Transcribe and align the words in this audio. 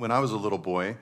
When 0.00 0.10
I 0.10 0.18
was 0.18 0.32
a 0.32 0.36
little 0.38 0.56
boy, 0.56 0.96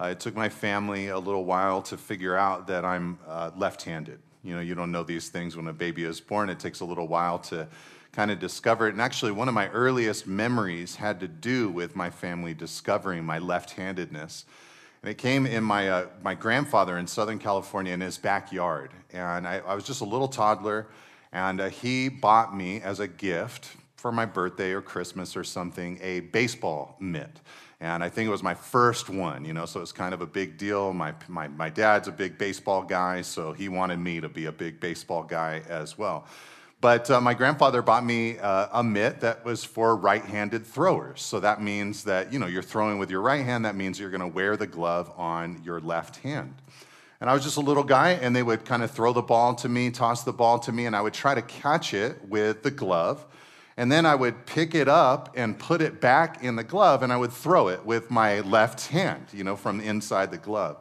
uh, 0.00 0.06
it 0.06 0.20
took 0.20 0.34
my 0.34 0.48
family 0.48 1.08
a 1.08 1.18
little 1.18 1.44
while 1.44 1.82
to 1.82 1.98
figure 1.98 2.34
out 2.34 2.68
that 2.68 2.86
I'm 2.86 3.18
uh, 3.28 3.50
left 3.54 3.82
handed. 3.82 4.18
You 4.42 4.54
know, 4.54 4.62
you 4.62 4.74
don't 4.74 4.90
know 4.90 5.02
these 5.02 5.28
things 5.28 5.58
when 5.58 5.68
a 5.68 5.74
baby 5.74 6.04
is 6.04 6.22
born, 6.22 6.48
it 6.48 6.58
takes 6.58 6.80
a 6.80 6.86
little 6.86 7.06
while 7.06 7.38
to 7.40 7.68
kind 8.12 8.30
of 8.30 8.38
discover 8.38 8.88
it. 8.88 8.92
And 8.92 9.02
actually, 9.02 9.32
one 9.32 9.48
of 9.48 9.52
my 9.52 9.68
earliest 9.68 10.26
memories 10.26 10.96
had 10.96 11.20
to 11.20 11.28
do 11.28 11.68
with 11.68 11.94
my 11.94 12.08
family 12.08 12.54
discovering 12.54 13.26
my 13.26 13.38
left 13.38 13.72
handedness. 13.72 14.46
And 15.02 15.10
it 15.10 15.18
came 15.18 15.44
in 15.44 15.62
my, 15.62 15.90
uh, 15.90 16.06
my 16.22 16.34
grandfather 16.34 16.96
in 16.96 17.06
Southern 17.06 17.38
California 17.38 17.92
in 17.92 18.00
his 18.00 18.16
backyard. 18.16 18.90
And 19.12 19.46
I, 19.46 19.58
I 19.58 19.74
was 19.74 19.84
just 19.84 20.00
a 20.00 20.06
little 20.06 20.28
toddler, 20.28 20.86
and 21.30 21.60
uh, 21.60 21.68
he 21.68 22.08
bought 22.08 22.56
me 22.56 22.80
as 22.80 23.00
a 23.00 23.06
gift 23.06 23.76
for 23.96 24.10
my 24.10 24.24
birthday 24.24 24.72
or 24.72 24.80
Christmas 24.80 25.36
or 25.36 25.44
something 25.44 25.98
a 26.00 26.20
baseball 26.20 26.96
mitt. 27.00 27.38
And 27.82 28.04
I 28.04 28.10
think 28.10 28.26
it 28.28 28.30
was 28.30 28.42
my 28.42 28.54
first 28.54 29.08
one, 29.08 29.46
you 29.46 29.54
know, 29.54 29.64
so 29.64 29.80
it's 29.80 29.92
kind 29.92 30.12
of 30.12 30.20
a 30.20 30.26
big 30.26 30.58
deal. 30.58 30.92
My, 30.92 31.14
my, 31.28 31.48
my 31.48 31.70
dad's 31.70 32.08
a 32.08 32.12
big 32.12 32.36
baseball 32.36 32.82
guy, 32.82 33.22
so 33.22 33.52
he 33.52 33.70
wanted 33.70 33.98
me 33.98 34.20
to 34.20 34.28
be 34.28 34.46
a 34.46 34.52
big 34.52 34.80
baseball 34.80 35.22
guy 35.22 35.62
as 35.66 35.96
well. 35.96 36.26
But 36.82 37.10
uh, 37.10 37.20
my 37.20 37.34
grandfather 37.34 37.80
bought 37.80 38.04
me 38.04 38.38
uh, 38.38 38.68
a 38.72 38.82
mitt 38.82 39.20
that 39.20 39.44
was 39.44 39.64
for 39.64 39.96
right 39.96 40.24
handed 40.24 40.66
throwers. 40.66 41.22
So 41.22 41.40
that 41.40 41.62
means 41.62 42.04
that, 42.04 42.32
you 42.32 42.38
know, 42.38 42.46
you're 42.46 42.62
throwing 42.62 42.98
with 42.98 43.10
your 43.10 43.22
right 43.22 43.44
hand, 43.44 43.64
that 43.64 43.76
means 43.76 43.98
you're 43.98 44.10
to 44.10 44.26
wear 44.26 44.56
the 44.56 44.66
glove 44.66 45.10
on 45.16 45.62
your 45.64 45.80
left 45.80 46.16
hand. 46.18 46.54
And 47.20 47.28
I 47.28 47.34
was 47.34 47.44
just 47.44 47.58
a 47.58 47.60
little 47.60 47.84
guy, 47.84 48.12
and 48.12 48.34
they 48.34 48.42
would 48.42 48.64
kind 48.64 48.82
of 48.82 48.90
throw 48.90 49.12
the 49.12 49.20
ball 49.22 49.54
to 49.56 49.68
me, 49.68 49.90
toss 49.90 50.22
the 50.24 50.32
ball 50.32 50.58
to 50.60 50.72
me, 50.72 50.86
and 50.86 50.96
I 50.96 51.02
would 51.02 51.12
try 51.12 51.34
to 51.34 51.42
catch 51.42 51.92
it 51.92 52.26
with 52.26 52.62
the 52.62 52.70
glove. 52.70 53.26
And 53.80 53.90
then 53.90 54.04
I 54.04 54.14
would 54.14 54.44
pick 54.44 54.74
it 54.74 54.88
up 54.88 55.32
and 55.34 55.58
put 55.58 55.80
it 55.80 56.02
back 56.02 56.44
in 56.44 56.54
the 56.54 56.62
glove, 56.62 57.02
and 57.02 57.10
I 57.10 57.16
would 57.16 57.32
throw 57.32 57.68
it 57.68 57.86
with 57.86 58.10
my 58.10 58.40
left 58.40 58.88
hand, 58.88 59.28
you 59.32 59.42
know, 59.42 59.56
from 59.56 59.80
inside 59.80 60.30
the 60.30 60.36
glove. 60.36 60.76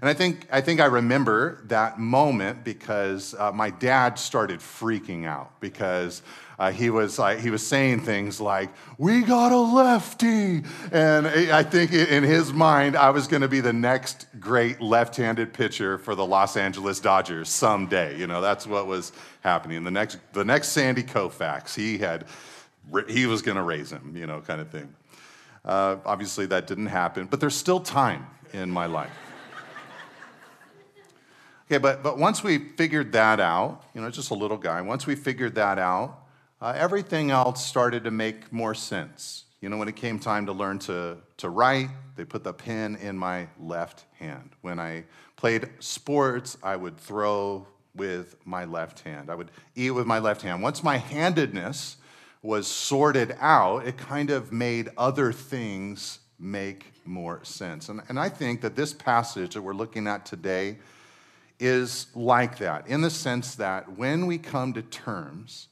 And 0.00 0.10
I 0.10 0.14
think, 0.14 0.48
I 0.50 0.60
think 0.60 0.80
I 0.80 0.86
remember 0.86 1.62
that 1.66 2.00
moment 2.00 2.64
because 2.64 3.36
uh, 3.38 3.52
my 3.52 3.70
dad 3.70 4.18
started 4.18 4.58
freaking 4.58 5.26
out 5.26 5.60
because 5.60 6.22
uh, 6.60 6.70
he, 6.70 6.90
was 6.90 7.18
like, 7.18 7.38
he 7.38 7.48
was 7.48 7.66
saying 7.66 8.00
things 8.00 8.38
like, 8.38 8.68
We 8.98 9.22
got 9.22 9.50
a 9.50 9.58
lefty. 9.58 10.62
And 10.92 11.26
I 11.26 11.62
think 11.62 11.90
in 11.90 12.22
his 12.22 12.52
mind, 12.52 12.96
I 12.96 13.08
was 13.08 13.26
going 13.26 13.40
to 13.40 13.48
be 13.48 13.60
the 13.60 13.72
next 13.72 14.26
great 14.38 14.78
left 14.78 15.16
handed 15.16 15.54
pitcher 15.54 15.96
for 15.96 16.14
the 16.14 16.26
Los 16.26 16.58
Angeles 16.58 17.00
Dodgers 17.00 17.48
someday. 17.48 18.18
You 18.18 18.26
know, 18.26 18.42
that's 18.42 18.66
what 18.66 18.86
was 18.86 19.12
happening. 19.40 19.84
The 19.84 19.90
next, 19.90 20.18
the 20.34 20.44
next 20.44 20.68
Sandy 20.68 21.02
Koufax, 21.02 21.74
he, 21.74 21.96
had, 21.96 22.26
he 23.08 23.24
was 23.24 23.40
going 23.40 23.56
to 23.56 23.62
raise 23.62 23.90
him, 23.90 24.14
you 24.14 24.26
know, 24.26 24.42
kind 24.42 24.60
of 24.60 24.68
thing. 24.68 24.94
Uh, 25.64 25.96
obviously, 26.04 26.44
that 26.44 26.66
didn't 26.66 26.86
happen, 26.86 27.26
but 27.26 27.40
there's 27.40 27.56
still 27.56 27.80
time 27.80 28.26
in 28.52 28.70
my 28.70 28.84
life. 28.84 29.10
Okay, 31.72 31.78
but, 31.78 32.02
but 32.02 32.18
once 32.18 32.42
we 32.42 32.58
figured 32.58 33.12
that 33.12 33.38
out, 33.38 33.84
you 33.94 34.00
know, 34.00 34.10
just 34.10 34.30
a 34.30 34.34
little 34.34 34.56
guy, 34.56 34.80
once 34.80 35.06
we 35.06 35.14
figured 35.14 35.54
that 35.54 35.78
out, 35.78 36.19
uh, 36.60 36.74
everything 36.76 37.30
else 37.30 37.64
started 37.64 38.04
to 38.04 38.10
make 38.10 38.52
more 38.52 38.74
sense. 38.74 39.44
You 39.60 39.68
know, 39.68 39.76
when 39.76 39.88
it 39.88 39.96
came 39.96 40.18
time 40.18 40.46
to 40.46 40.52
learn 40.52 40.78
to, 40.80 41.18
to 41.38 41.50
write, 41.50 41.88
they 42.16 42.24
put 42.24 42.44
the 42.44 42.52
pen 42.52 42.96
in 42.96 43.16
my 43.16 43.48
left 43.58 44.04
hand. 44.18 44.50
When 44.62 44.78
I 44.78 45.04
played 45.36 45.68
sports, 45.80 46.56
I 46.62 46.76
would 46.76 46.98
throw 46.98 47.66
with 47.94 48.36
my 48.44 48.64
left 48.64 49.00
hand. 49.00 49.30
I 49.30 49.34
would 49.34 49.50
eat 49.74 49.90
with 49.90 50.06
my 50.06 50.18
left 50.18 50.42
hand. 50.42 50.62
Once 50.62 50.82
my 50.82 50.96
handedness 50.96 51.96
was 52.42 52.66
sorted 52.66 53.36
out, 53.40 53.86
it 53.86 53.98
kind 53.98 54.30
of 54.30 54.52
made 54.52 54.90
other 54.96 55.32
things 55.32 56.20
make 56.38 56.92
more 57.04 57.44
sense. 57.44 57.88
And, 57.88 58.00
and 58.08 58.18
I 58.18 58.28
think 58.28 58.62
that 58.62 58.76
this 58.76 58.94
passage 58.94 59.54
that 59.54 59.62
we're 59.62 59.74
looking 59.74 60.06
at 60.06 60.24
today 60.24 60.78
is 61.58 62.06
like 62.14 62.58
that 62.58 62.86
in 62.86 63.02
the 63.02 63.10
sense 63.10 63.56
that 63.56 63.98
when 63.98 64.26
we 64.26 64.38
come 64.38 64.72
to 64.72 64.82
terms 64.82 65.68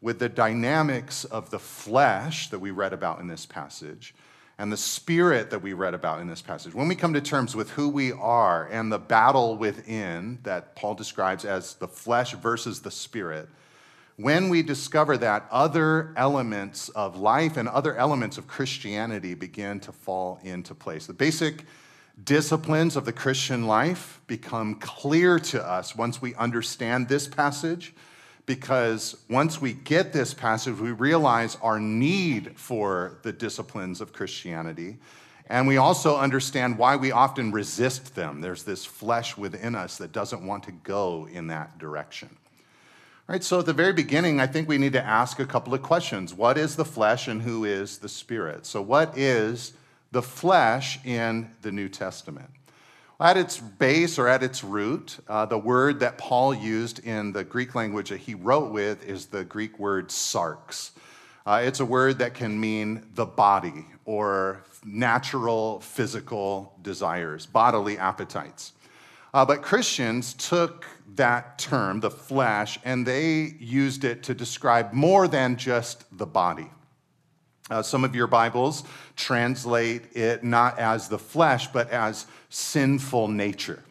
with 0.00 0.18
the 0.18 0.28
dynamics 0.28 1.24
of 1.24 1.50
the 1.50 1.58
flesh 1.58 2.48
that 2.50 2.58
we 2.58 2.70
read 2.70 2.92
about 2.92 3.20
in 3.20 3.26
this 3.26 3.46
passage 3.46 4.14
and 4.58 4.70
the 4.70 4.76
spirit 4.76 5.50
that 5.50 5.62
we 5.62 5.72
read 5.72 5.94
about 5.94 6.20
in 6.20 6.26
this 6.26 6.42
passage, 6.42 6.74
when 6.74 6.86
we 6.86 6.94
come 6.94 7.14
to 7.14 7.20
terms 7.20 7.56
with 7.56 7.70
who 7.70 7.88
we 7.88 8.12
are 8.12 8.66
and 8.66 8.92
the 8.92 8.98
battle 8.98 9.56
within 9.56 10.38
that 10.42 10.76
Paul 10.76 10.94
describes 10.94 11.46
as 11.46 11.74
the 11.74 11.88
flesh 11.88 12.34
versus 12.34 12.82
the 12.82 12.90
spirit, 12.90 13.48
when 14.16 14.50
we 14.50 14.62
discover 14.62 15.16
that, 15.16 15.46
other 15.50 16.12
elements 16.14 16.90
of 16.90 17.16
life 17.16 17.56
and 17.56 17.66
other 17.68 17.96
elements 17.96 18.36
of 18.36 18.46
Christianity 18.46 19.32
begin 19.32 19.80
to 19.80 19.92
fall 19.92 20.38
into 20.42 20.74
place. 20.74 21.06
The 21.06 21.14
basic 21.14 21.64
disciplines 22.22 22.96
of 22.96 23.06
the 23.06 23.14
Christian 23.14 23.66
life 23.66 24.20
become 24.26 24.74
clear 24.74 25.38
to 25.38 25.66
us 25.66 25.96
once 25.96 26.20
we 26.20 26.34
understand 26.34 27.08
this 27.08 27.26
passage, 27.26 27.94
because 28.50 29.16
once 29.28 29.60
we 29.60 29.72
get 29.72 30.12
this 30.12 30.34
passage, 30.34 30.76
we 30.76 30.90
realize 30.90 31.56
our 31.62 31.78
need 31.78 32.58
for 32.58 33.20
the 33.22 33.32
disciplines 33.32 34.00
of 34.00 34.12
Christianity. 34.12 34.96
And 35.46 35.68
we 35.68 35.76
also 35.76 36.16
understand 36.16 36.76
why 36.76 36.96
we 36.96 37.12
often 37.12 37.52
resist 37.52 38.16
them. 38.16 38.40
There's 38.40 38.64
this 38.64 38.84
flesh 38.84 39.36
within 39.36 39.76
us 39.76 39.98
that 39.98 40.10
doesn't 40.10 40.44
want 40.44 40.64
to 40.64 40.72
go 40.72 41.28
in 41.30 41.46
that 41.46 41.78
direction. 41.78 42.28
All 43.28 43.34
right, 43.34 43.44
so 43.44 43.60
at 43.60 43.66
the 43.66 43.72
very 43.72 43.92
beginning, 43.92 44.40
I 44.40 44.48
think 44.48 44.68
we 44.68 44.78
need 44.78 44.94
to 44.94 45.04
ask 45.04 45.38
a 45.38 45.46
couple 45.46 45.72
of 45.72 45.82
questions. 45.82 46.34
What 46.34 46.58
is 46.58 46.74
the 46.74 46.84
flesh 46.84 47.28
and 47.28 47.42
who 47.42 47.64
is 47.64 47.98
the 47.98 48.08
spirit? 48.08 48.66
So, 48.66 48.82
what 48.82 49.16
is 49.16 49.74
the 50.10 50.22
flesh 50.22 50.98
in 51.04 51.50
the 51.62 51.70
New 51.70 51.88
Testament. 51.88 52.50
At 53.20 53.36
its 53.36 53.58
base 53.58 54.18
or 54.18 54.28
at 54.28 54.42
its 54.42 54.64
root, 54.64 55.18
uh, 55.28 55.44
the 55.44 55.58
word 55.58 56.00
that 56.00 56.16
Paul 56.16 56.54
used 56.54 57.00
in 57.00 57.32
the 57.32 57.44
Greek 57.44 57.74
language 57.74 58.08
that 58.08 58.16
he 58.16 58.34
wrote 58.34 58.72
with 58.72 59.04
is 59.04 59.26
the 59.26 59.44
Greek 59.44 59.78
word 59.78 60.08
sarx. 60.08 60.92
Uh, 61.44 61.60
it's 61.62 61.80
a 61.80 61.84
word 61.84 62.18
that 62.20 62.32
can 62.32 62.58
mean 62.58 63.06
the 63.14 63.26
body 63.26 63.84
or 64.06 64.64
natural 64.86 65.80
physical 65.80 66.72
desires, 66.80 67.44
bodily 67.44 67.98
appetites. 67.98 68.72
Uh, 69.34 69.44
but 69.44 69.60
Christians 69.60 70.32
took 70.32 70.86
that 71.16 71.58
term, 71.58 72.00
the 72.00 72.10
flesh, 72.10 72.78
and 72.86 73.06
they 73.06 73.54
used 73.60 74.04
it 74.04 74.22
to 74.22 74.34
describe 74.34 74.94
more 74.94 75.28
than 75.28 75.56
just 75.56 76.06
the 76.16 76.26
body. 76.26 76.70
Uh, 77.70 77.82
some 77.82 78.02
of 78.02 78.16
your 78.16 78.26
Bibles 78.26 78.82
translate 79.14 80.16
it 80.16 80.42
not 80.42 80.78
as 80.78 81.08
the 81.08 81.18
flesh, 81.18 81.68
but 81.68 81.88
as 81.90 82.26
sinful 82.50 83.28
nature. 83.28 83.82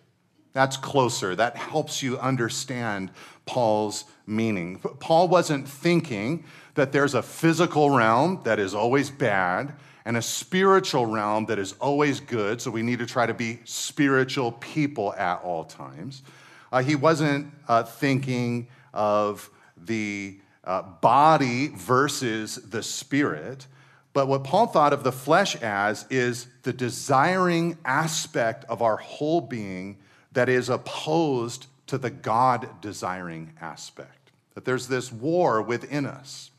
That's 0.54 0.78
closer. 0.78 1.36
That 1.36 1.56
helps 1.56 2.04
you 2.04 2.20
understand 2.20 3.12
Paul's 3.46 4.06
meaning. 4.28 4.80
Paul 5.00 5.28
wasn't 5.28 5.68
thinking 5.68 6.44
that 6.76 6.92
there's 6.92 7.16
a 7.16 7.22
physical 7.22 7.90
realm 7.90 8.42
that 8.44 8.60
is 8.60 8.76
always 8.76 9.10
bad 9.10 9.74
and 10.06 10.18
a 10.18 10.22
spiritual 10.22 11.06
realm 11.06 11.46
that 11.48 11.60
is 11.60 11.74
always 11.74 12.20
good, 12.20 12.62
so 12.62 12.72
we 12.72 12.82
need 12.82 13.00
to 13.00 13.06
try 13.06 13.26
to 13.26 13.34
be 13.34 13.60
spiritual 13.66 14.54
people 14.54 15.14
at 15.14 15.42
all 15.44 15.64
times. 15.64 16.24
Uh, 16.72 16.82
he 16.82 16.96
wasn't 16.96 17.52
uh, 17.68 17.84
thinking 17.84 18.68
of 18.94 19.50
the 19.78 20.40
uh, 20.64 20.82
body 20.82 21.68
versus 21.70 22.56
the 22.56 22.82
spirit. 22.84 23.68
But 24.14 24.28
what 24.28 24.44
Paul 24.44 24.68
thought 24.68 24.94
of 24.94 25.04
the 25.04 25.12
flesh 25.12 25.56
as 25.58 26.06
is 26.10 26.48
the 26.64 26.74
desiring 26.74 27.78
aspect 27.86 28.66
of 28.66 28.82
our 28.82 28.98
whole 28.98 29.42
being 29.42 29.98
that 30.32 30.50
is 30.50 30.70
opposed 30.70 31.68
to 31.88 31.98
the 31.98 32.10
God 32.10 32.82
desiring 32.82 33.54
aspect. 33.62 34.32
That 34.56 34.66
there's 34.66 34.88
this 34.88 35.12
war 35.12 35.62
within 35.62 36.06
us. 36.06 36.52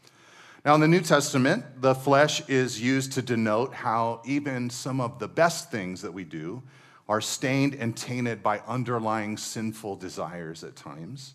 Now, 0.64 0.74
in 0.74 0.80
the 0.80 0.88
New 0.88 1.00
Testament, 1.00 1.64
the 1.80 1.94
flesh 1.94 2.46
is 2.48 2.80
used 2.80 3.12
to 3.12 3.22
denote 3.22 3.72
how 3.72 4.20
even 4.26 4.68
some 4.68 5.00
of 5.00 5.18
the 5.18 5.28
best 5.28 5.70
things 5.70 6.02
that 6.02 6.12
we 6.12 6.24
do 6.24 6.62
are 7.08 7.20
stained 7.20 7.74
and 7.74 7.96
tainted 7.96 8.42
by 8.42 8.60
underlying 8.68 9.36
sinful 9.36 9.96
desires 9.96 10.62
at 10.62 10.76
times. 10.76 11.34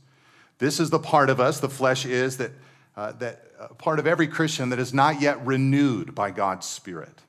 This 0.60 0.80
is 0.80 0.90
the 0.90 1.00
part 1.00 1.30
of 1.30 1.40
us, 1.40 1.60
the 1.60 1.70
flesh 1.70 2.06
is, 2.06 2.38
that, 2.38 2.52
uh, 2.96 3.12
that 3.14 3.45
part 3.78 4.00
of 4.00 4.08
every 4.08 4.28
Christian 4.28 4.70
that 4.70 4.80
is 4.80 4.94
not 4.94 5.22
yet 5.22 5.46
renewed 5.46 6.16
by 6.16 6.32
God's 6.32 6.66
Spirit. 6.66 7.22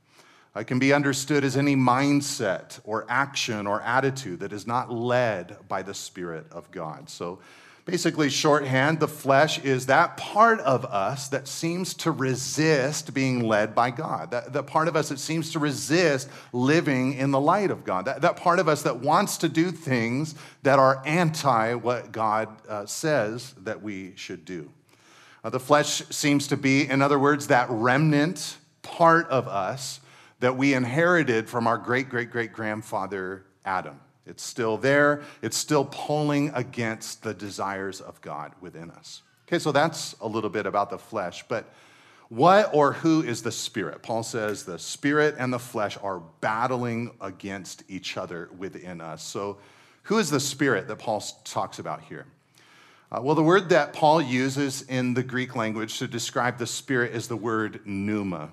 It 0.57 0.67
can 0.67 0.79
be 0.79 0.93
understood 0.93 1.45
as 1.45 1.57
any 1.57 1.77
mindset 1.77 2.81
or 2.85 3.05
action 3.09 3.67
or 3.67 3.83
attitude 3.83 4.41
that 4.41 4.53
is 4.53 4.67
not 4.67 4.91
led 4.91 5.57
by 5.69 5.83
the 5.83 5.93
Spirit 5.93 6.47
of 6.51 6.71
God. 6.71 7.11
So, 7.11 7.41
basically, 7.85 8.31
shorthand, 8.31 8.99
the 8.99 9.09
flesh 9.09 9.59
is 9.59 9.87
that 9.87 10.17
part 10.17 10.61
of 10.61 10.87
us 10.87 11.29
that 11.29 11.47
seems 11.47 11.93
to 11.95 12.11
resist 12.11 13.13
being 13.13 13.41
led 13.41 13.75
by 13.75 13.91
God. 13.91 14.31
That, 14.31 14.55
that 14.55 14.67
part 14.67 14.89
of 14.89 14.97
us 14.97 15.11
that 15.11 15.19
seems 15.19 15.53
to 15.53 15.59
resist 15.59 16.31
living 16.55 17.13
in 17.13 17.33
the 17.33 17.41
light 17.41 17.71
of 17.71 17.85
God. 17.85 18.07
That, 18.07 18.23
that 18.23 18.37
part 18.39 18.59
of 18.59 18.67
us 18.67 18.83
that 18.83 19.01
wants 19.01 19.37
to 19.39 19.51
do 19.51 19.71
things 19.71 20.35
that 20.63 20.79
are 20.79 21.03
anti 21.05 21.75
what 21.75 22.13
God 22.13 22.49
uh, 22.67 22.87
says 22.87 23.55
that 23.59 23.83
we 23.83 24.15
should 24.17 24.47
do. 24.47 24.71
Uh, 25.47 25.51
the 25.51 25.61
flesh 25.61 26.03
seems 26.11 26.49
to 26.49 26.57
be, 26.57 26.89
in 26.89 27.01
other 27.01 27.21
words, 27.21 27.47
that 27.47 27.71
remnant 27.71 28.57
part 28.83 29.29
of 29.29 29.47
us 29.47 30.01
that 30.41 30.57
we 30.57 30.75
inherited 30.75 31.49
from 31.49 31.69
our 31.69 31.79
great 31.79 32.09
great 32.09 32.33
great 32.33 32.53
grandfather 32.53 33.45
Adam. 33.65 34.01
It's 34.27 34.43
still 34.43 34.77
there, 34.77 35.23
it's 35.43 35.57
still 35.57 35.85
pulling 35.85 36.49
against 36.49 37.23
the 37.23 37.33
desires 37.33 38.01
of 38.01 38.21
God 38.23 38.55
within 38.61 38.91
us. 38.91 39.23
Okay, 39.47 39.61
so 39.61 39.71
that's 39.71 40.17
a 40.21 40.27
little 40.27 40.51
bit 40.51 40.67
about 40.67 40.91
the 40.91 40.99
flesh, 40.99 41.45
but 41.47 41.73
what 42.29 42.71
or 42.75 42.95
who 42.95 43.23
is 43.23 43.45
the 43.45 43.53
spirit? 43.53 44.03
Paul 44.03 44.25
says 44.25 44.65
the 44.65 44.81
spirit 44.81 45.37
and 45.39 45.53
the 45.53 45.61
flesh 45.61 45.97
are 46.03 46.23
battling 46.41 47.13
against 47.21 47.85
each 47.89 48.17
other 48.17 48.51
within 48.59 49.01
us. 49.01 49.23
So, 49.23 49.59
who 50.03 50.19
is 50.19 50.29
the 50.29 50.41
spirit 50.41 50.89
that 50.89 50.99
Paul 50.99 51.23
talks 51.45 51.79
about 51.79 52.03
here? 52.03 52.27
Uh, 53.11 53.21
well, 53.23 53.35
the 53.35 53.43
word 53.43 53.69
that 53.69 53.93
Paul 53.93 54.21
uses 54.21 54.83
in 54.83 55.15
the 55.15 55.23
Greek 55.23 55.55
language 55.55 55.99
to 55.99 56.09
describe 56.09 56.59
the 56.59 56.67
spirit 56.67 57.15
is 57.15 57.29
the 57.29 57.37
word 57.37 57.81
pneuma. 57.85 58.51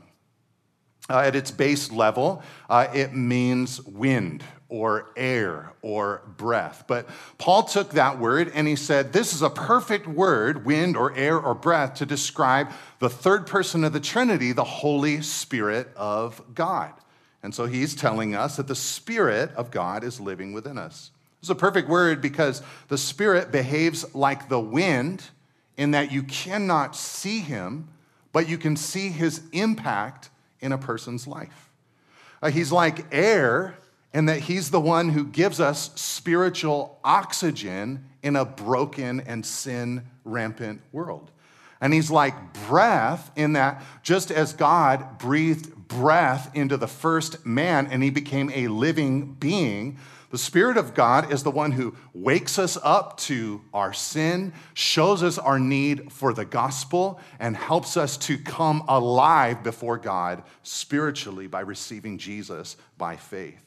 Uh, 1.09 1.19
at 1.19 1.35
its 1.35 1.51
base 1.51 1.91
level, 1.91 2.41
uh, 2.69 2.88
it 2.94 3.13
means 3.13 3.81
wind 3.81 4.44
or 4.69 5.09
air 5.17 5.73
or 5.81 6.21
breath. 6.38 6.85
But 6.88 7.09
Paul 7.38 7.63
took 7.63 7.91
that 7.91 8.19
word 8.19 8.51
and 8.55 8.67
he 8.67 8.75
said, 8.75 9.11
This 9.11 9.33
is 9.33 9.41
a 9.41 9.50
perfect 9.50 10.07
word, 10.07 10.65
wind 10.65 10.95
or 10.95 11.13
air 11.15 11.38
or 11.38 11.55
breath, 11.55 11.95
to 11.95 12.05
describe 12.05 12.69
the 13.00 13.09
third 13.09 13.47
person 13.47 13.83
of 13.83 13.91
the 13.91 14.00
Trinity, 14.00 14.51
the 14.51 14.63
Holy 14.63 15.21
Spirit 15.21 15.91
of 15.95 16.41
God. 16.55 16.94
And 17.41 17.53
so 17.53 17.65
he's 17.65 17.95
telling 17.95 18.33
us 18.33 18.55
that 18.55 18.67
the 18.67 18.75
Spirit 18.75 19.51
of 19.55 19.71
God 19.71 20.03
is 20.03 20.21
living 20.21 20.53
within 20.53 20.77
us. 20.77 21.11
It's 21.44 21.50
a 21.50 21.56
perfect 21.56 21.90
word 21.90 22.22
because 22.22 22.62
the 22.88 22.98
Spirit 22.98 23.51
behaves 23.51 24.16
like 24.16 24.48
the 24.48 24.62
wind 24.62 25.25
in 25.75 25.92
that 25.92 26.10
you 26.10 26.24
cannot 26.24 26.95
see 26.95 27.42
him, 27.42 27.90
but 28.31 28.48
you 28.48 28.57
can 28.57 28.78
see 28.78 29.10
his 29.10 29.42
impact 29.51 30.30
in 30.62 30.72
a 30.72 30.78
person's 30.78 31.28
life. 31.28 31.69
Uh, 32.42 32.50
he's 32.50 32.72
like 32.72 33.13
air 33.13 33.75
in 34.13 34.28
that 34.28 34.40
he's 34.40 34.72
the 34.72 34.80
one 34.80 35.10
who 35.10 35.25
gives 35.25 35.60
us 35.60 35.92
spiritual 35.95 36.98
oxygen 37.04 38.06
in 38.22 38.38
a 38.38 38.46
broken 38.46 39.19
and 39.19 39.46
sin 39.46 40.01
rampant 40.24 40.80
world. 40.94 41.30
And 41.83 41.94
he's 41.94 42.09
like 42.09 42.53
breath 42.69 43.30
in 43.35 43.53
that 43.53 43.83
just 44.03 44.31
as 44.31 44.53
God 44.53 45.18
breathed 45.18 45.75
breath 45.89 46.50
into 46.56 46.77
the 46.77 46.88
first 46.88 47.45
man 47.45 47.88
and 47.88 48.01
he 48.01 48.09
became 48.09 48.50
a 48.51 48.69
living 48.69 49.33
being, 49.33 49.97
the 50.30 50.38
Spirit 50.38 50.77
of 50.77 50.94
God 50.94 51.33
is 51.33 51.44
the 51.44 51.51
one 51.51 51.74
who 51.74 51.94
wakes 52.13 52.57
us 52.57 52.77
up 52.81 53.18
to 53.18 53.59
our 53.74 53.91
sin, 53.91 54.53
shows 54.74 55.24
us 55.24 55.38
our 55.38 55.59
need 55.59 56.09
for 56.13 56.33
the 56.33 56.45
gospel, 56.45 57.19
and 57.38 57.53
helps 57.53 57.97
us 57.97 58.15
to 58.15 58.38
come 58.38 58.86
alive 58.88 59.62
before 59.62 59.97
God 59.97 60.44
spiritually 60.62 61.47
by 61.47 61.59
receiving 61.59 62.18
Jesus 62.18 62.77
by 62.97 63.18
faith. 63.18 63.62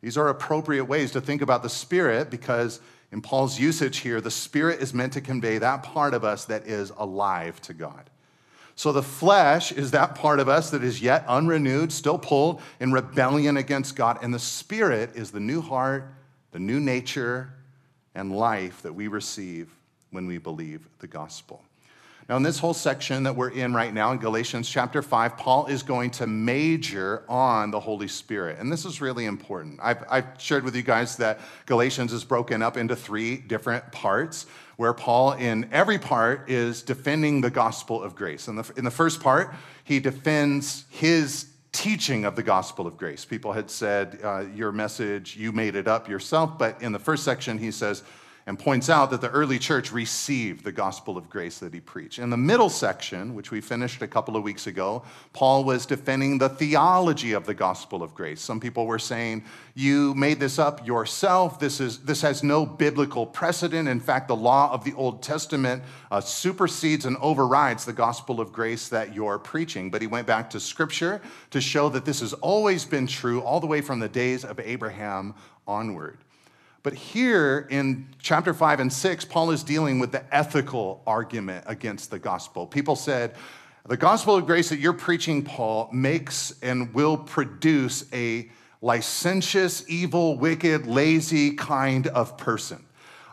These 0.00 0.16
are 0.16 0.28
appropriate 0.28 0.86
ways 0.86 1.10
to 1.10 1.20
think 1.20 1.42
about 1.42 1.62
the 1.62 1.68
Spirit 1.68 2.30
because, 2.30 2.80
in 3.10 3.22
Paul's 3.22 3.58
usage 3.58 3.98
here, 3.98 4.20
the 4.20 4.30
Spirit 4.30 4.80
is 4.80 4.92
meant 4.92 5.14
to 5.14 5.20
convey 5.20 5.58
that 5.58 5.82
part 5.82 6.12
of 6.12 6.24
us 6.24 6.44
that 6.46 6.66
is 6.66 6.92
alive 6.96 7.60
to 7.62 7.74
God. 7.74 8.10
So 8.76 8.92
the 8.92 9.02
flesh 9.02 9.72
is 9.72 9.90
that 9.90 10.14
part 10.14 10.38
of 10.38 10.48
us 10.48 10.70
that 10.70 10.84
is 10.84 11.02
yet 11.02 11.24
unrenewed, 11.26 11.90
still 11.90 12.18
pulled 12.18 12.60
in 12.78 12.92
rebellion 12.92 13.56
against 13.56 13.96
God. 13.96 14.18
And 14.22 14.32
the 14.32 14.38
spirit 14.38 15.16
is 15.16 15.32
the 15.32 15.40
new 15.40 15.60
heart, 15.60 16.12
the 16.52 16.60
new 16.60 16.78
nature, 16.78 17.52
and 18.14 18.36
life 18.36 18.82
that 18.82 18.94
we 18.94 19.08
receive 19.08 19.68
when 20.10 20.26
we 20.26 20.38
believe 20.38 20.86
the 21.00 21.08
gospel. 21.08 21.64
Now, 22.28 22.36
in 22.36 22.42
this 22.42 22.58
whole 22.58 22.74
section 22.74 23.22
that 23.22 23.36
we're 23.36 23.48
in 23.48 23.72
right 23.72 23.92
now, 23.92 24.12
in 24.12 24.18
Galatians 24.18 24.68
chapter 24.68 25.00
5, 25.00 25.38
Paul 25.38 25.64
is 25.64 25.82
going 25.82 26.10
to 26.10 26.26
major 26.26 27.22
on 27.26 27.70
the 27.70 27.80
Holy 27.80 28.06
Spirit. 28.06 28.58
And 28.58 28.70
this 28.70 28.84
is 28.84 29.00
really 29.00 29.24
important. 29.24 29.80
I've, 29.82 30.04
I've, 30.10 30.26
shared 30.36 30.62
with 30.62 30.76
you 30.76 30.82
guys 30.82 31.16
that 31.16 31.40
Galatians 31.64 32.12
is 32.12 32.24
broken 32.24 32.60
up 32.60 32.76
into 32.76 32.94
three 32.94 33.38
different 33.38 33.90
parts 33.92 34.44
where 34.76 34.92
Paul, 34.92 35.32
in 35.32 35.70
every 35.72 35.98
part, 35.98 36.50
is 36.50 36.82
defending 36.82 37.40
the 37.40 37.48
gospel 37.48 38.02
of 38.02 38.14
grace. 38.14 38.46
In 38.46 38.56
the, 38.56 38.72
in 38.76 38.84
the 38.84 38.90
first 38.90 39.22
part, 39.22 39.54
he 39.84 39.98
defends 39.98 40.84
his 40.90 41.46
teaching 41.72 42.26
of 42.26 42.36
the 42.36 42.42
gospel 42.42 42.86
of 42.86 42.98
grace. 42.98 43.24
People 43.24 43.54
had 43.54 43.70
said, 43.70 44.20
uh, 44.22 44.44
Your 44.54 44.70
message, 44.70 45.34
you 45.34 45.50
made 45.50 45.76
it 45.76 45.88
up 45.88 46.10
yourself. 46.10 46.58
But 46.58 46.82
in 46.82 46.92
the 46.92 46.98
first 46.98 47.24
section, 47.24 47.56
he 47.56 47.70
says, 47.70 48.02
and 48.48 48.58
points 48.58 48.88
out 48.88 49.10
that 49.10 49.20
the 49.20 49.28
early 49.28 49.58
church 49.58 49.92
received 49.92 50.64
the 50.64 50.72
gospel 50.72 51.18
of 51.18 51.28
grace 51.28 51.58
that 51.58 51.74
he 51.74 51.80
preached. 51.80 52.18
In 52.18 52.30
the 52.30 52.36
middle 52.38 52.70
section, 52.70 53.34
which 53.34 53.50
we 53.50 53.60
finished 53.60 54.00
a 54.00 54.08
couple 54.08 54.36
of 54.38 54.42
weeks 54.42 54.66
ago, 54.66 55.02
Paul 55.34 55.64
was 55.64 55.84
defending 55.84 56.38
the 56.38 56.48
theology 56.48 57.32
of 57.34 57.44
the 57.44 57.52
gospel 57.52 58.02
of 58.02 58.14
grace. 58.14 58.40
Some 58.40 58.58
people 58.58 58.86
were 58.86 58.98
saying, 58.98 59.44
You 59.74 60.14
made 60.14 60.40
this 60.40 60.58
up 60.58 60.86
yourself. 60.86 61.60
This, 61.60 61.78
is, 61.78 61.98
this 61.98 62.22
has 62.22 62.42
no 62.42 62.64
biblical 62.64 63.26
precedent. 63.26 63.86
In 63.86 64.00
fact, 64.00 64.28
the 64.28 64.36
law 64.36 64.72
of 64.72 64.82
the 64.82 64.94
Old 64.94 65.22
Testament 65.22 65.82
uh, 66.10 66.22
supersedes 66.22 67.04
and 67.04 67.18
overrides 67.18 67.84
the 67.84 67.92
gospel 67.92 68.40
of 68.40 68.50
grace 68.50 68.88
that 68.88 69.14
you're 69.14 69.38
preaching. 69.38 69.90
But 69.90 70.00
he 70.00 70.06
went 70.06 70.26
back 70.26 70.48
to 70.50 70.60
scripture 70.60 71.20
to 71.50 71.60
show 71.60 71.90
that 71.90 72.06
this 72.06 72.20
has 72.20 72.32
always 72.32 72.86
been 72.86 73.06
true 73.06 73.42
all 73.42 73.60
the 73.60 73.66
way 73.66 73.82
from 73.82 73.98
the 73.98 74.08
days 74.08 74.42
of 74.42 74.58
Abraham 74.58 75.34
onward. 75.66 76.16
But 76.82 76.94
here 76.94 77.66
in 77.70 78.08
chapter 78.20 78.54
5 78.54 78.80
and 78.80 78.92
6, 78.92 79.24
Paul 79.24 79.50
is 79.50 79.62
dealing 79.62 79.98
with 79.98 80.12
the 80.12 80.22
ethical 80.34 81.02
argument 81.06 81.64
against 81.66 82.10
the 82.10 82.18
gospel. 82.18 82.66
People 82.66 82.96
said, 82.96 83.34
the 83.88 83.96
gospel 83.96 84.36
of 84.36 84.44
grace 84.44 84.68
that 84.68 84.78
you're 84.78 84.92
preaching, 84.92 85.42
Paul, 85.42 85.88
makes 85.92 86.52
and 86.60 86.92
will 86.92 87.16
produce 87.16 88.04
a 88.12 88.50
licentious, 88.82 89.82
evil, 89.88 90.36
wicked, 90.36 90.86
lazy 90.86 91.52
kind 91.52 92.06
of 92.08 92.36
person. 92.36 92.84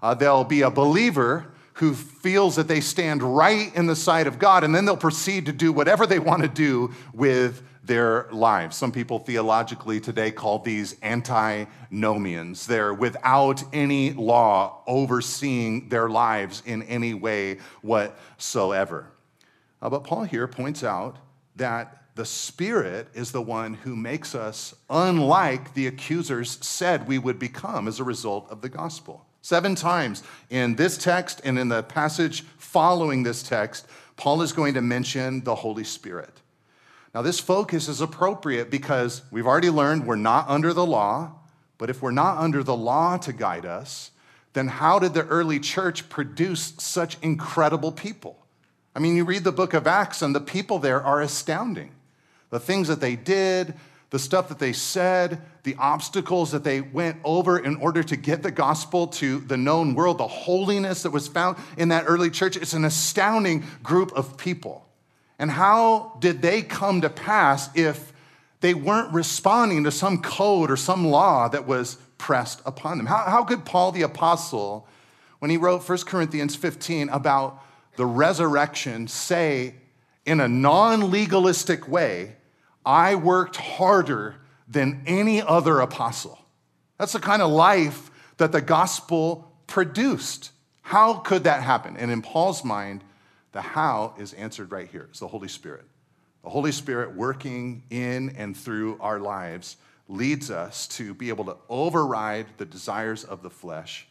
Uh, 0.02 0.14
they'll 0.14 0.46
be 0.46 0.62
a 0.62 0.72
believer 0.72 1.52
who 1.74 1.94
feels 1.94 2.56
that 2.56 2.70
they 2.70 2.80
stand 2.80 3.22
right 3.22 3.76
in 3.76 3.86
the 3.86 3.98
sight 3.98 4.28
of 4.28 4.40
God, 4.40 4.64
and 4.64 4.74
then 4.74 4.86
they'll 4.86 4.96
proceed 4.96 5.46
to 5.48 5.52
do 5.52 5.74
whatever 5.74 6.08
they 6.08 6.20
want 6.20 6.42
to 6.42 6.48
do 6.48 6.94
with 7.14 7.62
their 7.86 8.28
lives. 8.32 8.76
Some 8.76 8.92
people 8.92 9.20
theologically 9.20 10.00
today 10.00 10.32
call 10.32 10.60
these 10.60 10.96
antinomians. 11.04 12.68
They're 12.68 12.94
without 12.94 13.64
any 13.74 14.14
law 14.14 14.82
overseeing 14.88 15.90
their 15.90 16.10
lives 16.10 16.64
in 16.66 16.84
any 16.84 17.14
way 17.14 17.60
whatsoever. 17.82 19.12
Uh, 19.82 19.90
but 19.90 20.04
Paul 20.04 20.24
here 20.24 20.48
points 20.48 20.84
out 20.84 21.18
that 21.56 22.02
the 22.16 22.26
Spirit 22.26 23.10
is 23.14 23.32
the 23.32 23.42
one 23.42 23.74
who 23.74 23.96
makes 23.96 24.34
us 24.34 24.74
unlike 24.90 25.74
the 25.74 25.88
accusers 25.88 26.58
said 26.66 27.08
we 27.08 27.20
would 27.20 27.38
become 27.38 27.88
as 27.88 28.00
a 28.00 28.04
result 28.04 28.50
of 28.50 28.62
the 28.62 28.70
gospel. 28.70 29.26
Seven 29.42 29.76
times 29.76 30.24
in 30.50 30.76
this 30.76 30.98
text 30.98 31.42
and 31.44 31.60
in 31.60 31.68
the 31.68 31.84
passage 31.84 32.42
following 32.58 33.22
this 33.22 33.44
text, 33.44 33.86
Paul 34.16 34.42
is 34.42 34.54
going 34.54 34.74
to 34.74 34.82
mention 34.82 35.44
the 35.44 35.56
Holy 35.56 35.84
Spirit. 35.84 36.42
Now, 37.16 37.22
this 37.22 37.40
focus 37.40 37.88
is 37.88 38.02
appropriate 38.02 38.70
because 38.70 39.22
we've 39.32 39.48
already 39.48 39.70
learned 39.70 40.06
we're 40.06 40.18
not 40.18 40.50
under 40.50 40.74
the 40.74 40.86
law, 40.86 41.32
but 41.78 41.90
if 41.90 42.02
we're 42.02 42.12
not 42.12 42.40
under 42.40 42.62
the 42.62 42.76
law 42.76 43.16
to 43.20 43.32
guide 43.32 43.66
us, 43.66 44.12
then 44.52 44.68
how 44.68 45.00
did 45.00 45.14
the 45.14 45.26
early 45.28 45.62
church 45.62 46.10
produce 46.10 46.74
such 46.78 47.18
incredible 47.22 47.94
people? 47.94 48.46
I 48.94 49.00
mean, 49.00 49.16
you 49.16 49.24
read 49.24 49.46
the 49.46 49.54
book 49.54 49.74
of 49.74 49.88
Acts, 49.88 50.22
and 50.22 50.36
the 50.36 50.42
people 50.42 50.78
there 50.78 51.02
are 51.02 51.22
astounding. 51.22 51.92
The 52.50 52.60
things 52.60 52.90
that 52.90 53.00
they 53.00 53.16
did, 53.16 53.76
the 54.10 54.20
stuff 54.20 54.50
that 54.50 54.60
they 54.60 54.74
said, 54.74 55.42
the 55.64 55.78
obstacles 55.80 56.52
that 56.52 56.66
they 56.66 56.82
went 56.82 57.16
over 57.24 57.58
in 57.58 57.78
order 57.78 58.04
to 58.04 58.18
get 58.18 58.44
the 58.44 58.52
gospel 58.52 59.08
to 59.08 59.40
the 59.40 59.56
known 59.56 59.96
world, 59.96 60.18
the 60.18 60.28
holiness 60.28 61.04
that 61.04 61.12
was 61.12 61.30
found 61.30 61.56
in 61.78 61.88
that 61.90 62.04
early 62.08 62.30
church. 62.30 62.58
It's 62.58 62.74
an 62.74 62.84
astounding 62.84 63.64
group 63.84 64.12
of 64.18 64.38
people. 64.38 64.85
And 65.38 65.52
how 65.52 66.18
did 66.20 66.42
they 66.42 66.62
come 66.62 67.02
to 67.02 67.10
pass 67.10 67.70
if 67.76 68.14
they 68.62 68.74
weren't 68.74 69.14
responding 69.14 69.84
to 69.84 69.92
some 69.92 70.22
code 70.22 70.72
or 70.72 70.78
some 70.78 71.08
law 71.08 71.48
that 71.50 71.68
was 71.68 71.96
pressed 72.18 72.62
upon 72.66 72.98
them? 72.98 73.06
How, 73.06 73.24
how 73.28 73.44
could 73.44 73.66
Paul 73.66 73.92
the 73.92 74.04
Apostle, 74.04 74.88
when 75.40 75.52
he 75.52 75.58
wrote 75.58 75.88
1 75.88 75.98
Corinthians 76.00 76.56
15 76.56 77.10
about 77.10 77.62
the 77.98 78.06
resurrection, 78.06 79.08
say 79.08 79.76
in 80.26 80.40
a 80.40 80.48
non 80.48 81.12
legalistic 81.12 81.88
way, 81.88 82.38
I 82.86 83.16
worked 83.16 83.58
harder 83.58 84.36
than 84.68 85.04
any 85.06 85.42
other 85.42 85.80
apostle? 85.80 86.40
That's 86.98 87.14
the 87.14 87.20
kind 87.20 87.42
of 87.42 87.52
life 87.52 88.10
that 88.38 88.52
the 88.52 88.62
gospel 88.62 89.52
produced. 89.68 90.52
How 90.82 91.16
could 91.16 91.44
that 91.44 91.64
happen? 91.64 91.98
And 91.98 92.12
in 92.12 92.22
Paul's 92.22 92.64
mind, 92.64 93.04
the 93.56 93.62
how 93.62 94.14
is 94.18 94.34
answered 94.34 94.70
right 94.70 94.90
here 94.92 95.08
it's 95.10 95.22
the 95.22 95.28
Holy 95.30 95.48
Spirit. 95.48 95.86
The 96.44 96.50
Holy 96.50 96.74
Spirit 96.74 97.16
working 97.16 97.84
in 97.90 98.32
and 98.32 98.56
through 98.56 98.98
our 99.00 99.18
lives 99.18 99.78
leads 100.10 100.52
us 100.52 100.90
to 100.90 101.14
be 101.14 101.30
able 101.30 101.46
to 101.46 101.56
override 101.70 102.48
the 102.58 102.66
desires 102.66 103.24
of 103.24 103.42
the 103.42 103.50
flesh 103.50 104.08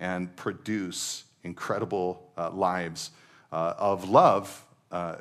and 0.00 0.34
produce 0.34 1.22
incredible 1.44 2.28
uh, 2.36 2.50
lives 2.50 3.12
uh, 3.52 3.74
of 3.78 4.08
love 4.08 4.64
uh, 4.90 5.14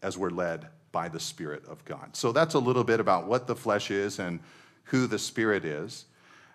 as 0.00 0.16
we're 0.16 0.30
led 0.30 0.68
by 0.92 1.08
the 1.08 1.18
Spirit 1.18 1.64
of 1.66 1.84
God. 1.84 2.14
So 2.14 2.30
that's 2.30 2.54
a 2.54 2.60
little 2.60 2.84
bit 2.84 3.00
about 3.00 3.26
what 3.26 3.48
the 3.48 3.56
flesh 3.56 3.90
is 3.90 4.20
and 4.20 4.38
who 4.84 5.08
the 5.08 5.18
Spirit 5.18 5.64
is. 5.64 6.04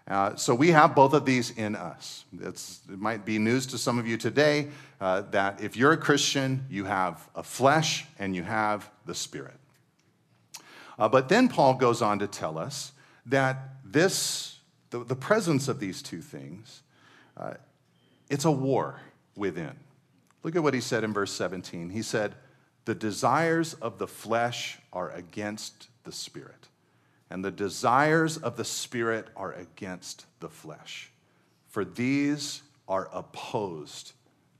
Uh, 0.09 0.35
so 0.35 0.55
we 0.55 0.71
have 0.71 0.95
both 0.95 1.13
of 1.13 1.23
these 1.23 1.51
in 1.51 1.75
us. 1.75 2.25
It's, 2.41 2.81
it 2.91 2.99
might 2.99 3.25
be 3.25 3.37
news 3.37 3.67
to 3.67 3.77
some 3.77 3.99
of 3.99 4.07
you 4.07 4.17
today 4.17 4.69
uh, 4.99 5.21
that 5.31 5.61
if 5.61 5.77
you're 5.77 5.91
a 5.91 5.97
Christian, 5.97 6.65
you 6.67 6.85
have 6.85 7.29
a 7.35 7.43
flesh 7.43 8.07
and 8.17 8.35
you 8.35 8.41
have 8.41 8.89
the 9.05 9.13
Spirit. 9.13 9.53
Uh, 10.97 11.07
but 11.07 11.29
then 11.29 11.47
Paul 11.47 11.75
goes 11.75 12.01
on 12.01 12.19
to 12.19 12.27
tell 12.27 12.57
us 12.57 12.91
that 13.27 13.59
this, 13.85 14.57
the, 14.89 15.03
the 15.03 15.15
presence 15.15 15.67
of 15.67 15.79
these 15.79 16.01
two 16.01 16.21
things, 16.21 16.81
uh, 17.37 17.53
it's 18.31 18.45
a 18.45 18.51
war 18.51 18.99
within. 19.35 19.75
Look 20.41 20.55
at 20.55 20.63
what 20.63 20.73
he 20.73 20.81
said 20.81 21.03
in 21.03 21.13
verse 21.13 21.31
17. 21.33 21.91
He 21.91 22.01
said, 22.01 22.33
The 22.85 22.95
desires 22.95 23.75
of 23.75 23.99
the 23.99 24.07
flesh 24.07 24.79
are 24.91 25.11
against 25.11 25.87
the 26.03 26.11
Spirit 26.11 26.68
and 27.29 27.43
the 27.43 27.51
desires 27.51 28.37
of 28.37 28.57
the 28.57 28.65
Spirit 28.65 29.27
are 29.35 29.53
against 29.53 30.25
the 30.39 30.49
flesh, 30.49 31.11
for 31.67 31.85
these 31.85 32.61
are 32.87 33.09
opposed 33.13 34.13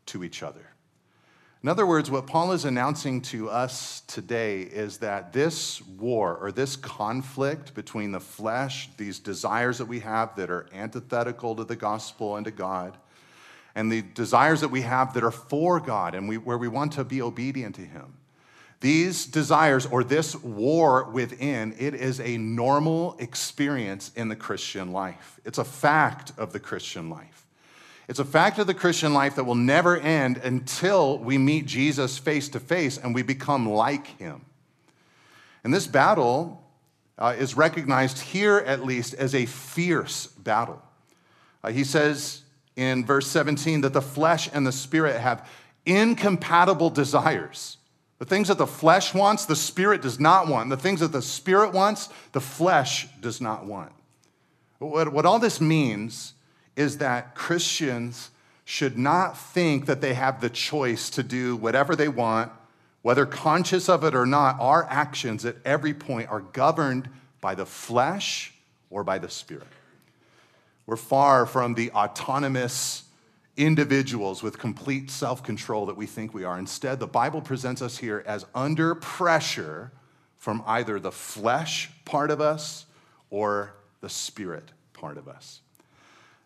to 0.07 0.23
each 0.23 0.43
other. 0.43 0.69
In 1.61 1.67
other 1.67 1.85
words, 1.85 2.09
what 2.09 2.25
Paul 2.25 2.53
is 2.53 2.63
announcing 2.63 3.21
to 3.23 3.49
us 3.49 4.01
today 4.07 4.61
is 4.61 4.99
that 4.99 5.33
this 5.33 5.81
war 5.81 6.37
or 6.37 6.53
this 6.53 6.77
conflict 6.77 7.73
between 7.73 8.13
the 8.13 8.19
flesh, 8.21 8.87
these 8.95 9.19
desires 9.19 9.77
that 9.79 9.85
we 9.85 9.99
have 9.99 10.37
that 10.37 10.49
are 10.49 10.67
antithetical 10.73 11.57
to 11.57 11.65
the 11.65 11.75
gospel 11.75 12.37
and 12.37 12.45
to 12.45 12.51
God, 12.51 12.95
and 13.75 13.91
the 13.91 14.01
desires 14.01 14.61
that 14.61 14.69
we 14.69 14.81
have 14.81 15.13
that 15.13 15.23
are 15.23 15.31
for 15.31 15.81
God 15.81 16.15
and 16.15 16.29
we, 16.29 16.37
where 16.37 16.57
we 16.57 16.69
want 16.69 16.93
to 16.93 17.03
be 17.03 17.21
obedient 17.21 17.75
to 17.75 17.81
Him, 17.81 18.13
these 18.81 19.25
desires 19.25 19.85
or 19.85 20.03
this 20.03 20.35
war 20.35 21.03
within, 21.05 21.75
it 21.77 21.93
is 21.93 22.21
a 22.21 22.37
normal 22.37 23.15
experience 23.19 24.11
in 24.15 24.29
the 24.29 24.35
Christian 24.35 24.93
life. 24.93 25.39
It's 25.43 25.57
a 25.57 25.65
fact 25.65 26.31
of 26.37 26.53
the 26.53 26.59
Christian 26.59 27.09
life. 27.09 27.45
It's 28.07 28.19
a 28.19 28.25
fact 28.25 28.57
of 28.57 28.67
the 28.67 28.73
Christian 28.73 29.13
life 29.13 29.35
that 29.35 29.43
will 29.43 29.53
never 29.53 29.97
end 29.97 30.37
until 30.37 31.19
we 31.19 31.37
meet 31.37 31.65
Jesus 31.65 32.17
face 32.17 32.49
to 32.49 32.59
face 32.59 32.97
and 32.97 33.13
we 33.13 33.21
become 33.21 33.69
like 33.69 34.07
him. 34.17 34.45
And 35.63 35.73
this 35.73 35.85
battle 35.85 36.63
uh, 37.17 37.35
is 37.37 37.55
recognized 37.55 38.19
here, 38.19 38.57
at 38.59 38.85
least, 38.85 39.13
as 39.13 39.35
a 39.35 39.45
fierce 39.45 40.27
battle. 40.27 40.81
Uh, 41.63 41.71
he 41.71 41.83
says 41.83 42.43
in 42.77 43.05
verse 43.05 43.27
17 43.27 43.81
that 43.81 43.91
the 43.91 44.01
flesh 44.01 44.49
and 44.53 44.65
the 44.65 44.71
spirit 44.71 45.19
have 45.19 45.47
incompatible 45.85 46.89
desires. 46.89 47.77
The 48.19 48.25
things 48.25 48.49
that 48.49 48.57
the 48.57 48.67
flesh 48.67 49.13
wants, 49.13 49.45
the 49.45 49.55
spirit 49.55 50.01
does 50.01 50.19
not 50.19 50.47
want. 50.47 50.69
The 50.69 50.77
things 50.77 50.99
that 50.99 51.13
the 51.13 51.21
spirit 51.21 51.73
wants, 51.73 52.09
the 52.33 52.41
flesh 52.41 53.07
does 53.21 53.39
not 53.39 53.65
want. 53.65 53.93
What, 54.79 55.11
what 55.11 55.25
all 55.25 55.39
this 55.39 55.59
means 55.59 56.33
is 56.75 56.97
that 56.99 57.33
Christians 57.33 58.29
should 58.65 58.97
not 58.97 59.37
think 59.37 59.85
that 59.85 60.01
they 60.01 60.13
have 60.13 60.41
the 60.41 60.49
choice 60.49 61.09
to 61.11 61.23
do 61.23 61.55
whatever 61.55 61.95
they 61.95 62.07
want, 62.07 62.51
whether 63.01 63.25
conscious 63.25 63.89
of 63.89 64.03
it 64.03 64.13
or 64.13 64.25
not. 64.25 64.59
Our 64.59 64.85
actions 64.89 65.45
at 65.45 65.55
every 65.65 65.93
point 65.93 66.29
are 66.29 66.41
governed 66.41 67.09
by 67.41 67.55
the 67.55 67.65
flesh 67.65 68.53
or 68.89 69.03
by 69.03 69.17
the 69.17 69.29
spirit. 69.29 69.67
We're 70.85 70.97
far 70.97 71.45
from 71.45 71.75
the 71.75 71.91
autonomous 71.91 73.03
individuals 73.59 74.41
with 74.41 74.57
complete 74.57 75.11
self 75.11 75.43
control 75.43 75.85
that 75.85 75.97
we 75.97 76.05
think 76.05 76.33
we 76.33 76.45
are. 76.45 76.57
Instead, 76.57 76.99
the 76.99 77.07
Bible 77.07 77.41
presents 77.41 77.81
us 77.81 77.97
here 77.97 78.23
as 78.25 78.45
under 78.55 78.95
pressure 78.95 79.91
from 80.37 80.63
either 80.65 80.99
the 80.99 81.11
flesh 81.11 81.91
part 82.05 82.31
of 82.31 82.39
us 82.39 82.85
or 83.29 83.75
the 84.01 84.09
spirit 84.09 84.71
part 84.93 85.17
of 85.17 85.27
us. 85.27 85.59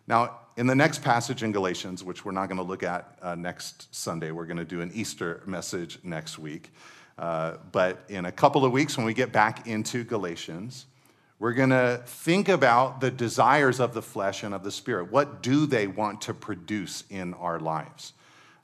Now, 0.06 0.40
in 0.56 0.66
the 0.66 0.74
next 0.74 1.02
passage 1.02 1.42
in 1.42 1.52
Galatians, 1.52 2.04
which 2.04 2.24
we're 2.24 2.32
not 2.32 2.48
going 2.48 2.58
to 2.58 2.64
look 2.64 2.82
at 2.82 3.16
uh, 3.22 3.34
next 3.34 3.94
Sunday, 3.94 4.32
we're 4.32 4.46
going 4.46 4.58
to 4.58 4.64
do 4.64 4.80
an 4.80 4.90
Easter 4.92 5.42
message 5.46 5.98
next 6.02 6.38
week. 6.38 6.72
Uh, 7.16 7.54
but 7.70 8.04
in 8.08 8.24
a 8.26 8.32
couple 8.32 8.64
of 8.64 8.72
weeks, 8.72 8.96
when 8.96 9.06
we 9.06 9.14
get 9.14 9.32
back 9.32 9.66
into 9.66 10.02
Galatians, 10.04 10.86
we're 11.38 11.52
going 11.52 11.70
to 11.70 12.02
think 12.06 12.48
about 12.48 13.00
the 13.00 13.10
desires 13.10 13.80
of 13.80 13.92
the 13.92 14.02
flesh 14.02 14.42
and 14.44 14.54
of 14.54 14.62
the 14.62 14.70
spirit. 14.70 15.10
What 15.10 15.42
do 15.42 15.66
they 15.66 15.86
want 15.86 16.22
to 16.22 16.34
produce 16.34 17.04
in 17.10 17.34
our 17.34 17.58
lives? 17.58 18.12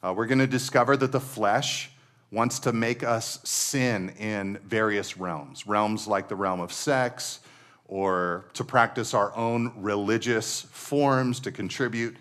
Uh, 0.03 0.15
we're 0.17 0.27
going 0.27 0.39
to 0.39 0.47
discover 0.47 0.97
that 0.97 1.13
the 1.13 1.21
flesh 1.21 1.91
wants 2.33 2.61
to 2.61 2.73
make 2.73 3.03
us 3.03 3.41
sin 3.45 4.11
in 4.19 4.57
various 4.59 5.17
realms, 5.17 5.67
realms 5.67 6.07
like 6.07 6.29
the 6.29 6.37
realm 6.37 6.61
of 6.61 6.73
sex, 6.73 7.41
or 7.89 8.45
to 8.55 8.63
practice 8.63 9.15
our 9.15 9.37
own 9.37 9.73
religious 9.77 10.63
forms, 10.71 11.41
to 11.41 11.51
contribute 11.51 12.17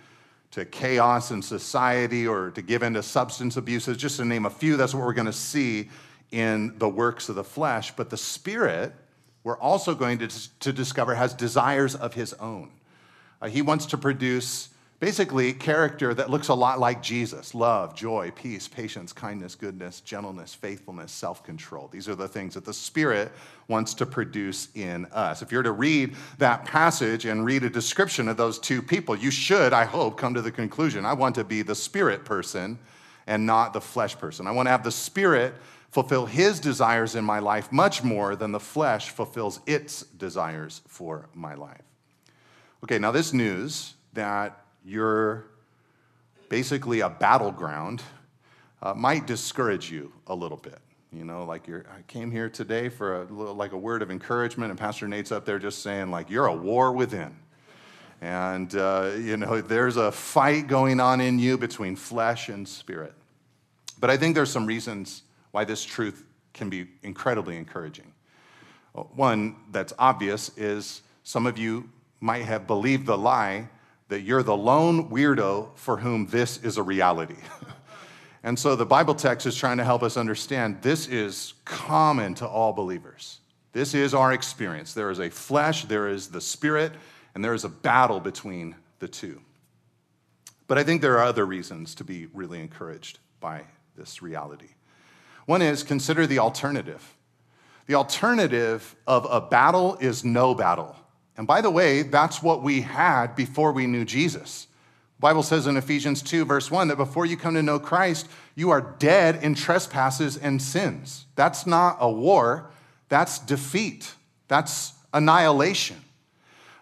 to 0.49 0.65
chaos 0.65 1.29
in 1.29 1.43
society, 1.43 2.27
or 2.27 2.49
to 2.49 2.61
give 2.63 2.81
into 2.81 3.03
substance 3.03 3.55
abuses, 3.55 3.95
just 3.97 4.17
to 4.17 4.25
name 4.25 4.47
a 4.47 4.49
few. 4.49 4.77
That's 4.77 4.95
what 4.95 5.05
we're 5.05 5.13
going 5.13 5.27
to 5.27 5.33
see 5.33 5.89
in 6.31 6.77
the 6.79 6.89
works 6.89 7.29
of 7.29 7.35
the 7.35 7.43
flesh. 7.43 7.95
But 7.95 8.09
the 8.09 8.17
spirit, 8.17 8.93
we're 9.43 9.57
also 9.57 9.95
going 9.95 10.19
to, 10.19 10.59
to 10.59 10.73
discover 10.73 11.15
has 11.15 11.33
desires 11.33 11.95
of 11.95 12.13
his 12.13 12.33
own. 12.33 12.71
Uh, 13.41 13.47
he 13.47 13.61
wants 13.61 13.85
to 13.87 13.97
produce 13.97 14.69
basically 14.99 15.53
character 15.53 16.13
that 16.13 16.29
looks 16.29 16.49
a 16.49 16.53
lot 16.53 16.79
like 16.79 17.01
Jesus 17.01 17.55
love, 17.55 17.95
joy, 17.95 18.31
peace, 18.35 18.67
patience, 18.67 19.13
kindness, 19.13 19.55
goodness, 19.55 20.01
gentleness, 20.01 20.53
faithfulness, 20.53 21.11
self 21.11 21.43
control. 21.43 21.87
These 21.87 22.09
are 22.09 22.15
the 22.15 22.27
things 22.27 22.53
that 22.55 22.65
the 22.65 22.73
Spirit 22.73 23.31
wants 23.67 23.93
to 23.95 24.05
produce 24.05 24.69
in 24.75 25.05
us. 25.07 25.41
If 25.41 25.51
you're 25.51 25.63
to 25.63 25.71
read 25.71 26.15
that 26.37 26.65
passage 26.65 27.25
and 27.25 27.45
read 27.45 27.63
a 27.63 27.69
description 27.69 28.27
of 28.27 28.37
those 28.37 28.59
two 28.59 28.81
people, 28.81 29.15
you 29.15 29.31
should, 29.31 29.73
I 29.73 29.85
hope, 29.85 30.17
come 30.17 30.33
to 30.33 30.41
the 30.41 30.51
conclusion 30.51 31.05
I 31.05 31.13
want 31.13 31.35
to 31.35 31.43
be 31.43 31.61
the 31.61 31.75
Spirit 31.75 32.25
person 32.25 32.77
and 33.27 33.45
not 33.45 33.73
the 33.73 33.81
flesh 33.81 34.17
person. 34.17 34.47
I 34.47 34.51
want 34.51 34.65
to 34.65 34.71
have 34.71 34.83
the 34.83 34.91
Spirit 34.91 35.53
fulfill 35.91 36.25
his 36.25 36.59
desires 36.59 37.15
in 37.15 37.23
my 37.23 37.39
life 37.39 37.71
much 37.71 38.03
more 38.03 38.35
than 38.35 38.51
the 38.51 38.59
flesh 38.59 39.09
fulfills 39.09 39.59
its 39.65 40.03
desires 40.03 40.81
for 40.87 41.27
my 41.33 41.55
life. 41.55 41.81
Okay, 42.83 42.99
now 42.99 43.11
this 43.11 43.33
news 43.33 43.95
that 44.13 44.65
you're 44.85 45.45
basically 46.47 47.01
a 47.01 47.09
battleground 47.09 48.01
uh, 48.81 48.93
might 48.93 49.27
discourage 49.27 49.91
you 49.91 50.11
a 50.27 50.35
little 50.35 50.57
bit. 50.57 50.79
You 51.11 51.25
know, 51.25 51.43
like 51.43 51.67
you're, 51.67 51.85
I 51.89 52.03
came 52.03 52.29
here 52.29 52.49
today 52.49 52.87
for 52.87 53.23
a, 53.23 53.25
like 53.25 53.71
a 53.71 53.77
word 53.77 54.01
of 54.01 54.11
encouragement, 54.11 54.69
and 54.69 54.79
Pastor 54.79 55.07
Nate's 55.07 55.31
up 55.31 55.43
there 55.43 55.57
just 55.57 55.81
saying, 55.81 56.11
like, 56.11 56.29
you're 56.29 56.45
a 56.45 56.55
war 56.55 56.91
within. 56.91 57.35
And, 58.21 58.73
uh, 58.75 59.11
you 59.17 59.37
know, 59.37 59.59
there's 59.59 59.97
a 59.97 60.11
fight 60.11 60.67
going 60.67 60.99
on 60.99 61.19
in 61.19 61.39
you 61.39 61.57
between 61.57 61.95
flesh 61.95 62.49
and 62.49 62.67
spirit. 62.67 63.13
But 63.99 64.09
I 64.09 64.17
think 64.17 64.35
there's 64.35 64.51
some 64.51 64.65
reasons 64.65 65.23
why 65.51 65.63
this 65.63 65.83
truth 65.83 66.25
can 66.53 66.69
be 66.69 66.87
incredibly 67.03 67.57
encouraging. 67.57 68.11
Uh, 68.95 69.01
one 69.01 69.55
that's 69.71 69.93
obvious 69.99 70.51
is 70.57 71.01
some 71.23 71.45
of 71.45 71.57
you 71.57 71.89
might 72.19 72.43
have 72.43 72.67
believed 72.67 73.05
the 73.05 73.17
lie 73.17 73.69
that 74.09 74.21
you're 74.21 74.43
the 74.43 74.55
lone 74.55 75.09
weirdo 75.09 75.69
for 75.75 75.97
whom 75.97 76.25
this 76.27 76.57
is 76.63 76.77
a 76.77 76.83
reality. 76.83 77.37
and 78.43 78.57
so 78.57 78.75
the 78.75 78.85
Bible 78.85 79.15
text 79.15 79.45
is 79.45 79.55
trying 79.55 79.77
to 79.77 79.83
help 79.83 80.03
us 80.03 80.17
understand 80.17 80.81
this 80.81 81.07
is 81.07 81.53
common 81.63 82.33
to 82.35 82.47
all 82.47 82.73
believers. 82.73 83.39
This 83.71 83.93
is 83.93 84.13
our 84.15 84.33
experience. 84.33 84.93
There 84.93 85.11
is 85.11 85.19
a 85.19 85.29
flesh, 85.29 85.85
there 85.85 86.07
is 86.07 86.27
the 86.27 86.41
spirit, 86.41 86.91
and 87.35 87.43
there 87.43 87.53
is 87.53 87.63
a 87.63 87.69
battle 87.69 88.19
between 88.19 88.75
the 88.97 89.07
two. 89.07 89.39
But 90.67 90.77
I 90.77 90.83
think 90.83 91.01
there 91.01 91.17
are 91.17 91.23
other 91.23 91.45
reasons 91.45 91.95
to 91.95 92.03
be 92.03 92.27
really 92.33 92.59
encouraged 92.59 93.19
by 93.39 93.63
this 93.95 94.21
reality. 94.21 94.69
One 95.49 95.63
is 95.63 95.81
consider 95.81 96.27
the 96.27 96.37
alternative. 96.37 97.17
The 97.87 97.95
alternative 97.95 98.95
of 99.07 99.25
a 99.27 99.41
battle 99.41 99.97
is 99.99 100.23
no 100.23 100.53
battle. 100.53 100.95
And 101.37 101.47
by 101.47 101.61
the 101.61 101.71
way, 101.71 102.03
that's 102.03 102.43
what 102.43 102.61
we 102.61 102.81
had 102.81 103.35
before 103.35 103.71
we 103.71 103.87
knew 103.87 104.05
Jesus. 104.05 104.67
The 105.17 105.21
Bible 105.21 105.41
says 105.41 105.65
in 105.65 105.75
Ephesians 105.75 106.21
2, 106.21 106.45
verse 106.45 106.69
1, 106.69 106.89
that 106.89 106.97
before 106.97 107.25
you 107.25 107.35
come 107.35 107.55
to 107.55 107.63
know 107.63 107.79
Christ, 107.79 108.29
you 108.53 108.69
are 108.69 108.95
dead 108.99 109.43
in 109.43 109.55
trespasses 109.55 110.37
and 110.37 110.61
sins. 110.61 111.25
That's 111.35 111.65
not 111.65 111.97
a 111.99 112.11
war, 112.11 112.69
that's 113.07 113.39
defeat, 113.39 114.13
that's 114.49 114.93
annihilation. 115.15 115.97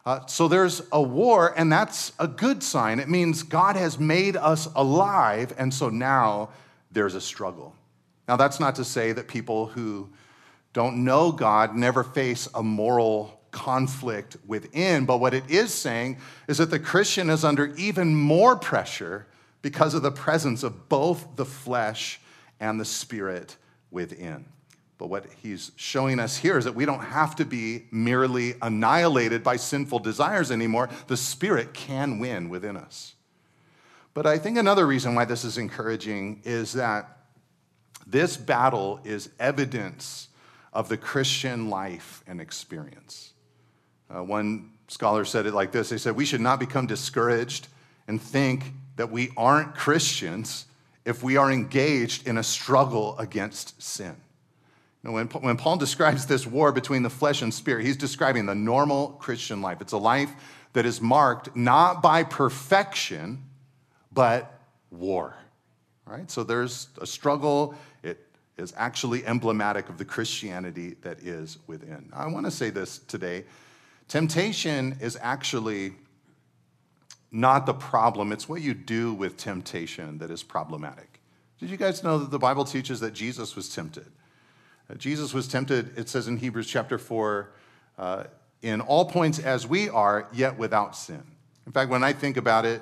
Uh, 0.06 0.26
so 0.26 0.50
there's 0.50 0.82
a 0.92 1.02
war, 1.02 1.54
and 1.56 1.72
that's 1.72 2.12
a 2.20 2.28
good 2.28 2.62
sign. 2.62 3.00
It 3.00 3.08
means 3.08 3.44
God 3.44 3.78
has 3.78 3.98
made 3.98 4.36
us 4.36 4.68
alive, 4.76 5.56
and 5.58 5.74
so 5.74 5.88
now 5.88 6.50
there's 6.92 7.16
a 7.16 7.22
struggle. 7.22 7.77
Now, 8.28 8.36
that's 8.36 8.60
not 8.60 8.76
to 8.76 8.84
say 8.84 9.12
that 9.14 9.28
people 9.28 9.68
who 9.68 10.10
don't 10.74 11.04
know 11.04 11.32
God 11.32 11.76
never 11.76 12.04
face 12.04 12.48
a 12.54 12.62
moral 12.62 13.40
conflict 13.52 14.38
within, 14.46 15.06
but 15.06 15.18
what 15.18 15.34
it 15.34 15.50
is 15.50 15.74
saying 15.74 16.18
is 16.48 16.58
that 16.58 16.70
the 16.70 16.80
Christian 16.80 17.30
is 17.30 17.44
under 17.44 17.74
even 17.76 18.14
more 18.16 18.56
pressure 18.56 19.28
because 19.62 19.94
of 19.94 20.02
the 20.02 20.12
presence 20.12 20.64
of 20.64 20.90
both 20.90 21.36
the 21.36 21.46
flesh 21.46 22.20
and 22.60 22.80
the 22.80 22.86
spirit 22.86 23.56
within. 23.92 24.46
But 24.98 25.08
what 25.08 25.26
he's 25.42 25.72
showing 25.76 26.20
us 26.20 26.38
here 26.38 26.58
is 26.58 26.66
that 26.66 26.76
we 26.76 26.86
don't 26.86 27.04
have 27.04 27.36
to 27.36 27.46
be 27.46 27.86
merely 27.92 28.56
annihilated 28.62 29.44
by 29.44 29.58
sinful 29.58 30.00
desires 30.00 30.52
anymore. 30.52 30.90
The 31.08 31.18
Spirit 31.18 31.74
can 31.74 32.20
win 32.20 32.50
within 32.50 32.76
us. 32.76 33.14
But 34.16 34.26
I 34.26 34.40
think 34.40 34.58
another 34.58 34.88
reason 34.88 35.14
why 35.14 35.26
this 35.26 35.44
is 35.44 35.60
encouraging 35.60 36.42
is 36.44 36.74
that 36.74 37.17
this 38.10 38.38
battle 38.38 39.00
is 39.04 39.30
evidence 39.40 40.30
of 40.74 40.90
the 40.90 40.98
Christian 40.98 41.70
life 41.70 42.24
and 42.28 42.40
experience. 42.40 43.34
Uh, 44.10 44.24
one 44.24 44.72
scholar 44.88 45.26
said 45.26 45.46
it 45.46 45.54
like 45.54 45.72
this 45.72 45.90
they 45.90 45.98
said, 45.98 46.16
We 46.16 46.26
should 46.26 46.42
not 46.42 46.60
become 46.60 46.88
discouraged 46.88 47.68
and 48.08 48.22
think 48.22 48.72
that 48.96 49.12
we 49.12 49.32
aren't 49.36 49.76
Christians 49.76 50.66
if 51.06 51.24
we 51.24 51.38
are 51.38 51.52
engaged 51.52 52.28
in 52.28 52.38
a 52.38 52.44
struggle 52.44 53.18
against 53.18 53.82
sin. 53.82 54.16
Know, 55.04 55.14
when, 55.14 55.28
when 55.28 55.58
Paul 55.58 55.78
describes 55.78 56.26
this 56.26 56.46
war 56.46 56.72
between 56.72 57.04
the 57.04 57.10
flesh 57.10 57.42
and 57.42 57.54
spirit, 57.54 57.86
he's 57.86 57.98
describing 57.98 58.46
the 58.46 58.56
normal 58.56 59.10
Christian 59.20 59.62
life. 59.62 59.80
It's 59.80 59.94
a 59.94 59.98
life 59.98 60.32
that 60.74 60.86
is 60.86 61.00
marked 61.00 61.56
not 61.56 62.02
by 62.02 62.24
perfection, 62.24 63.44
but 64.12 64.60
war. 64.92 65.36
Right? 66.06 66.30
So 66.30 66.44
there's 66.44 66.88
a 67.02 67.08
struggle. 67.08 67.76
Is 68.58 68.74
actually 68.76 69.24
emblematic 69.26 69.88
of 69.88 70.00
the 70.00 70.06
Christianity 70.06 70.96
that 71.02 71.20
is 71.20 71.60
within. 71.68 72.10
I 72.12 72.26
want 72.28 72.46
to 72.46 72.52
say 72.52 72.72
this 72.72 72.98
today. 72.98 73.46
Temptation 74.08 74.98
is 75.00 75.18
actually 75.22 75.94
not 77.32 77.66
the 77.66 77.74
problem, 77.74 78.32
it's 78.32 78.48
what 78.48 78.62
you 78.62 78.74
do 78.74 79.14
with 79.14 79.38
temptation 79.38 80.18
that 80.20 80.32
is 80.32 80.44
problematic. 80.44 81.20
Did 81.60 81.70
you 81.70 81.78
guys 81.78 82.04
know 82.04 82.20
that 82.20 82.32
the 82.32 82.40
Bible 82.40 82.64
teaches 82.64 83.00
that 83.02 83.14
Jesus 83.14 83.56
was 83.56 83.74
tempted? 83.74 84.08
Uh, 84.90 84.96
Jesus 84.96 85.34
was 85.34 85.48
tempted, 85.48 85.98
it 85.98 86.08
says 86.08 86.28
in 86.28 86.38
Hebrews 86.38 86.68
chapter 86.68 86.98
4, 86.98 87.52
uh, 87.98 88.24
in 88.62 88.82
all 88.82 89.06
points 89.06 89.40
as 89.40 89.68
we 89.68 89.90
are, 89.90 90.28
yet 90.34 90.58
without 90.58 90.96
sin. 90.96 91.24
In 91.66 91.72
fact, 91.72 91.90
when 91.90 92.04
I 92.04 92.14
think 92.14 92.38
about 92.38 92.66
it, 92.66 92.82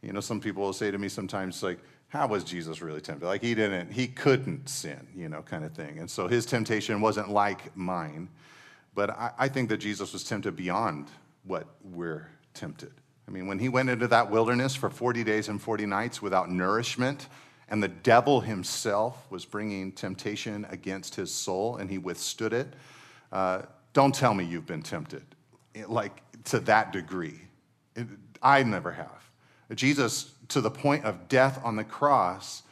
you 0.00 0.12
know, 0.12 0.20
some 0.20 0.40
people 0.40 0.62
will 0.62 0.72
say 0.72 0.90
to 0.90 0.98
me 0.98 1.08
sometimes, 1.08 1.62
like, 1.62 1.78
how 2.12 2.26
was 2.26 2.44
Jesus 2.44 2.82
really 2.82 3.00
tempted? 3.00 3.24
Like, 3.24 3.40
he 3.40 3.54
didn't, 3.54 3.90
he 3.90 4.06
couldn't 4.06 4.68
sin, 4.68 5.06
you 5.16 5.30
know, 5.30 5.40
kind 5.40 5.64
of 5.64 5.72
thing. 5.72 5.98
And 5.98 6.10
so 6.10 6.28
his 6.28 6.44
temptation 6.44 7.00
wasn't 7.00 7.30
like 7.30 7.74
mine. 7.74 8.28
But 8.94 9.08
I, 9.08 9.30
I 9.38 9.48
think 9.48 9.70
that 9.70 9.78
Jesus 9.78 10.12
was 10.12 10.22
tempted 10.22 10.54
beyond 10.54 11.08
what 11.44 11.66
we're 11.82 12.28
tempted. 12.52 12.92
I 13.26 13.30
mean, 13.30 13.46
when 13.46 13.58
he 13.58 13.70
went 13.70 13.88
into 13.88 14.06
that 14.08 14.30
wilderness 14.30 14.74
for 14.74 14.90
40 14.90 15.24
days 15.24 15.48
and 15.48 15.58
40 15.58 15.86
nights 15.86 16.20
without 16.20 16.50
nourishment, 16.50 17.28
and 17.70 17.82
the 17.82 17.88
devil 17.88 18.42
himself 18.42 19.24
was 19.30 19.46
bringing 19.46 19.90
temptation 19.90 20.66
against 20.68 21.14
his 21.14 21.32
soul, 21.32 21.78
and 21.78 21.88
he 21.88 21.96
withstood 21.96 22.52
it. 22.52 22.74
Uh, 23.32 23.62
don't 23.94 24.14
tell 24.14 24.34
me 24.34 24.44
you've 24.44 24.66
been 24.66 24.82
tempted, 24.82 25.24
like 25.88 26.20
to 26.44 26.60
that 26.60 26.92
degree. 26.92 27.40
It, 27.96 28.06
I 28.42 28.64
never 28.64 28.92
have. 28.92 29.22
Jesus, 29.74 30.34
to 30.52 30.60
the 30.60 30.70
point 30.70 31.04
of 31.04 31.28
death 31.28 31.60
on 31.64 31.76
the 31.76 31.84
cross, 31.84 32.62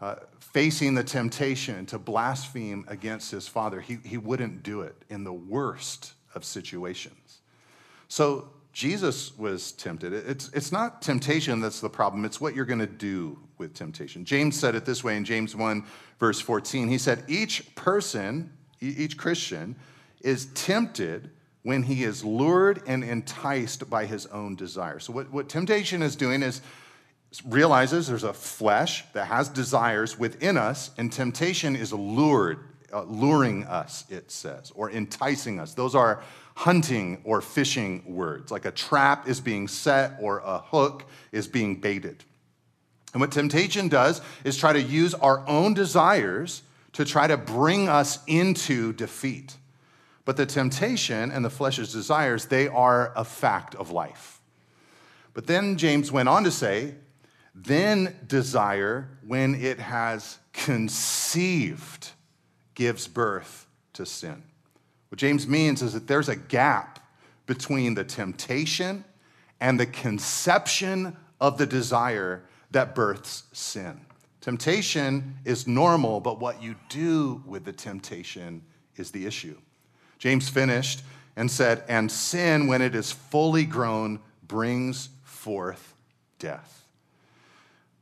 uh, 0.00 0.16
facing 0.38 0.94
the 0.94 1.04
temptation 1.04 1.86
to 1.86 1.98
blaspheme 1.98 2.84
against 2.88 3.30
his 3.30 3.48
father, 3.48 3.80
he, 3.80 3.98
he 4.04 4.16
wouldn't 4.16 4.62
do 4.62 4.82
it 4.82 4.94
in 5.10 5.24
the 5.24 5.32
worst 5.32 6.14
of 6.34 6.44
situations. 6.44 7.40
So 8.08 8.48
Jesus 8.72 9.36
was 9.38 9.72
tempted. 9.72 10.12
It's, 10.12 10.50
it's 10.52 10.72
not 10.72 11.00
temptation 11.00 11.60
that's 11.60 11.80
the 11.80 11.88
problem, 11.88 12.24
it's 12.24 12.40
what 12.40 12.54
you're 12.54 12.64
going 12.64 12.80
to 12.80 12.86
do 12.86 13.38
with 13.56 13.72
temptation. 13.72 14.24
James 14.24 14.58
said 14.58 14.74
it 14.74 14.84
this 14.84 15.04
way 15.04 15.16
in 15.16 15.24
James 15.24 15.54
1, 15.54 15.84
verse 16.18 16.40
14. 16.40 16.88
He 16.88 16.98
said, 16.98 17.24
Each 17.28 17.74
person, 17.76 18.52
each 18.80 19.16
Christian, 19.16 19.76
is 20.20 20.46
tempted 20.54 21.30
when 21.62 21.84
he 21.84 22.04
is 22.04 22.24
lured 22.24 22.82
and 22.86 23.02
enticed 23.02 23.88
by 23.88 24.06
his 24.06 24.26
own 24.26 24.54
desire. 24.54 24.98
So, 24.98 25.12
what, 25.12 25.32
what 25.32 25.48
temptation 25.48 26.02
is 26.02 26.14
doing 26.14 26.42
is 26.42 26.60
realizes 27.42 28.06
there's 28.06 28.24
a 28.24 28.32
flesh 28.32 29.04
that 29.12 29.26
has 29.26 29.48
desires 29.48 30.18
within 30.18 30.56
us, 30.56 30.90
and 30.98 31.10
temptation 31.10 31.74
is 31.74 31.92
lured, 31.92 32.58
uh, 32.92 33.02
luring 33.04 33.64
us, 33.64 34.04
it 34.10 34.30
says, 34.30 34.70
or 34.74 34.90
enticing 34.90 35.58
us. 35.58 35.74
Those 35.74 35.94
are 35.94 36.22
hunting 36.54 37.20
or 37.24 37.40
fishing 37.40 38.02
words, 38.06 38.52
like 38.52 38.64
a 38.64 38.70
trap 38.70 39.28
is 39.28 39.40
being 39.40 39.66
set 39.66 40.16
or 40.20 40.38
a 40.44 40.58
hook 40.58 41.04
is 41.32 41.48
being 41.48 41.80
baited. 41.80 42.24
And 43.12 43.20
what 43.20 43.32
temptation 43.32 43.88
does 43.88 44.20
is 44.44 44.56
try 44.56 44.72
to 44.72 44.82
use 44.82 45.14
our 45.14 45.46
own 45.48 45.74
desires 45.74 46.62
to 46.92 47.04
try 47.04 47.26
to 47.26 47.36
bring 47.36 47.88
us 47.88 48.18
into 48.26 48.92
defeat. 48.92 49.56
But 50.24 50.36
the 50.36 50.46
temptation 50.46 51.30
and 51.30 51.44
the 51.44 51.50
flesh's 51.50 51.92
desires, 51.92 52.46
they 52.46 52.68
are 52.68 53.12
a 53.16 53.24
fact 53.24 53.74
of 53.74 53.90
life. 53.90 54.40
But 55.32 55.46
then 55.46 55.76
James 55.76 56.12
went 56.12 56.28
on 56.28 56.44
to 56.44 56.50
say, 56.50 56.94
then 57.54 58.16
desire, 58.26 59.08
when 59.26 59.54
it 59.54 59.78
has 59.78 60.38
conceived, 60.52 62.10
gives 62.74 63.06
birth 63.06 63.66
to 63.92 64.04
sin. 64.04 64.42
What 65.08 65.18
James 65.18 65.46
means 65.46 65.80
is 65.80 65.92
that 65.92 66.08
there's 66.08 66.28
a 66.28 66.36
gap 66.36 66.98
between 67.46 67.94
the 67.94 68.04
temptation 68.04 69.04
and 69.60 69.78
the 69.78 69.86
conception 69.86 71.16
of 71.40 71.58
the 71.58 71.66
desire 71.66 72.42
that 72.72 72.94
births 72.94 73.44
sin. 73.52 74.00
Temptation 74.40 75.36
is 75.44 75.66
normal, 75.66 76.20
but 76.20 76.40
what 76.40 76.62
you 76.62 76.74
do 76.88 77.42
with 77.46 77.64
the 77.64 77.72
temptation 77.72 78.62
is 78.96 79.10
the 79.10 79.26
issue. 79.26 79.56
James 80.18 80.48
finished 80.48 81.02
and 81.36 81.50
said, 81.50 81.84
And 81.88 82.10
sin, 82.10 82.66
when 82.66 82.82
it 82.82 82.94
is 82.94 83.12
fully 83.12 83.64
grown, 83.64 84.20
brings 84.46 85.10
forth 85.22 85.94
death. 86.38 86.83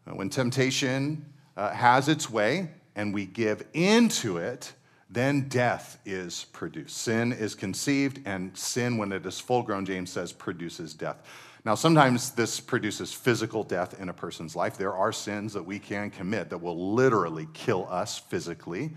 When 0.05 0.29
temptation 0.29 1.25
uh, 1.57 1.71
has 1.71 2.09
its 2.09 2.29
way 2.29 2.71
and 2.97 3.15
we 3.15 3.27
give 3.27 3.65
into 3.73 4.37
it, 4.39 4.73
then 5.09 5.49
death 5.49 5.99
is 6.07 6.47
produced. 6.53 6.97
Sin 6.97 7.33
is 7.33 7.55
conceived, 7.55 8.21
and 8.25 8.57
sin, 8.57 8.97
when 8.97 9.13
it 9.13 9.27
is 9.27 9.39
full 9.39 9.63
grown, 9.63 9.85
James 9.85 10.11
says, 10.11 10.33
produces 10.33 10.95
death. 10.95 11.19
Now, 11.65 11.75
sometimes 11.75 12.31
this 12.31 12.59
produces 12.59 13.13
physical 13.13 13.63
death 13.63 14.01
in 14.01 14.09
a 14.09 14.13
person's 14.13 14.57
life. 14.57 14.77
There 14.77 14.95
are 14.95 15.13
sins 15.13 15.53
that 15.53 15.63
we 15.65 15.79
can 15.79 16.11
commit 16.11 16.51
that 16.51 16.59
will 16.59 16.95
literally 16.95 17.47
kill 17.53 17.87
us 17.91 18.19
physically. 18.19 18.93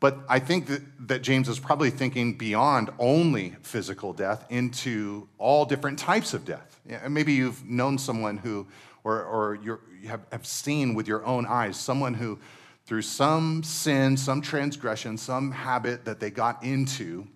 But 0.00 0.18
I 0.28 0.38
think 0.38 0.66
that, 0.66 0.82
that 1.08 1.22
James 1.22 1.48
is 1.48 1.58
probably 1.58 1.90
thinking 1.90 2.36
beyond 2.36 2.90
only 2.98 3.54
physical 3.62 4.12
death 4.12 4.44
into 4.50 5.28
all 5.38 5.64
different 5.64 5.98
types 5.98 6.34
of 6.34 6.44
death. 6.44 6.80
Maybe 7.08 7.34
you've 7.34 7.64
known 7.64 7.96
someone 7.96 8.38
who, 8.38 8.66
or, 9.04 9.22
or 9.22 9.54
you 9.62 9.78
have, 10.04 10.26
have 10.32 10.46
seen 10.46 10.94
with 10.94 11.08
your 11.08 11.24
own 11.24 11.46
eyes, 11.46 11.78
someone 11.78 12.14
who, 12.14 12.38
through 12.86 13.02
some 13.02 13.62
sin, 13.62 14.16
some 14.16 14.40
transgression, 14.40 15.16
some 15.16 15.50
habit 15.50 16.04
that 16.04 16.20
they 16.20 16.30
got 16.30 16.62
into, 16.62 17.26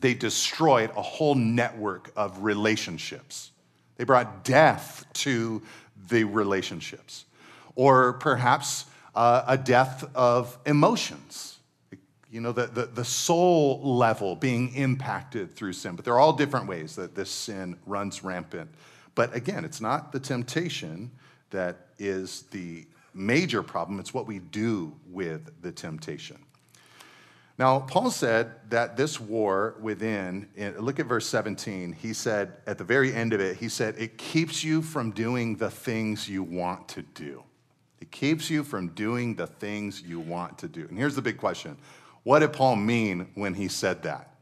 they 0.00 0.14
destroyed 0.14 0.90
a 0.96 1.02
whole 1.02 1.34
network 1.34 2.12
of 2.16 2.42
relationships. 2.42 3.50
They 3.96 4.04
brought 4.04 4.44
death 4.44 5.04
to 5.14 5.62
the 6.08 6.24
relationships. 6.24 7.24
Or 7.74 8.14
perhaps 8.14 8.86
uh, 9.14 9.44
a 9.46 9.56
death 9.56 10.08
of 10.14 10.56
emotions 10.66 11.58
you 12.30 12.40
know, 12.40 12.52
the, 12.52 12.66
the, 12.66 12.86
the, 12.86 13.04
soul 13.04 13.80
level 13.96 14.36
being 14.36 14.74
impacted 14.74 15.54
through 15.54 15.72
sin. 15.72 15.96
But 15.96 16.04
there 16.04 16.14
are 16.14 16.20
all 16.20 16.34
different 16.34 16.66
ways 16.66 16.96
that 16.96 17.14
this 17.14 17.30
sin 17.30 17.78
runs 17.86 18.22
rampant. 18.22 18.70
But 19.14 19.34
again, 19.34 19.64
it's 19.64 19.80
not 19.80 20.12
the 20.12 20.20
temptation 20.20 21.10
that 21.50 21.88
is 21.98 22.42
the 22.50 22.86
major 23.14 23.62
problem, 23.62 23.98
it's 23.98 24.14
what 24.14 24.26
we 24.26 24.38
do 24.38 24.94
with 25.10 25.62
the 25.62 25.72
temptation. 25.72 26.38
Now, 27.58 27.80
Paul 27.80 28.12
said 28.12 28.52
that 28.70 28.96
this 28.96 29.18
war 29.18 29.74
within, 29.80 30.48
look 30.78 31.00
at 31.00 31.06
verse 31.06 31.26
17. 31.26 31.92
He 31.92 32.12
said, 32.12 32.52
at 32.68 32.78
the 32.78 32.84
very 32.84 33.12
end 33.12 33.32
of 33.32 33.40
it, 33.40 33.56
he 33.56 33.68
said, 33.68 33.96
it 33.98 34.16
keeps 34.16 34.62
you 34.62 34.80
from 34.80 35.10
doing 35.10 35.56
the 35.56 35.68
things 35.68 36.28
you 36.28 36.44
want 36.44 36.86
to 36.90 37.02
do. 37.02 37.42
It 38.00 38.12
keeps 38.12 38.48
you 38.48 38.62
from 38.62 38.88
doing 38.90 39.34
the 39.34 39.48
things 39.48 40.02
you 40.02 40.20
want 40.20 40.56
to 40.58 40.68
do. 40.68 40.86
And 40.88 40.96
here's 40.96 41.16
the 41.16 41.22
big 41.22 41.36
question 41.36 41.76
what 42.22 42.40
did 42.40 42.52
Paul 42.52 42.76
mean 42.76 43.28
when 43.34 43.54
he 43.54 43.68
said 43.68 44.02
that? 44.04 44.34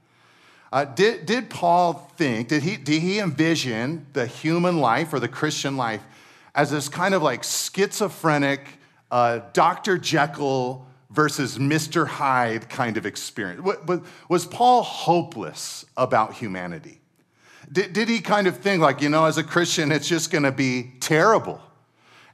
Uh, 0.73 0.85
did, 0.85 1.25
did 1.25 1.49
Paul 1.49 1.95
think, 2.17 2.49
did 2.49 2.63
he, 2.63 2.77
did 2.77 3.01
he 3.01 3.21
envision 3.21 4.07
the 4.13 4.27
human 4.27 4.79
life 4.79 5.13
or 5.15 5.21
the 5.21 5.29
Christian 5.29 5.77
life 5.77 6.03
as 6.57 6.71
this 6.71 6.89
kind 6.89 7.15
of 7.15 7.23
like 7.23 7.45
schizophrenic 7.45 8.61
uh, 9.11 9.41
Dr. 9.53 9.99
Jekyll 9.99 10.87
versus 11.11 11.59
Mr. 11.59 12.07
Hyde 12.07 12.69
kind 12.69 12.97
of 12.97 13.07
experience? 13.07 13.65
Was 14.29 14.47
Paul 14.47 14.83
hopeless 14.83 15.85
about 15.97 16.35
humanity? 16.35 17.01
Did, 17.71 17.93
did 17.93 18.09
he 18.09 18.21
kind 18.21 18.47
of 18.47 18.57
think, 18.59 18.83
like, 18.83 19.03
you 19.03 19.09
know, 19.09 19.27
as 19.27 19.39
a 19.39 19.45
Christian, 19.45 19.93
it's 19.93 20.09
just 20.09 20.31
gonna 20.31 20.53
be 20.53 20.93
terrible? 21.01 21.61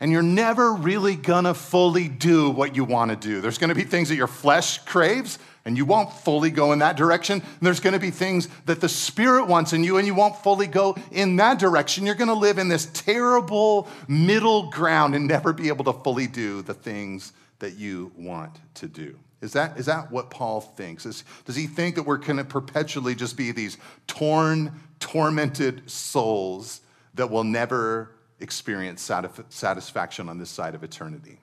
and 0.02 0.10
you're 0.10 0.20
never 0.20 0.72
really 0.72 1.14
gonna 1.14 1.54
fully 1.54 2.08
do 2.08 2.50
what 2.50 2.74
you 2.74 2.82
wanna 2.82 3.14
do. 3.14 3.40
There's 3.40 3.56
gonna 3.56 3.76
be 3.76 3.84
things 3.84 4.08
that 4.08 4.16
your 4.16 4.26
flesh 4.26 4.78
craves, 4.78 5.38
and 5.64 5.76
you 5.76 5.84
won't 5.84 6.12
fully 6.12 6.50
go 6.50 6.72
in 6.72 6.80
that 6.80 6.96
direction. 6.96 7.40
And 7.40 7.60
there's 7.60 7.80
going 7.80 7.92
to 7.92 8.00
be 8.00 8.10
things 8.10 8.48
that 8.66 8.80
the 8.80 8.88
Spirit 8.88 9.46
wants 9.46 9.72
in 9.72 9.84
you, 9.84 9.98
and 9.98 10.06
you 10.06 10.14
won't 10.14 10.36
fully 10.36 10.66
go 10.66 10.96
in 11.10 11.36
that 11.36 11.58
direction. 11.58 12.04
You're 12.04 12.14
going 12.14 12.28
to 12.28 12.34
live 12.34 12.58
in 12.58 12.68
this 12.68 12.86
terrible 12.92 13.88
middle 14.08 14.70
ground 14.70 15.14
and 15.14 15.28
never 15.28 15.52
be 15.52 15.68
able 15.68 15.84
to 15.84 15.92
fully 15.92 16.26
do 16.26 16.62
the 16.62 16.74
things 16.74 17.32
that 17.60 17.76
you 17.76 18.12
want 18.16 18.58
to 18.74 18.88
do. 18.88 19.16
Is 19.40 19.52
that, 19.52 19.76
is 19.76 19.86
that 19.86 20.10
what 20.10 20.30
Paul 20.30 20.60
thinks? 20.60 21.04
Is, 21.04 21.24
does 21.44 21.56
he 21.56 21.66
think 21.66 21.96
that 21.96 22.04
we're 22.04 22.16
going 22.16 22.36
to 22.36 22.44
perpetually 22.44 23.14
just 23.14 23.36
be 23.36 23.50
these 23.50 23.76
torn, 24.06 24.80
tormented 25.00 25.90
souls 25.90 26.80
that 27.14 27.28
will 27.28 27.44
never 27.44 28.12
experience 28.38 29.02
satisfaction 29.48 30.28
on 30.28 30.38
this 30.38 30.50
side 30.50 30.74
of 30.74 30.84
eternity? 30.84 31.41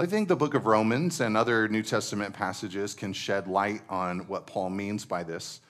I 0.00 0.06
think 0.06 0.28
the 0.28 0.36
book 0.36 0.54
of 0.54 0.64
Romans 0.64 1.20
and 1.20 1.36
other 1.36 1.68
New 1.68 1.82
Testament 1.82 2.32
passages 2.32 2.94
can 2.94 3.12
shed 3.12 3.46
light 3.46 3.82
on 3.90 4.20
what 4.20 4.46
Paul 4.46 4.70
means 4.70 5.04
by 5.04 5.24
this. 5.24 5.60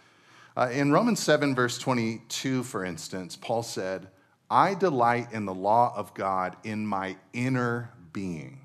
Uh, 0.57 0.69
in 0.73 0.93
Romans 0.93 1.19
7, 1.19 1.53
verse 1.53 1.79
22, 1.79 2.63
for 2.63 2.85
instance, 2.85 3.35
Paul 3.35 3.65
said, 3.65 4.07
I 4.49 4.75
delight 4.75 5.33
in 5.33 5.47
the 5.47 5.55
law 5.55 5.93
of 5.97 6.15
God 6.15 6.57
in 6.63 6.87
my 6.87 7.17
inner 7.33 7.91
being. 8.13 8.61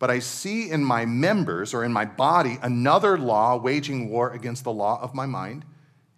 But 0.00 0.10
I 0.10 0.18
see 0.18 0.70
in 0.70 0.84
my 0.84 1.04
members 1.04 1.72
or 1.72 1.84
in 1.84 1.92
my 1.92 2.04
body 2.04 2.58
another 2.60 3.16
law 3.16 3.56
waging 3.56 4.10
war 4.10 4.32
against 4.32 4.64
the 4.64 4.72
law 4.72 5.00
of 5.00 5.14
my 5.14 5.26
mind 5.26 5.64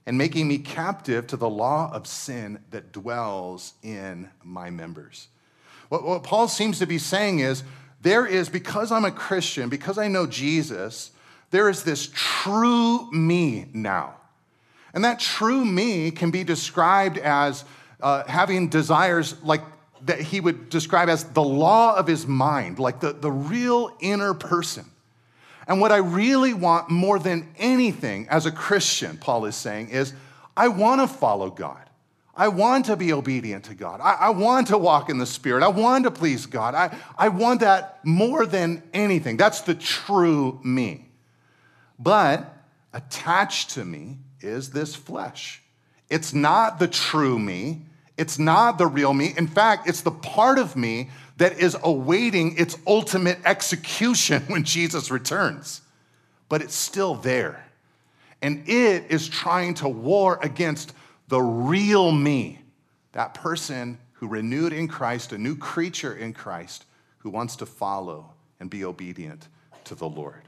and 0.07 0.17
making 0.17 0.49
me 0.49 0.57
captive 0.57 1.27
to 1.27 1.37
the 1.37 1.51
law 1.51 1.93
of 1.93 2.07
sin 2.07 2.59
that 2.71 2.91
dwells 2.91 3.75
in 3.83 4.31
my 4.43 4.71
members. 4.71 5.29
What, 5.91 6.05
what 6.05 6.23
Paul 6.23 6.49
seems 6.49 6.79
to 6.79 6.87
be 6.87 6.97
saying 6.97 7.41
is 7.41 7.65
there 8.03 8.27
is, 8.27 8.49
because 8.49 8.93
I'm 8.93 9.05
a 9.05 9.11
Christian, 9.11 9.69
because 9.69 9.97
I 9.97 10.09
know 10.09 10.27
Jesus, 10.27 11.13
there 11.51 11.69
is 11.69 11.85
this 11.85 12.11
true 12.13 13.11
me 13.13 13.67
now. 13.73 14.17
And 14.93 15.05
that 15.05 15.21
true 15.21 15.65
me 15.65 16.11
can 16.11 16.31
be 16.31 16.45
described 16.45 17.17
as 17.19 17.65
uh, 18.01 18.25
having 18.27 18.69
desires 18.69 19.37
like 19.43 19.63
that 20.05 20.21
he 20.21 20.41
would 20.41 20.69
describe 20.69 21.09
as 21.09 21.25
the 21.25 21.43
law 21.43 21.95
of 21.97 22.07
his 22.07 22.27
mind, 22.27 22.81
like 22.81 22.99
the, 22.99 23.13
the 23.13 23.31
real 23.31 23.97
inner 24.01 24.35
person. 24.35 24.85
And 25.69 25.81
what 25.81 25.93
I 25.93 25.99
really 25.99 26.55
want 26.55 26.91
more 26.91 27.21
than 27.21 27.49
anything 27.57 28.27
as 28.29 28.47
a 28.47 28.51
Christian, 28.51 29.17
Paul 29.17 29.45
is 29.45 29.55
saying, 29.55 29.91
is 29.91 30.13
I 30.57 30.69
want 30.69 31.01
to 31.01 31.07
follow 31.07 31.51
God. 31.51 31.89
I 32.35 32.49
want 32.49 32.87
to 32.87 32.97
be 32.97 33.13
obedient 33.13 33.65
to 33.65 33.75
God. 33.75 34.01
I, 34.01 34.15
I, 34.15 34.31
want 34.31 34.69
to 34.69 34.79
walk 34.79 35.11
in 35.11 35.19
the 35.19 35.27
Spirit. 35.27 35.63
I 35.63 35.69
want 35.69 36.05
to 36.05 36.11
please 36.11 36.47
God. 36.47 36.75
I, 36.75 36.97
I 37.19 37.29
want 37.29 37.61
that 37.61 38.03
more 38.05 38.47
than 38.47 38.83
anything. 38.95 39.37
That's 39.37 39.61
the 39.61 39.75
true 39.75 40.59
me. 40.65 41.09
But 41.99 42.57
attached 42.93 43.71
to 43.71 43.85
me 43.85 44.17
is 44.41 44.71
this 44.71 44.95
flesh. 44.95 45.63
It's 46.09 46.33
not 46.33 46.79
the 46.79 46.89
true 46.89 47.39
me. 47.39 47.83
It's 48.17 48.39
not 48.39 48.79
the 48.79 48.87
real 48.87 49.13
me. 49.13 49.35
In 49.37 49.47
fact, 49.47 49.89
it's 49.89 50.01
the 50.01 50.11
part 50.11 50.59
of 50.59 50.75
me 50.75 51.11
that 51.37 51.59
is 51.59 51.77
awaiting 51.83 52.57
its 52.57 52.79
ultimate 52.87 53.39
execution 53.45 54.43
when 54.47 54.65
Jesus 54.65 55.11
returns. 55.11 55.83
But 56.49 56.63
it's 56.63 56.75
still 56.75 57.15
there. 57.15 57.67
And 58.41 58.69
it 58.69 59.11
is 59.11 59.29
trying 59.29 59.75
to 59.75 59.89
war 59.89 60.39
against 60.43 60.93
the 61.29 61.41
real 61.41 62.13
me, 62.13 62.61
that 63.13 63.35
person 63.35 63.99
who 64.15 64.29
renewed 64.29 64.73
in 64.73 64.89
Christ, 64.89 65.33
a 65.33 65.39
new 65.39 65.57
creature 65.57 66.15
in 66.15 66.33
Christ, 66.33 66.85
who 67.19 67.31
wants 67.31 67.57
to 67.57 67.67
follow 67.67 68.33
and 68.61 68.71
be 68.71 68.85
obedient 68.85 69.49
to 69.85 69.95
the 69.95 70.09
Lord. 70.09 70.43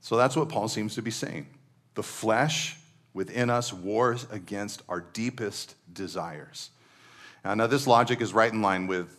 So 0.00 0.16
that's 0.16 0.36
what 0.36 0.48
Paul 0.48 0.68
seems 0.68 0.94
to 0.94 1.02
be 1.02 1.10
saying. 1.10 1.46
The 1.94 2.02
flesh 2.02 2.76
within 3.12 3.50
us 3.50 3.72
wars 3.72 4.26
against 4.30 4.82
our 4.88 5.00
deepest 5.00 5.74
desires. 5.92 6.70
Now, 7.44 7.66
this 7.66 7.86
logic 7.86 8.20
is 8.20 8.34
right 8.34 8.52
in 8.52 8.62
line 8.62 8.86
with 8.86 9.18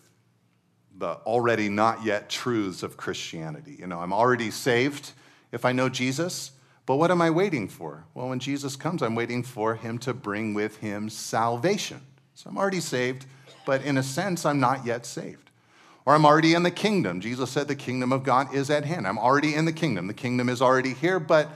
the 0.97 1.13
already 1.25 1.69
not 1.69 2.03
yet 2.03 2.29
truths 2.29 2.83
of 2.83 2.97
Christianity. 2.97 3.77
You 3.79 3.87
know, 3.87 3.99
I'm 3.99 4.13
already 4.13 4.51
saved 4.51 5.11
if 5.51 5.65
I 5.65 5.71
know 5.71 5.89
Jesus. 5.89 6.51
But 6.87 6.95
what 6.95 7.11
am 7.11 7.21
I 7.21 7.29
waiting 7.29 7.67
for? 7.67 8.05
Well, 8.13 8.29
when 8.29 8.39
Jesus 8.39 8.77
comes, 8.77 9.03
I'm 9.03 9.13
waiting 9.13 9.43
for 9.43 9.75
him 9.75 9.99
to 9.99 10.13
bring 10.13 10.53
with 10.53 10.77
him 10.77 11.09
salvation. 11.09 11.99
So 12.33 12.49
I'm 12.49 12.57
already 12.57 12.79
saved, 12.79 13.25
but 13.65 13.83
in 13.83 13.97
a 13.97 14.03
sense, 14.03 14.45
I'm 14.45 14.61
not 14.61 14.85
yet 14.85 15.05
saved. 15.05 15.51
Or 16.05 16.15
I'm 16.15 16.25
already 16.25 16.53
in 16.53 16.63
the 16.63 16.71
kingdom. 16.71 17.19
Jesus 17.19 17.51
said 17.51 17.67
the 17.67 17.75
kingdom 17.75 18.13
of 18.13 18.23
God 18.23 18.55
is 18.55 18.69
at 18.69 18.85
hand. 18.85 19.05
I'm 19.05 19.19
already 19.19 19.53
in 19.53 19.65
the 19.65 19.73
kingdom. 19.73 20.07
The 20.07 20.13
kingdom 20.13 20.47
is 20.47 20.61
already 20.61 20.93
here, 20.93 21.19
but 21.19 21.49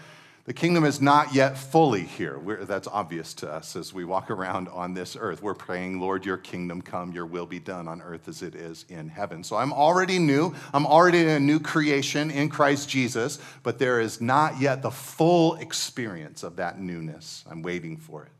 the 0.45 0.53
kingdom 0.53 0.83
is 0.83 0.99
not 0.99 1.35
yet 1.35 1.55
fully 1.55 2.01
here. 2.01 2.39
We're, 2.39 2.65
that's 2.65 2.87
obvious 2.87 3.33
to 3.35 3.51
us 3.51 3.75
as 3.75 3.93
we 3.93 4.05
walk 4.05 4.31
around 4.31 4.69
on 4.69 4.95
this 4.95 5.15
earth. 5.19 5.43
We're 5.43 5.53
praying, 5.53 5.99
Lord, 5.99 6.25
your 6.25 6.37
kingdom 6.37 6.81
come, 6.81 7.11
your 7.11 7.27
will 7.27 7.45
be 7.45 7.59
done 7.59 7.87
on 7.87 8.01
earth 8.01 8.27
as 8.27 8.41
it 8.41 8.55
is 8.55 8.85
in 8.89 9.07
heaven. 9.07 9.43
So 9.43 9.55
I'm 9.55 9.71
already 9.71 10.17
new. 10.17 10.55
I'm 10.73 10.87
already 10.87 11.19
in 11.19 11.29
a 11.29 11.39
new 11.39 11.59
creation 11.59 12.31
in 12.31 12.49
Christ 12.49 12.89
Jesus, 12.89 13.37
but 13.61 13.77
there 13.77 14.01
is 14.01 14.19
not 14.19 14.59
yet 14.59 14.81
the 14.81 14.91
full 14.91 15.55
experience 15.55 16.41
of 16.41 16.55
that 16.55 16.79
newness. 16.79 17.45
I'm 17.49 17.61
waiting 17.61 17.97
for 17.97 18.23
it. 18.23 18.31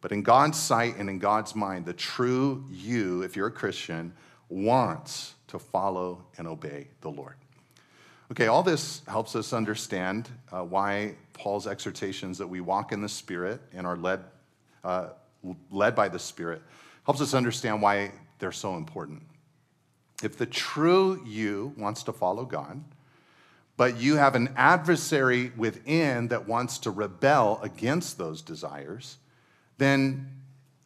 But 0.00 0.12
in 0.12 0.22
God's 0.22 0.58
sight 0.58 0.96
and 0.96 1.10
in 1.10 1.18
God's 1.18 1.54
mind, 1.54 1.84
the 1.84 1.92
true 1.92 2.64
you, 2.70 3.22
if 3.22 3.36
you're 3.36 3.48
a 3.48 3.52
Christian, 3.52 4.14
wants 4.48 5.34
to 5.48 5.58
follow 5.58 6.24
and 6.38 6.46
obey 6.46 6.88
the 7.00 7.10
Lord. 7.10 7.34
Okay, 8.30 8.46
all 8.46 8.62
this 8.62 9.00
helps 9.08 9.34
us 9.34 9.52
understand 9.54 10.28
uh, 10.52 10.62
why 10.62 11.14
Paul's 11.32 11.66
exhortations 11.66 12.36
that 12.38 12.46
we 12.46 12.60
walk 12.60 12.92
in 12.92 13.00
the 13.00 13.08
Spirit 13.08 13.60
and 13.72 13.86
are 13.86 13.96
led, 13.96 14.22
uh, 14.84 15.08
led 15.70 15.94
by 15.94 16.08
the 16.08 16.18
Spirit 16.18 16.62
helps 17.06 17.22
us 17.22 17.32
understand 17.32 17.80
why 17.80 18.12
they're 18.38 18.52
so 18.52 18.76
important. 18.76 19.22
If 20.22 20.36
the 20.36 20.44
true 20.44 21.24
you 21.24 21.72
wants 21.78 22.02
to 22.02 22.12
follow 22.12 22.44
God, 22.44 22.84
but 23.78 23.98
you 23.98 24.16
have 24.16 24.34
an 24.34 24.52
adversary 24.56 25.50
within 25.56 26.28
that 26.28 26.46
wants 26.46 26.76
to 26.80 26.90
rebel 26.90 27.60
against 27.62 28.18
those 28.18 28.42
desires, 28.42 29.16
then 29.78 30.28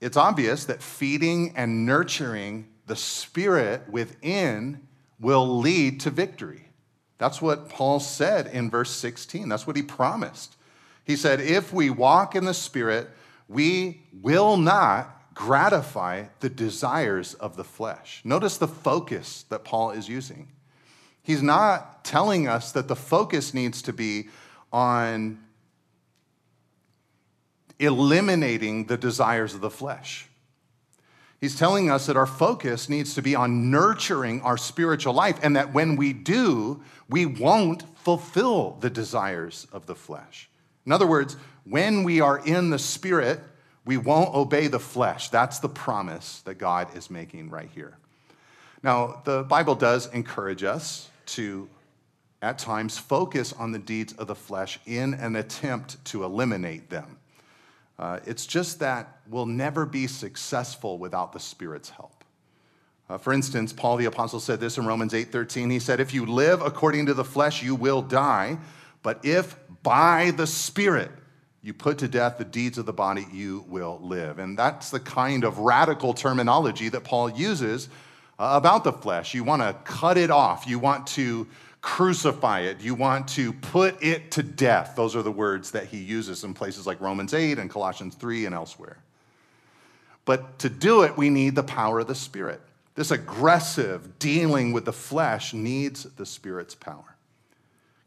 it's 0.00 0.16
obvious 0.16 0.64
that 0.66 0.80
feeding 0.80 1.54
and 1.56 1.86
nurturing 1.86 2.68
the 2.86 2.94
spirit 2.94 3.82
within 3.90 4.86
will 5.18 5.58
lead 5.58 5.98
to 6.00 6.10
victory. 6.10 6.68
That's 7.22 7.40
what 7.40 7.68
Paul 7.68 8.00
said 8.00 8.48
in 8.48 8.68
verse 8.68 8.90
16. 8.90 9.48
That's 9.48 9.64
what 9.64 9.76
he 9.76 9.82
promised. 9.82 10.56
He 11.04 11.14
said, 11.14 11.40
If 11.40 11.72
we 11.72 11.88
walk 11.88 12.34
in 12.34 12.46
the 12.46 12.52
Spirit, 12.52 13.10
we 13.46 14.02
will 14.20 14.56
not 14.56 15.22
gratify 15.32 16.24
the 16.40 16.48
desires 16.48 17.34
of 17.34 17.54
the 17.54 17.62
flesh. 17.62 18.22
Notice 18.24 18.56
the 18.56 18.66
focus 18.66 19.44
that 19.50 19.62
Paul 19.62 19.92
is 19.92 20.08
using. 20.08 20.48
He's 21.22 21.44
not 21.44 22.04
telling 22.04 22.48
us 22.48 22.72
that 22.72 22.88
the 22.88 22.96
focus 22.96 23.54
needs 23.54 23.82
to 23.82 23.92
be 23.92 24.28
on 24.72 25.38
eliminating 27.78 28.86
the 28.86 28.96
desires 28.96 29.54
of 29.54 29.60
the 29.60 29.70
flesh. 29.70 30.26
He's 31.42 31.56
telling 31.56 31.90
us 31.90 32.06
that 32.06 32.16
our 32.16 32.24
focus 32.24 32.88
needs 32.88 33.14
to 33.16 33.20
be 33.20 33.34
on 33.34 33.68
nurturing 33.68 34.42
our 34.42 34.56
spiritual 34.56 35.12
life, 35.12 35.40
and 35.42 35.56
that 35.56 35.74
when 35.74 35.96
we 35.96 36.12
do, 36.12 36.80
we 37.10 37.26
won't 37.26 37.82
fulfill 37.98 38.76
the 38.78 38.88
desires 38.88 39.66
of 39.72 39.86
the 39.86 39.96
flesh. 39.96 40.48
In 40.86 40.92
other 40.92 41.06
words, 41.06 41.36
when 41.64 42.04
we 42.04 42.20
are 42.20 42.38
in 42.46 42.70
the 42.70 42.78
Spirit, 42.78 43.40
we 43.84 43.96
won't 43.96 44.32
obey 44.32 44.68
the 44.68 44.78
flesh. 44.78 45.30
That's 45.30 45.58
the 45.58 45.68
promise 45.68 46.42
that 46.42 46.58
God 46.58 46.96
is 46.96 47.10
making 47.10 47.50
right 47.50 47.70
here. 47.74 47.96
Now, 48.84 49.20
the 49.24 49.42
Bible 49.42 49.74
does 49.74 50.06
encourage 50.12 50.62
us 50.62 51.10
to, 51.26 51.68
at 52.40 52.56
times, 52.56 52.98
focus 52.98 53.52
on 53.52 53.72
the 53.72 53.80
deeds 53.80 54.12
of 54.12 54.28
the 54.28 54.36
flesh 54.36 54.78
in 54.86 55.14
an 55.14 55.34
attempt 55.34 56.04
to 56.04 56.22
eliminate 56.22 56.88
them. 56.88 57.18
Uh, 58.02 58.18
it's 58.26 58.46
just 58.46 58.80
that 58.80 59.18
we'll 59.28 59.46
never 59.46 59.86
be 59.86 60.08
successful 60.08 60.98
without 60.98 61.32
the 61.32 61.38
Spirit's 61.38 61.88
help. 61.88 62.24
Uh, 63.08 63.16
for 63.16 63.32
instance, 63.32 63.72
Paul 63.72 63.96
the 63.96 64.06
apostle 64.06 64.40
said 64.40 64.58
this 64.58 64.76
in 64.76 64.84
Romans 64.84 65.14
8:13. 65.14 65.70
He 65.70 65.78
said, 65.78 66.00
"If 66.00 66.12
you 66.12 66.26
live 66.26 66.62
according 66.62 67.06
to 67.06 67.14
the 67.14 67.22
flesh, 67.22 67.62
you 67.62 67.76
will 67.76 68.02
die, 68.02 68.58
but 69.04 69.24
if 69.24 69.54
by 69.84 70.32
the 70.32 70.48
Spirit 70.48 71.12
you 71.62 71.72
put 71.72 71.98
to 71.98 72.08
death 72.08 72.38
the 72.38 72.44
deeds 72.44 72.76
of 72.76 72.86
the 72.86 72.92
body, 72.92 73.24
you 73.32 73.64
will 73.68 74.00
live." 74.02 74.40
And 74.40 74.58
that's 74.58 74.90
the 74.90 74.98
kind 74.98 75.44
of 75.44 75.58
radical 75.60 76.12
terminology 76.12 76.88
that 76.88 77.04
Paul 77.04 77.30
uses 77.30 77.88
uh, 78.36 78.54
about 78.54 78.82
the 78.82 78.92
flesh. 78.92 79.32
You 79.32 79.44
want 79.44 79.62
to 79.62 79.76
cut 79.84 80.18
it 80.18 80.32
off. 80.32 80.66
You 80.66 80.80
want 80.80 81.06
to 81.08 81.46
crucify 81.82 82.60
it. 82.60 82.80
You 82.80 82.94
want 82.94 83.28
to 83.28 83.52
put 83.52 84.02
it 84.02 84.30
to 84.32 84.42
death. 84.42 84.94
Those 84.96 85.14
are 85.14 85.22
the 85.22 85.32
words 85.32 85.72
that 85.72 85.86
he 85.86 85.98
uses 85.98 86.44
in 86.44 86.54
places 86.54 86.86
like 86.86 87.00
Romans 87.00 87.34
8 87.34 87.58
and 87.58 87.68
Colossians 87.68 88.14
3 88.14 88.46
and 88.46 88.54
elsewhere. 88.54 88.98
But 90.24 90.60
to 90.60 90.70
do 90.70 91.02
it, 91.02 91.16
we 91.16 91.28
need 91.28 91.56
the 91.56 91.64
power 91.64 92.00
of 92.00 92.06
the 92.06 92.14
Spirit. 92.14 92.60
This 92.94 93.10
aggressive 93.10 94.18
dealing 94.20 94.72
with 94.72 94.84
the 94.84 94.92
flesh 94.92 95.52
needs 95.52 96.04
the 96.04 96.24
Spirit's 96.24 96.74
power. 96.74 97.16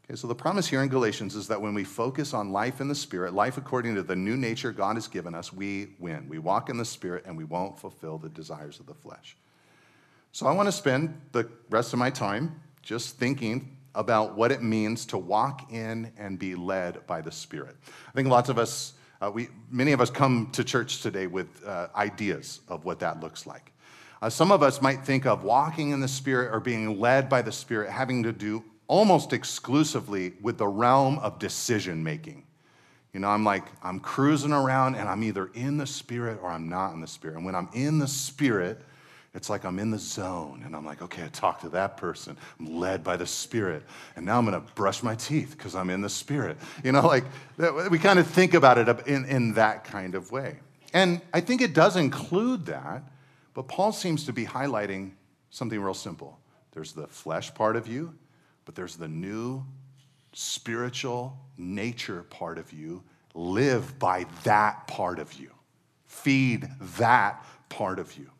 Okay, 0.04 0.16
so 0.16 0.26
the 0.26 0.34
promise 0.34 0.68
here 0.68 0.82
in 0.82 0.88
Galatians 0.88 1.34
is 1.34 1.48
that 1.48 1.60
when 1.60 1.74
we 1.74 1.84
focus 1.84 2.32
on 2.32 2.52
life 2.52 2.80
in 2.80 2.88
the 2.88 2.94
Spirit, 2.94 3.34
life 3.34 3.58
according 3.58 3.96
to 3.96 4.02
the 4.02 4.16
new 4.16 4.36
nature 4.36 4.72
God 4.72 4.96
has 4.96 5.08
given 5.08 5.34
us, 5.34 5.52
we 5.52 5.88
win. 5.98 6.28
We 6.28 6.38
walk 6.38 6.70
in 6.70 6.78
the 6.78 6.84
Spirit 6.84 7.24
and 7.26 7.36
we 7.36 7.44
won't 7.44 7.78
fulfill 7.78 8.16
the 8.16 8.28
desires 8.28 8.80
of 8.80 8.86
the 8.86 8.94
flesh. 8.94 9.36
So 10.32 10.46
I 10.46 10.52
want 10.52 10.68
to 10.68 10.72
spend 10.72 11.20
the 11.32 11.48
rest 11.68 11.92
of 11.92 11.98
my 11.98 12.08
time 12.08 12.60
just 12.86 13.18
thinking 13.18 13.76
about 13.96 14.36
what 14.36 14.52
it 14.52 14.62
means 14.62 15.06
to 15.06 15.18
walk 15.18 15.72
in 15.72 16.12
and 16.16 16.38
be 16.38 16.54
led 16.54 17.04
by 17.08 17.20
the 17.20 17.32
Spirit. 17.32 17.74
I 17.84 18.12
think 18.12 18.28
lots 18.28 18.48
of 18.48 18.58
us, 18.58 18.92
uh, 19.20 19.28
we, 19.34 19.48
many 19.72 19.90
of 19.90 20.00
us 20.00 20.08
come 20.08 20.50
to 20.52 20.62
church 20.62 21.02
today 21.02 21.26
with 21.26 21.48
uh, 21.66 21.88
ideas 21.96 22.60
of 22.68 22.84
what 22.84 23.00
that 23.00 23.18
looks 23.20 23.44
like. 23.44 23.72
Uh, 24.22 24.30
some 24.30 24.52
of 24.52 24.62
us 24.62 24.80
might 24.80 25.04
think 25.04 25.26
of 25.26 25.42
walking 25.42 25.90
in 25.90 25.98
the 25.98 26.06
Spirit 26.06 26.54
or 26.54 26.60
being 26.60 27.00
led 27.00 27.28
by 27.28 27.42
the 27.42 27.50
Spirit 27.50 27.90
having 27.90 28.22
to 28.22 28.32
do 28.32 28.62
almost 28.86 29.32
exclusively 29.32 30.34
with 30.40 30.56
the 30.56 30.68
realm 30.68 31.18
of 31.18 31.40
decision 31.40 32.04
making. 32.04 32.44
You 33.12 33.18
know, 33.18 33.28
I'm 33.28 33.44
like, 33.44 33.64
I'm 33.82 33.98
cruising 33.98 34.52
around 34.52 34.94
and 34.94 35.08
I'm 35.08 35.24
either 35.24 35.50
in 35.54 35.76
the 35.76 35.86
Spirit 35.86 36.38
or 36.40 36.50
I'm 36.50 36.68
not 36.68 36.92
in 36.92 37.00
the 37.00 37.08
Spirit. 37.08 37.36
And 37.38 37.44
when 37.44 37.56
I'm 37.56 37.68
in 37.72 37.98
the 37.98 38.06
Spirit, 38.06 38.80
it's 39.36 39.50
like 39.50 39.66
I'm 39.66 39.78
in 39.78 39.90
the 39.90 39.98
zone 39.98 40.62
and 40.64 40.74
I'm 40.74 40.84
like, 40.84 41.02
okay, 41.02 41.22
I 41.22 41.28
talked 41.28 41.60
to 41.60 41.68
that 41.68 41.98
person. 41.98 42.38
I'm 42.58 42.78
led 42.78 43.04
by 43.04 43.18
the 43.18 43.26
Spirit. 43.26 43.82
And 44.16 44.24
now 44.24 44.38
I'm 44.38 44.46
going 44.46 44.58
to 44.58 44.72
brush 44.72 45.02
my 45.02 45.14
teeth 45.14 45.54
because 45.56 45.74
I'm 45.74 45.90
in 45.90 46.00
the 46.00 46.08
Spirit. 46.08 46.56
You 46.82 46.92
know, 46.92 47.06
like 47.06 47.24
we 47.90 47.98
kind 47.98 48.18
of 48.18 48.26
think 48.26 48.54
about 48.54 48.78
it 48.78 49.06
in, 49.06 49.26
in 49.26 49.52
that 49.52 49.84
kind 49.84 50.14
of 50.14 50.32
way. 50.32 50.56
And 50.94 51.20
I 51.34 51.42
think 51.42 51.60
it 51.60 51.74
does 51.74 51.96
include 51.96 52.64
that, 52.66 53.02
but 53.52 53.68
Paul 53.68 53.92
seems 53.92 54.24
to 54.24 54.32
be 54.32 54.46
highlighting 54.46 55.10
something 55.50 55.78
real 55.78 55.92
simple. 55.92 56.38
There's 56.72 56.92
the 56.92 57.06
flesh 57.06 57.52
part 57.52 57.76
of 57.76 57.86
you, 57.86 58.14
but 58.64 58.74
there's 58.74 58.96
the 58.96 59.08
new 59.08 59.64
spiritual 60.32 61.36
nature 61.58 62.22
part 62.30 62.56
of 62.56 62.72
you. 62.72 63.02
Live 63.34 63.98
by 63.98 64.24
that 64.44 64.86
part 64.86 65.18
of 65.18 65.34
you, 65.34 65.50
feed 66.06 66.68
that 66.96 67.44
part 67.68 67.98
of 67.98 68.16
you. 68.16 68.30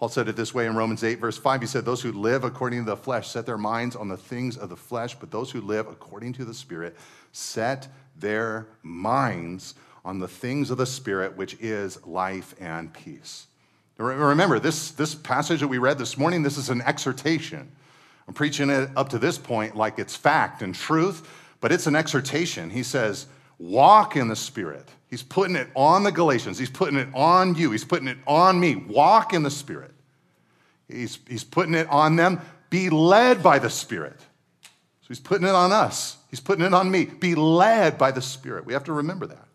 Paul 0.00 0.08
said 0.08 0.28
it 0.28 0.36
this 0.36 0.54
way 0.54 0.64
in 0.64 0.74
Romans 0.74 1.04
8, 1.04 1.16
verse 1.16 1.36
5. 1.36 1.60
He 1.60 1.66
said, 1.66 1.84
Those 1.84 2.00
who 2.00 2.10
live 2.12 2.42
according 2.42 2.86
to 2.86 2.90
the 2.90 2.96
flesh 2.96 3.28
set 3.28 3.44
their 3.44 3.58
minds 3.58 3.94
on 3.94 4.08
the 4.08 4.16
things 4.16 4.56
of 4.56 4.70
the 4.70 4.76
flesh, 4.76 5.14
but 5.14 5.30
those 5.30 5.50
who 5.50 5.60
live 5.60 5.86
according 5.88 6.32
to 6.34 6.46
the 6.46 6.54
Spirit 6.54 6.96
set 7.32 7.86
their 8.16 8.66
minds 8.82 9.74
on 10.02 10.18
the 10.18 10.26
things 10.26 10.70
of 10.70 10.78
the 10.78 10.86
Spirit, 10.86 11.36
which 11.36 11.54
is 11.60 12.02
life 12.06 12.54
and 12.58 12.90
peace. 12.94 13.46
Remember, 13.98 14.58
this, 14.58 14.92
this 14.92 15.14
passage 15.14 15.60
that 15.60 15.68
we 15.68 15.76
read 15.76 15.98
this 15.98 16.16
morning, 16.16 16.42
this 16.42 16.56
is 16.56 16.70
an 16.70 16.80
exhortation. 16.80 17.70
I'm 18.26 18.32
preaching 18.32 18.70
it 18.70 18.88
up 18.96 19.10
to 19.10 19.18
this 19.18 19.36
point 19.36 19.76
like 19.76 19.98
it's 19.98 20.16
fact 20.16 20.62
and 20.62 20.74
truth, 20.74 21.28
but 21.60 21.72
it's 21.72 21.86
an 21.86 21.94
exhortation. 21.94 22.70
He 22.70 22.84
says, 22.84 23.26
walk 23.58 24.16
in 24.16 24.28
the 24.28 24.36
Spirit. 24.36 24.88
He's 25.10 25.24
putting 25.24 25.56
it 25.56 25.68
on 25.74 26.04
the 26.04 26.12
Galatians. 26.12 26.56
He's 26.56 26.70
putting 26.70 26.96
it 26.96 27.08
on 27.12 27.56
you. 27.56 27.72
He's 27.72 27.84
putting 27.84 28.06
it 28.06 28.18
on 28.28 28.60
me. 28.60 28.76
Walk 28.76 29.34
in 29.34 29.42
the 29.42 29.50
Spirit. 29.50 29.90
He's, 30.88 31.18
he's 31.28 31.42
putting 31.42 31.74
it 31.74 31.88
on 31.88 32.14
them. 32.14 32.40
Be 32.70 32.90
led 32.90 33.42
by 33.42 33.58
the 33.58 33.70
Spirit. 33.70 34.18
So 34.62 35.08
he's 35.08 35.18
putting 35.18 35.48
it 35.48 35.54
on 35.54 35.72
us. 35.72 36.16
He's 36.30 36.38
putting 36.38 36.64
it 36.64 36.72
on 36.72 36.88
me. 36.88 37.06
Be 37.06 37.34
led 37.34 37.98
by 37.98 38.12
the 38.12 38.22
Spirit. 38.22 38.64
We 38.64 38.72
have 38.72 38.84
to 38.84 38.92
remember 38.92 39.26
that. 39.26 39.48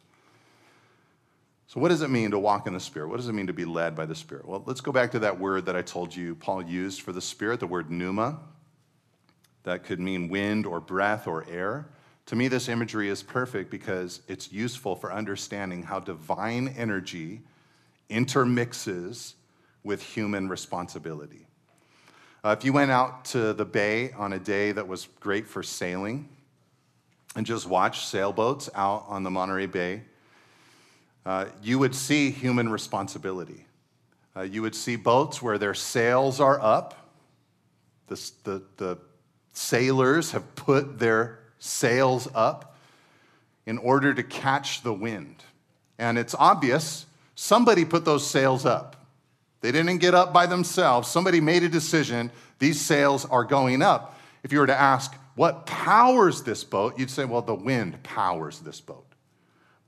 So, 1.67 1.79
what 1.79 1.89
does 1.89 2.01
it 2.01 2.09
mean 2.09 2.31
to 2.31 2.39
walk 2.39 2.67
in 2.67 2.73
the 2.73 2.79
Spirit? 2.79 3.09
What 3.09 3.17
does 3.17 3.27
it 3.27 3.33
mean 3.33 3.47
to 3.47 3.53
be 3.53 3.65
led 3.65 3.95
by 3.95 4.05
the 4.05 4.15
Spirit? 4.15 4.45
Well, 4.45 4.63
let's 4.65 4.81
go 4.81 4.91
back 4.91 5.11
to 5.11 5.19
that 5.19 5.39
word 5.39 5.65
that 5.65 5.75
I 5.75 5.81
told 5.81 6.15
you 6.15 6.35
Paul 6.35 6.63
used 6.63 7.01
for 7.01 7.11
the 7.11 7.21
Spirit, 7.21 7.59
the 7.59 7.67
word 7.67 7.89
pneuma. 7.89 8.39
That 9.63 9.83
could 9.83 9.99
mean 9.99 10.29
wind 10.29 10.65
or 10.65 10.79
breath 10.79 11.27
or 11.27 11.45
air. 11.49 11.87
To 12.27 12.35
me, 12.35 12.47
this 12.47 12.69
imagery 12.69 13.09
is 13.09 13.21
perfect 13.21 13.69
because 13.69 14.21
it's 14.27 14.51
useful 14.51 14.95
for 14.95 15.13
understanding 15.13 15.83
how 15.83 15.99
divine 15.99 16.73
energy 16.75 17.41
intermixes 18.09 19.35
with 19.83 20.01
human 20.01 20.49
responsibility. 20.49 21.45
Uh, 22.43 22.55
if 22.57 22.65
you 22.65 22.73
went 22.73 22.89
out 22.89 23.25
to 23.25 23.53
the 23.53 23.65
bay 23.65 24.11
on 24.13 24.33
a 24.33 24.39
day 24.39 24.71
that 24.71 24.87
was 24.87 25.07
great 25.19 25.45
for 25.47 25.61
sailing 25.61 26.27
and 27.35 27.45
just 27.45 27.67
watched 27.67 28.07
sailboats 28.07 28.69
out 28.73 29.05
on 29.07 29.23
the 29.23 29.29
Monterey 29.29 29.67
Bay, 29.67 30.01
uh, 31.25 31.45
you 31.61 31.77
would 31.77 31.93
see 31.93 32.31
human 32.31 32.69
responsibility. 32.69 33.65
Uh, 34.35 34.41
you 34.41 34.61
would 34.61 34.75
see 34.75 34.95
boats 34.95 35.41
where 35.41 35.57
their 35.57 35.73
sails 35.73 36.39
are 36.39 36.59
up, 36.59 37.09
the, 38.07 38.31
the, 38.43 38.63
the 38.77 38.97
sailors 39.53 40.31
have 40.31 40.55
put 40.55 40.99
their 40.99 41.39
sails 41.65 42.27
up 42.33 42.75
in 43.65 43.77
order 43.79 44.13
to 44.13 44.23
catch 44.23 44.83
the 44.83 44.93
wind. 44.93 45.43
And 45.97 46.17
it's 46.17 46.35
obvious 46.35 47.05
somebody 47.35 47.83
put 47.83 48.05
those 48.05 48.25
sails 48.25 48.65
up. 48.65 48.95
They 49.61 49.71
didn't 49.71 49.97
get 49.97 50.13
up 50.13 50.31
by 50.31 50.45
themselves. 50.45 51.09
Somebody 51.09 51.41
made 51.41 51.63
a 51.63 51.69
decision. 51.69 52.31
These 52.59 52.79
sails 52.79 53.25
are 53.25 53.43
going 53.43 53.81
up. 53.81 54.19
If 54.43 54.51
you 54.53 54.59
were 54.59 54.67
to 54.67 54.79
ask, 54.79 55.15
what 55.35 55.65
powers 55.65 56.43
this 56.43 56.63
boat? 56.63 56.99
You'd 56.99 57.09
say, 57.09 57.25
well, 57.25 57.41
the 57.41 57.55
wind 57.55 58.01
powers 58.03 58.59
this 58.59 58.79
boat. 58.79 59.07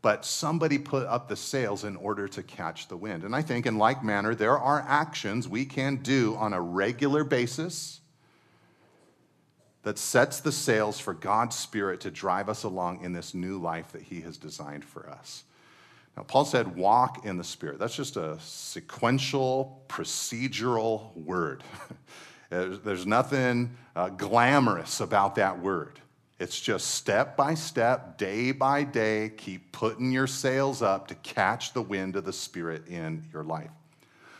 But 0.01 0.25
somebody 0.25 0.77
put 0.77 1.05
up 1.05 1.27
the 1.27 1.35
sails 1.35 1.83
in 1.83 1.95
order 1.95 2.27
to 2.29 2.43
catch 2.43 2.87
the 2.87 2.97
wind. 2.97 3.23
And 3.23 3.35
I 3.35 3.41
think, 3.41 3.65
in 3.65 3.77
like 3.77 4.03
manner, 4.03 4.35
there 4.35 4.57
are 4.57 4.83
actions 4.87 5.47
we 5.47 5.65
can 5.65 5.97
do 5.97 6.35
on 6.35 6.53
a 6.53 6.61
regular 6.61 7.23
basis 7.23 8.01
that 9.87 9.97
sets 9.97 10.41
the 10.41 10.51
sails 10.51 10.99
for 10.99 11.13
God's 11.13 11.55
Spirit 11.55 12.01
to 12.01 12.11
drive 12.11 12.49
us 12.49 12.63
along 12.63 13.05
in 13.05 13.13
this 13.13 13.33
new 13.33 13.57
life 13.57 13.93
that 13.93 14.01
He 14.01 14.19
has 14.19 14.35
designed 14.35 14.83
for 14.83 15.09
us. 15.09 15.45
Now, 16.17 16.23
Paul 16.23 16.43
said, 16.43 16.75
walk 16.75 17.25
in 17.25 17.37
the 17.37 17.43
Spirit. 17.45 17.79
That's 17.79 17.95
just 17.95 18.17
a 18.17 18.37
sequential, 18.41 19.81
procedural 19.87 21.15
word. 21.15 21.63
There's 22.49 23.05
nothing 23.05 23.77
uh, 23.95 24.09
glamorous 24.09 24.99
about 24.99 25.35
that 25.35 25.57
word. 25.57 26.01
It's 26.37 26.59
just 26.59 26.95
step 26.95 27.37
by 27.37 27.53
step, 27.53 28.17
day 28.17 28.51
by 28.51 28.83
day, 28.83 29.31
keep 29.37 29.71
putting 29.71 30.11
your 30.11 30.27
sails 30.27 30.81
up 30.81 31.07
to 31.07 31.15
catch 31.15 31.71
the 31.71 31.81
wind 31.81 32.17
of 32.17 32.25
the 32.25 32.33
Spirit 32.33 32.89
in 32.89 33.23
your 33.31 33.45
life. 33.45 33.71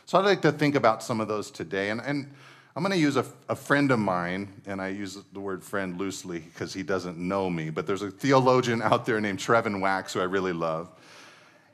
So 0.04 0.18
I'd 0.18 0.26
like 0.26 0.42
to 0.42 0.52
think 0.52 0.74
about 0.74 1.02
some 1.02 1.22
of 1.22 1.28
those 1.28 1.50
today. 1.50 1.88
And, 1.88 2.02
and 2.02 2.34
I'm 2.78 2.84
going 2.84 2.92
to 2.92 3.00
use 3.00 3.16
a, 3.16 3.26
a, 3.48 3.56
friend 3.56 3.90
of 3.90 3.98
mine, 3.98 4.52
and 4.64 4.80
I 4.80 4.90
use 4.90 5.18
the 5.32 5.40
word 5.40 5.64
friend 5.64 5.98
loosely 5.98 6.38
because 6.38 6.72
he 6.72 6.84
doesn't 6.84 7.18
know 7.18 7.50
me, 7.50 7.70
but 7.70 7.88
there's 7.88 8.02
a 8.02 8.10
theologian 8.12 8.82
out 8.82 9.04
there 9.04 9.20
named 9.20 9.40
Trevin 9.40 9.80
Wax 9.80 10.12
who 10.12 10.20
I 10.20 10.26
really 10.26 10.52
love. 10.52 10.88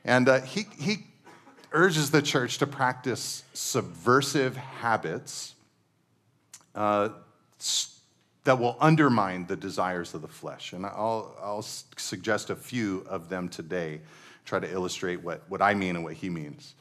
And 0.03 0.27
uh, 0.27 0.41
he, 0.41 0.65
he 0.79 1.05
urges 1.71 2.09
the 2.09 2.23
church 2.23 2.57
to 2.57 2.65
practice 2.65 3.43
subversive 3.53 4.57
habits 4.57 5.53
uh, 6.73 7.09
that 8.43 8.57
will 8.57 8.75
undermine 8.79 9.45
the 9.45 9.55
desires 9.55 10.15
of 10.15 10.23
the 10.23 10.27
flesh. 10.27 10.73
And 10.73 10.87
I'll, 10.87 11.37
I'll 11.39 11.61
suggest 11.61 12.49
a 12.49 12.55
few 12.55 13.05
of 13.07 13.29
them 13.29 13.47
today, 13.47 14.01
try 14.43 14.57
to 14.57 14.71
illustrate 14.73 15.21
what, 15.21 15.43
what 15.49 15.61
I 15.61 15.75
mean 15.75 15.97
and 15.97 16.03
what 16.03 16.15
he 16.15 16.31
means. 16.31 16.73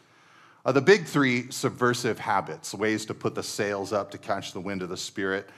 Uh, 0.65 0.73
the 0.73 0.81
big 0.81 1.05
three 1.05 1.51
subversive 1.51 2.19
habits, 2.19 2.73
ways 2.73 3.05
to 3.05 3.13
put 3.13 3.35
the 3.35 3.43
sails 3.43 3.93
up 3.93 4.11
to 4.11 4.17
catch 4.17 4.53
the 4.53 4.61
wind 4.61 4.81
of 4.81 4.89
the 4.89 4.97
Spirit, 4.97 5.51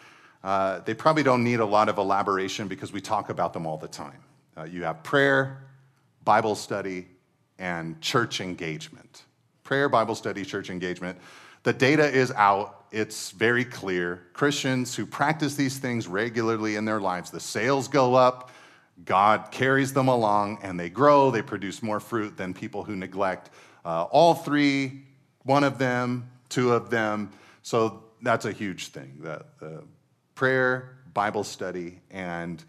uh, 0.42 0.80
they 0.80 0.94
probably 0.94 1.22
don't 1.22 1.44
need 1.44 1.60
a 1.60 1.64
lot 1.64 1.88
of 1.88 1.98
elaboration 1.98 2.66
because 2.66 2.92
we 2.92 3.00
talk 3.00 3.30
about 3.30 3.52
them 3.52 3.66
all 3.66 3.78
the 3.78 3.88
time. 3.88 4.18
Uh, 4.56 4.64
you 4.64 4.82
have 4.82 5.02
prayer, 5.04 5.62
Bible 6.24 6.56
study, 6.56 7.06
and 7.58 8.00
church 8.00 8.40
engagement. 8.40 9.22
Prayer, 9.62 9.88
Bible 9.88 10.14
study, 10.14 10.44
church 10.44 10.70
engagement. 10.70 11.18
The 11.62 11.72
data 11.72 12.08
is 12.08 12.32
out, 12.32 12.86
it's 12.90 13.30
very 13.30 13.64
clear. 13.64 14.22
Christians 14.32 14.94
who 14.94 15.06
practice 15.06 15.54
these 15.54 15.78
things 15.78 16.08
regularly 16.08 16.76
in 16.76 16.84
their 16.84 17.00
lives, 17.00 17.30
the 17.30 17.40
sails 17.40 17.86
go 17.86 18.14
up, 18.14 18.50
God 19.04 19.50
carries 19.50 19.92
them 19.92 20.08
along, 20.08 20.58
and 20.62 20.78
they 20.78 20.88
grow, 20.88 21.30
they 21.30 21.42
produce 21.42 21.82
more 21.82 22.00
fruit 22.00 22.36
than 22.36 22.54
people 22.54 22.82
who 22.82 22.96
neglect 22.96 23.50
uh, 23.86 24.02
all 24.10 24.34
three, 24.34 25.04
one 25.44 25.64
of 25.64 25.78
them, 25.78 26.28
two 26.48 26.72
of 26.72 26.90
them. 26.90 27.30
So 27.62 28.02
that's 28.20 28.44
a 28.44 28.52
huge 28.52 28.88
thing. 28.88 29.20
The 29.22 29.84
prayer, 30.34 30.98
Bible 31.14 31.44
study, 31.44 32.00
and 32.10 32.62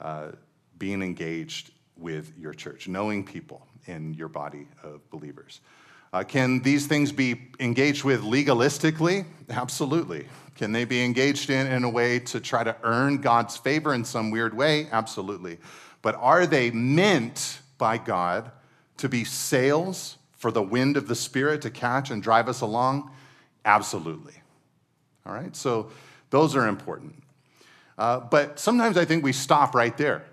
uh, 0.00 0.32
being 0.78 1.02
engaged 1.02 1.70
with 1.96 2.32
your 2.38 2.54
church, 2.54 2.88
knowing 2.88 3.24
people 3.24 3.66
in 3.86 4.14
your 4.14 4.28
body 4.28 4.66
of 4.82 5.08
believers. 5.10 5.60
Uh, 6.12 6.22
can 6.22 6.60
these 6.62 6.86
things 6.86 7.12
be 7.12 7.40
engaged 7.60 8.04
with 8.04 8.22
legalistically? 8.22 9.24
Absolutely. 9.50 10.26
Can 10.56 10.72
they 10.72 10.84
be 10.84 11.04
engaged 11.04 11.48
in 11.48 11.66
in 11.66 11.84
a 11.84 11.88
way 11.88 12.18
to 12.18 12.40
try 12.40 12.64
to 12.64 12.76
earn 12.82 13.18
God's 13.18 13.56
favor 13.56 13.94
in 13.94 14.04
some 14.04 14.30
weird 14.30 14.54
way? 14.54 14.88
Absolutely. 14.90 15.58
But 16.02 16.16
are 16.16 16.46
they 16.46 16.70
meant 16.70 17.60
by 17.78 17.98
God 17.98 18.50
to 18.98 19.08
be 19.08 19.24
sails 19.24 20.18
for 20.42 20.50
the 20.50 20.60
wind 20.60 20.96
of 20.96 21.06
the 21.06 21.14
Spirit 21.14 21.62
to 21.62 21.70
catch 21.70 22.10
and 22.10 22.20
drive 22.20 22.48
us 22.48 22.62
along? 22.62 23.12
Absolutely. 23.64 24.34
All 25.24 25.32
right, 25.32 25.54
so 25.54 25.92
those 26.30 26.56
are 26.56 26.66
important. 26.66 27.14
Uh, 27.96 28.18
but 28.18 28.58
sometimes 28.58 28.96
I 28.96 29.04
think 29.04 29.22
we 29.22 29.32
stop 29.32 29.72
right 29.72 29.96
there. 29.96 30.24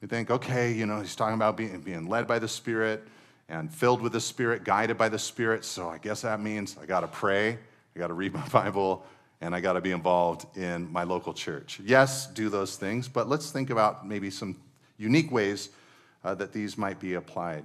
We 0.00 0.06
think, 0.06 0.30
okay, 0.30 0.70
you 0.70 0.86
know, 0.86 1.00
he's 1.00 1.16
talking 1.16 1.34
about 1.34 1.56
being, 1.56 1.80
being 1.80 2.06
led 2.06 2.28
by 2.28 2.38
the 2.38 2.46
Spirit 2.46 3.08
and 3.48 3.68
filled 3.74 4.02
with 4.02 4.12
the 4.12 4.20
Spirit, 4.20 4.62
guided 4.62 4.96
by 4.96 5.08
the 5.08 5.18
Spirit. 5.18 5.64
So 5.64 5.88
I 5.88 5.98
guess 5.98 6.20
that 6.20 6.40
means 6.40 6.76
I 6.80 6.86
got 6.86 7.00
to 7.00 7.08
pray, 7.08 7.58
I 7.96 7.98
got 7.98 8.06
to 8.06 8.14
read 8.14 8.34
my 8.42 8.46
Bible, 8.46 9.04
and 9.40 9.52
I 9.52 9.58
got 9.58 9.72
to 9.72 9.80
be 9.80 9.90
involved 9.90 10.46
in 10.56 10.92
my 10.92 11.02
local 11.02 11.34
church. 11.34 11.80
Yes, 11.84 12.28
do 12.28 12.50
those 12.50 12.76
things, 12.76 13.08
but 13.08 13.28
let's 13.28 13.50
think 13.50 13.70
about 13.70 14.06
maybe 14.06 14.30
some 14.30 14.60
unique 14.96 15.32
ways 15.32 15.70
uh, 16.22 16.36
that 16.36 16.52
these 16.52 16.78
might 16.78 17.00
be 17.00 17.14
applied. 17.14 17.64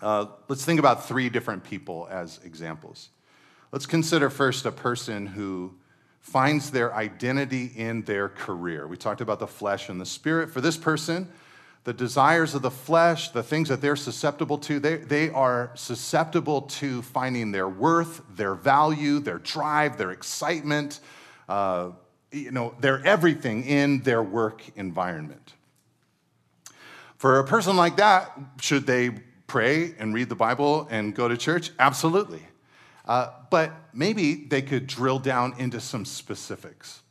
Uh, 0.00 0.26
let's 0.48 0.64
think 0.64 0.78
about 0.78 1.06
three 1.06 1.28
different 1.28 1.64
people 1.64 2.06
as 2.10 2.40
examples. 2.44 3.08
Let's 3.72 3.86
consider 3.86 4.30
first 4.30 4.64
a 4.64 4.72
person 4.72 5.26
who 5.26 5.74
finds 6.20 6.70
their 6.70 6.94
identity 6.94 7.72
in 7.76 8.02
their 8.02 8.28
career. 8.28 8.86
We 8.86 8.96
talked 8.96 9.20
about 9.20 9.38
the 9.38 9.46
flesh 9.46 9.88
and 9.88 10.00
the 10.00 10.06
spirit. 10.06 10.50
For 10.50 10.60
this 10.60 10.76
person, 10.76 11.28
the 11.84 11.92
desires 11.92 12.54
of 12.54 12.62
the 12.62 12.70
flesh, 12.70 13.30
the 13.30 13.42
things 13.42 13.68
that 13.70 13.80
they're 13.80 13.96
susceptible 13.96 14.58
to, 14.58 14.78
they, 14.78 14.96
they 14.96 15.30
are 15.30 15.70
susceptible 15.74 16.62
to 16.62 17.02
finding 17.02 17.50
their 17.50 17.68
worth, 17.68 18.20
their 18.36 18.54
value, 18.54 19.20
their 19.20 19.38
drive, 19.38 19.96
their 19.96 20.10
excitement, 20.10 21.00
uh, 21.48 21.90
you 22.30 22.50
know, 22.50 22.74
their 22.80 23.02
everything 23.06 23.64
in 23.64 24.02
their 24.02 24.22
work 24.22 24.62
environment. 24.76 25.54
For 27.16 27.38
a 27.38 27.44
person 27.44 27.76
like 27.76 27.96
that, 27.96 28.38
should 28.60 28.86
they 28.86 29.10
pray 29.48 29.94
and 29.98 30.14
read 30.14 30.28
the 30.28 30.36
Bible 30.36 30.86
and 30.90 31.12
go 31.14 31.26
to 31.26 31.36
church? 31.36 31.72
Absolutely. 31.80 32.42
Uh, 33.04 33.30
but 33.50 33.72
maybe 33.92 34.34
they 34.34 34.62
could 34.62 34.86
drill 34.86 35.18
down 35.18 35.54
into 35.58 35.80
some 35.80 36.04
specifics. 36.04 37.02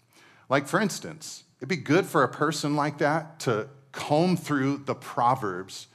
Like, 0.47 0.67
for 0.67 0.79
instance, 0.79 1.43
it'd 1.59 1.67
be 1.67 1.75
good 1.75 2.05
for 2.05 2.23
a 2.23 2.29
person 2.29 2.75
like 2.75 2.99
that 2.99 3.41
to 3.41 3.67
comb 3.91 4.37
through 4.37 4.77
the 4.85 4.95
Proverbs, 4.95 5.87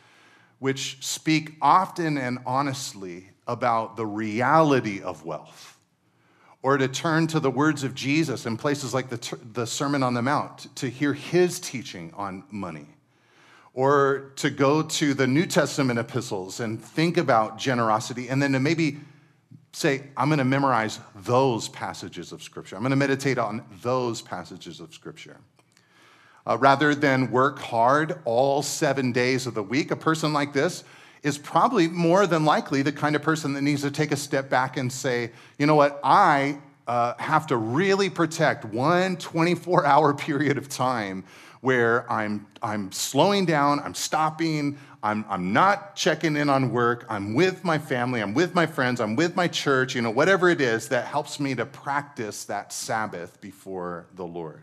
which 0.59 0.99
speak 1.01 1.57
often 1.63 2.19
and 2.19 2.39
honestly 2.45 3.31
about 3.47 3.97
the 3.97 4.07
reality 4.07 5.01
of 5.01 5.25
wealth, 5.25 5.79
or 6.63 6.77
to 6.77 6.89
turn 6.89 7.27
to 7.29 7.41
the 7.41 7.51
words 7.51 7.85
of 7.85 7.95
Jesus 7.95 8.45
in 8.47 8.57
places 8.57 8.93
like 8.93 9.09
the, 9.09 9.39
the 9.53 9.67
Sermon 9.67 10.03
on 10.03 10.15
the 10.15 10.23
Mount 10.23 10.75
to 10.77 10.89
hear 10.89 11.13
his 11.13 11.61
teaching 11.61 12.13
on 12.17 12.45
money, 12.51 12.87
or 13.75 14.33
to 14.37 14.51
go 14.51 14.83
to 14.83 15.15
the 15.15 15.27
New 15.27 15.47
Testament 15.47 15.99
epistles 15.99 16.61
and 16.61 16.83
think 16.83 17.17
about 17.17 17.59
generosity, 17.59 18.29
and 18.29 18.43
then 18.43 18.53
to 18.53 18.61
maybe 18.61 18.99
say, 19.73 20.03
I'm 20.17 20.29
going 20.29 20.39
to 20.39 20.45
memorize 20.45 21.01
those 21.15 21.69
passages 21.69 22.33
of 22.33 22.43
Scripture. 22.43 22.77
I'm 22.77 22.83
going 22.83 22.91
to 22.91 22.97
meditate 22.97 23.39
on 23.39 23.65
those 23.83 24.21
passages 24.21 24.81
of 24.81 24.93
Scripture. 24.93 25.39
Uh, 26.47 26.59
rather 26.59 26.95
than 26.95 27.31
work 27.31 27.59
hard 27.61 28.19
all 28.25 28.63
seven 28.63 29.13
days 29.13 29.47
of 29.47 29.55
the 29.55 29.63
week, 29.63 29.91
a 29.91 29.97
person 29.97 30.33
like 30.33 30.53
this 30.53 30.85
is 31.23 31.39
probably 31.39 31.87
more 31.87 32.27
than 32.27 32.45
likely 32.45 32.83
the 32.83 32.93
kind 32.93 33.15
of 33.15 33.23
person 33.23 33.53
that 33.55 33.63
needs 33.63 33.83
to 33.83 33.91
take 33.91 34.13
a 34.13 34.17
step 34.17 34.51
back 34.51 34.77
and 34.77 34.93
say, 34.93 35.31
you 35.57 35.67
know 35.67 35.77
what, 35.77 36.01
I 36.03 36.59
uh, 36.87 37.15
have 37.19 37.47
to 37.47 37.57
really 37.57 38.11
protect 38.11 38.65
one 38.65 39.17
24 39.17 39.87
hour 39.87 40.13
period 40.15 40.59
of 40.59 40.69
time 40.69 41.25
where 41.63 42.11
I'm, 42.11 42.47
I'm 42.61 42.93
slowing 42.93 43.47
down, 43.47 43.81
I'm 43.81 43.95
stopping, 43.95 44.77
I'm, 45.03 45.25
I'm 45.29 45.53
not 45.53 45.97
checking 45.97 46.37
in 46.37 46.49
on 46.49 46.71
work. 46.71 47.07
I'm 47.09 47.35
with 47.35 47.65
my 47.65 47.79
family. 47.79 48.21
I'm 48.21 48.35
with 48.35 48.55
my 48.55 48.67
friends. 48.67 49.01
I'm 49.01 49.17
with 49.17 49.35
my 49.35 49.49
church, 49.49 49.97
you 49.97 50.03
know, 50.03 50.11
whatever 50.11 50.49
it 50.49 50.61
is 50.61 50.89
that 50.89 51.07
helps 51.07 51.41
me 51.41 51.57
to 51.57 51.67
practice 51.67 52.45
that 52.45 52.73
Sabbath 52.73 53.41
before 53.41 54.07
the 54.15 54.25
Lord. 54.25 54.63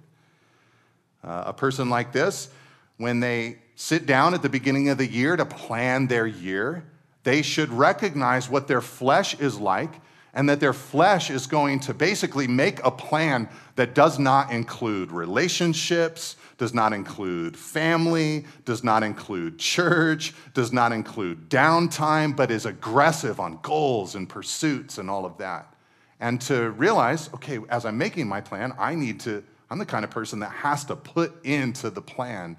Uh, 1.24 1.44
a 1.48 1.54
person 1.54 1.90
like 1.90 2.14
this, 2.14 2.50
when 2.98 3.20
they 3.20 3.60
sit 3.76 4.06
down 4.06 4.34
at 4.34 4.42
the 4.42 4.50
beginning 4.50 4.88
of 4.90 4.98
the 4.98 5.08
year 5.08 5.36
to 5.36 5.46
plan 5.46 6.08
their 6.08 6.28
year, 6.28 6.86
they 7.24 7.42
should 7.42 7.70
recognize 7.70 8.50
what 8.50 8.68
their 8.68 8.82
flesh 8.82 9.38
is 9.40 9.60
like 9.60 9.92
and 10.34 10.48
that 10.48 10.62
their 10.62 10.74
flesh 10.74 11.30
is 11.30 11.48
going 11.48 11.80
to 11.82 11.94
basically 11.94 12.48
make 12.48 12.84
a 12.86 12.92
plan 12.92 13.50
that 13.80 13.96
does 13.96 14.20
not 14.20 14.52
include 14.52 15.10
relationships, 15.10 16.36
does 16.58 16.74
not 16.74 16.92
include 16.92 17.56
family, 17.56 18.44
does 18.66 18.84
not 18.84 19.04
include 19.04 19.58
church, 19.58 20.34
does 20.54 20.74
not 20.74 20.92
include 20.92 21.50
downtime, 21.50 22.36
but 22.36 22.52
is 22.52 22.66
aggressive 22.66 23.40
on 23.40 23.58
goals 23.62 24.16
and 24.16 24.28
pursuits 24.28 24.98
and 24.98 25.10
all 25.10 25.26
of 25.26 25.38
that. 25.38 25.74
And 26.20 26.42
to 26.42 26.72
realize, 26.72 27.30
okay, 27.36 27.60
as 27.70 27.86
I'm 27.86 27.98
making 27.98 28.28
my 28.28 28.42
plan, 28.42 28.74
I 28.78 28.96
need 28.96 29.22
to, 29.22 29.42
I'm 29.70 29.80
the 29.80 29.86
kind 29.86 30.04
of 30.04 30.12
person 30.12 30.40
that 30.40 30.52
has 30.52 30.84
to 30.84 30.98
put 30.98 31.46
into 31.46 31.90
the 31.90 32.02
plan 32.02 32.58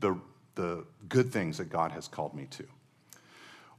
the, 0.00 0.20
the 0.54 0.84
good 1.08 1.32
things 1.32 1.56
that 1.56 1.70
God 1.70 1.92
has 1.92 2.08
called 2.08 2.34
me 2.34 2.46
to. 2.50 2.64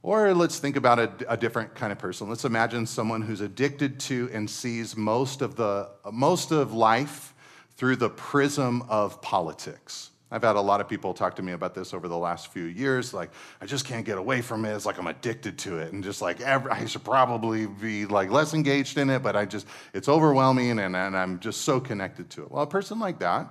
Or 0.02 0.32
let's 0.32 0.58
think 0.58 0.76
about 0.76 0.98
a, 0.98 1.10
a, 1.28 1.36
different 1.36 1.74
kind 1.74 1.92
of 1.92 1.98
person. 1.98 2.28
Let's 2.28 2.46
imagine 2.46 2.86
someone 2.86 3.20
who's 3.20 3.42
addicted 3.42 4.00
to 4.00 4.30
and 4.32 4.48
sees 4.48 4.96
most 4.96 5.42
of, 5.42 5.56
the, 5.56 5.90
most 6.10 6.52
of 6.52 6.72
life 6.72 7.34
through 7.76 7.96
the 7.96 8.08
prism 8.08 8.82
of 8.88 9.20
politics. 9.20 10.10
I've 10.30 10.42
had 10.42 10.56
a 10.56 10.60
lot 10.60 10.80
of 10.80 10.88
people 10.88 11.12
talk 11.12 11.36
to 11.36 11.42
me 11.42 11.52
about 11.52 11.74
this 11.74 11.92
over 11.92 12.06
the 12.06 12.16
last 12.16 12.52
few 12.52 12.64
years. 12.64 13.12
Like, 13.12 13.30
I 13.60 13.66
just 13.66 13.84
can't 13.84 14.06
get 14.06 14.16
away 14.16 14.40
from 14.42 14.64
it. 14.64 14.74
It's 14.74 14.86
like 14.86 14.98
I'm 14.98 15.08
addicted 15.08 15.58
to 15.60 15.78
it. 15.78 15.92
And 15.92 16.04
just 16.04 16.22
like, 16.22 16.40
every, 16.40 16.70
I 16.70 16.86
should 16.86 17.04
probably 17.04 17.66
be 17.66 18.06
like 18.06 18.30
less 18.30 18.54
engaged 18.54 18.96
in 18.96 19.10
it, 19.10 19.22
but 19.22 19.34
I 19.34 19.44
just, 19.44 19.66
it's 19.92 20.08
overwhelming 20.08 20.78
and, 20.78 20.94
and 20.94 21.16
I'm 21.16 21.40
just 21.40 21.62
so 21.62 21.80
connected 21.80 22.30
to 22.30 22.42
it. 22.42 22.50
Well, 22.50 22.62
a 22.62 22.66
person 22.66 23.00
like 23.00 23.18
that, 23.18 23.48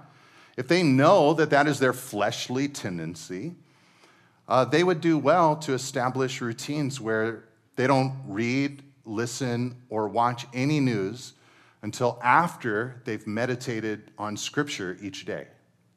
if 0.58 0.68
they 0.68 0.82
know 0.82 1.34
that 1.34 1.50
that 1.52 1.68
is 1.68 1.80
their 1.80 1.94
fleshly 1.94 2.68
tendency, 2.68 3.56
uh, 4.50 4.66
they 4.66 4.84
would 4.84 5.00
do 5.00 5.18
well 5.18 5.56
to 5.56 5.74
establish 5.74 6.42
routines 6.42 7.00
where 7.00 7.46
they 7.76 7.88
don't 7.88 8.14
read, 8.26 8.84
listen, 9.06 9.78
or 9.90 10.10
watch 10.10 10.46
any 10.54 10.80
news 10.80 11.34
until 11.84 12.20
after 12.22 13.02
they've 13.06 13.26
meditated 13.26 14.12
on 14.18 14.36
Scripture 14.36 14.98
each 15.02 15.24
day. 15.24 15.48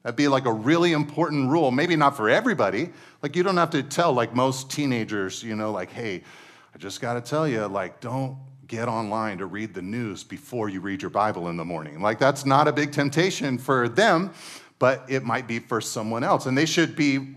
That'd 0.03 0.15
be 0.15 0.27
like 0.27 0.45
a 0.45 0.53
really 0.53 0.91
important 0.91 1.49
rule. 1.49 1.71
Maybe 1.71 1.95
not 1.95 2.15
for 2.15 2.29
everybody. 2.29 2.91
Like, 3.21 3.35
you 3.35 3.43
don't 3.43 3.57
have 3.57 3.71
to 3.71 3.81
tell, 3.81 4.13
like 4.13 4.35
most 4.35 4.69
teenagers, 4.69 5.43
you 5.43 5.55
know, 5.55 5.71
like, 5.71 5.91
hey, 5.91 6.23
I 6.75 6.77
just 6.77 7.01
got 7.01 7.15
to 7.15 7.21
tell 7.21 7.47
you, 7.47 7.65
like, 7.67 8.01
don't 8.01 8.37
get 8.67 8.87
online 8.87 9.39
to 9.39 9.45
read 9.45 9.73
the 9.73 9.81
news 9.81 10.23
before 10.23 10.69
you 10.69 10.79
read 10.79 11.01
your 11.01 11.11
Bible 11.11 11.49
in 11.49 11.57
the 11.57 11.65
morning. 11.65 12.01
Like, 12.01 12.19
that's 12.19 12.45
not 12.45 12.67
a 12.67 12.71
big 12.71 12.91
temptation 12.91 13.57
for 13.57 13.89
them, 13.89 14.31
but 14.77 15.05
it 15.09 15.23
might 15.23 15.47
be 15.47 15.59
for 15.59 15.81
someone 15.81 16.23
else. 16.23 16.45
And 16.45 16.57
they 16.57 16.65
should 16.65 16.95
be 16.95 17.35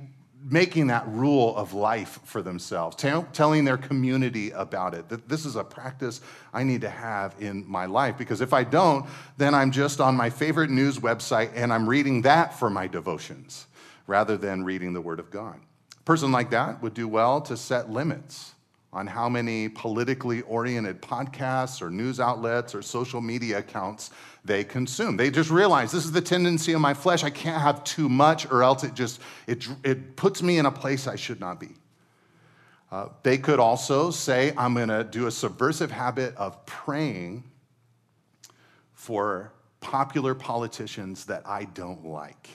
making 0.49 0.87
that 0.87 1.07
rule 1.09 1.57
of 1.57 1.75
life 1.75 2.21
for 2.25 2.41
themselves, 2.41 2.97
telling 2.97 3.65
their 3.65 3.77
community 3.77 4.51
about 4.53 4.95
it. 4.95 5.09
That 5.09 5.29
this 5.29 5.45
is 5.45 5.57
a 5.57 5.65
practice 5.65 6.21
I 6.55 6.63
need 6.63 6.83
to 6.83 6.89
have 6.89 7.35
in 7.41 7.69
my 7.69 7.87
life 7.87 8.17
because 8.17 8.41
if 8.41 8.53
I 8.53 8.63
don't, 8.63 9.07
then 9.37 9.55
I'm 9.55 9.73
just 9.73 10.01
on 10.01 10.17
my 10.17 10.31
favorite 10.31 10.71
news 10.71 10.99
website 10.99 11.51
and 11.55 11.73
I'm 11.73 11.89
reading 11.89 12.23
that 12.23 12.59
for 12.59 12.71
my 12.71 12.87
devotions 12.87 13.67
rather 14.07 14.37
than 14.37 14.65
reading 14.65 14.93
the 14.93 15.01
Word 15.01 15.19
of 15.19 15.31
God. 15.31 15.61
A 15.99 16.03
person 16.05 16.31
like 16.31 16.51
that 16.51 16.81
would 16.81 16.95
do 16.95 17.09
well 17.09 17.41
to 17.43 17.57
set 17.57 17.91
limits 17.91 18.55
on 18.97 19.07
how 19.07 19.29
many 19.29 19.69
politically 19.69 20.41
oriented 20.43 21.03
podcasts 21.03 21.83
or 21.83 21.91
news 21.91 22.19
outlets 22.19 22.75
or 22.75 22.81
social 22.81 23.21
media 23.21 23.59
accounts 23.59 24.11
they 24.43 24.65
consume. 24.65 25.19
They 25.19 25.31
just 25.31 25.51
realize 25.51 25.93
this 25.93 26.07
is 26.07 26.13
the 26.13 26.23
tendency 26.23 26.73
of 26.73 26.81
my 26.81 26.95
flesh. 26.95 27.23
I 27.23 27.29
can't 27.29 27.61
have 27.61 27.85
too 27.85 28.09
much 28.09 28.51
or 28.51 28.63
else 28.63 28.85
it 28.85 28.95
just 28.95 29.21
it, 29.47 29.69
it 29.85 30.17
puts 30.17 30.43
me 30.43 30.57
in 30.57 30.65
a 30.65 30.71
place 30.71 31.07
I 31.07 31.17
should 31.17 31.41
not 31.41 31.61
be. 31.61 31.75
Uh, 32.91 33.09
they 33.23 33.37
could 33.37 33.61
also 33.61 34.11
say, 34.11 34.55
I'm 34.57 34.73
going 34.73 34.89
to 34.89 35.05
do 35.05 35.27
a 35.27 35.31
subversive 35.31 35.91
habit 35.91 36.35
of 36.37 36.65
praying 36.65 37.45
for 38.95 39.53
popular 39.81 40.35
politicians 40.35 41.27
that 41.27 41.43
I 41.47 41.65
don't 41.65 42.07
like. 42.07 42.49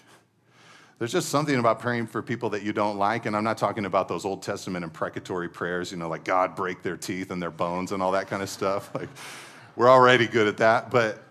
There's 1.02 1.12
just 1.12 1.30
something 1.30 1.58
about 1.58 1.80
praying 1.80 2.06
for 2.06 2.22
people 2.22 2.52
that 2.52 2.62
you 2.62 2.74
don't 2.74 3.00
like, 3.00 3.26
and 3.26 3.36
I'm 3.36 3.44
not 3.44 3.58
talking 3.58 3.86
about 3.86 4.08
those 4.08 4.24
Old 4.24 4.44
Testament 4.44 4.84
imprecatory 4.84 5.50
prayers, 5.50 5.92
you 5.92 5.98
know, 5.98 6.08
like 6.08 6.24
God 6.24 6.56
break 6.56 6.84
their 6.84 6.96
teeth 6.96 7.32
and 7.32 7.42
their 7.42 7.50
bones 7.50 7.92
and 7.92 8.04
all 8.04 8.12
that 8.12 8.28
kind 8.28 8.44
of 8.44 8.50
stuff. 8.50 8.94
Like, 9.02 9.10
we're 9.76 9.90
already 9.90 10.28
good 10.28 10.48
at 10.48 10.58
that, 10.58 10.92
but 10.92 11.24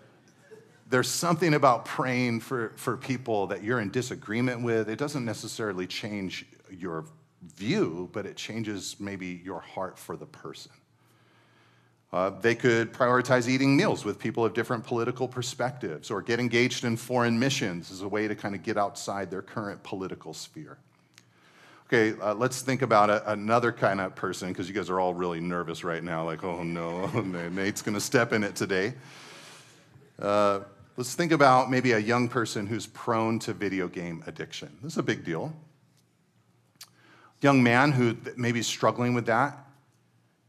there's 0.89 1.07
something 1.07 1.53
about 1.53 1.85
praying 1.85 2.41
for, 2.41 2.73
for 2.75 2.97
people 2.97 3.47
that 3.47 3.63
you're 3.63 3.79
in 3.79 3.91
disagreement 3.91 4.61
with. 4.61 4.89
It 4.89 4.99
doesn't 4.99 5.23
necessarily 5.23 5.87
change 5.87 6.45
your 6.69 7.05
view, 7.55 8.09
but 8.11 8.25
it 8.25 8.35
changes 8.35 8.97
maybe 8.99 9.41
your 9.41 9.61
heart 9.61 9.97
for 9.97 10.17
the 10.17 10.25
person. 10.25 10.73
Uh, 12.13 12.29
they 12.41 12.55
could 12.55 12.91
prioritize 12.91 13.47
eating 13.47 13.75
meals 13.75 14.03
with 14.03 14.19
people 14.19 14.43
of 14.43 14.53
different 14.53 14.83
political 14.83 15.27
perspectives 15.27 16.11
or 16.11 16.21
get 16.21 16.39
engaged 16.39 16.83
in 16.83 16.97
foreign 16.97 17.39
missions 17.39 17.89
as 17.89 18.01
a 18.01 18.07
way 18.07 18.27
to 18.27 18.35
kind 18.35 18.53
of 18.53 18.63
get 18.63 18.77
outside 18.77 19.31
their 19.31 19.41
current 19.41 19.81
political 19.83 20.33
sphere. 20.33 20.77
Okay, 21.87 22.19
uh, 22.21 22.33
let's 22.33 22.61
think 22.61 22.81
about 22.81 23.09
a, 23.09 23.31
another 23.31 23.71
kind 23.71 24.01
of 24.01 24.15
person 24.15 24.49
because 24.49 24.67
you 24.67 24.73
guys 24.75 24.89
are 24.89 24.99
all 24.99 25.13
really 25.13 25.39
nervous 25.39 25.83
right 25.83 26.03
now, 26.03 26.25
like, 26.25 26.43
oh 26.43 26.63
no, 26.63 27.07
Nate's 27.51 27.81
going 27.81 27.95
to 27.95 28.01
step 28.01 28.33
in 28.33 28.43
it 28.43 28.55
today. 28.55 28.93
Uh, 30.21 30.61
Let's 30.97 31.15
think 31.15 31.31
about 31.31 31.71
maybe 31.71 31.93
a 31.93 31.99
young 31.99 32.27
person 32.27 32.67
who's 32.67 32.85
prone 32.85 33.39
to 33.39 33.53
video 33.53 33.87
game 33.87 34.23
addiction. 34.27 34.77
This 34.83 34.93
is 34.93 34.97
a 34.97 35.03
big 35.03 35.23
deal. 35.23 35.51
Young 37.41 37.63
man 37.63 37.91
who 37.91 38.17
maybe 38.35 38.61
struggling 38.61 39.13
with 39.13 39.25
that, 39.27 39.57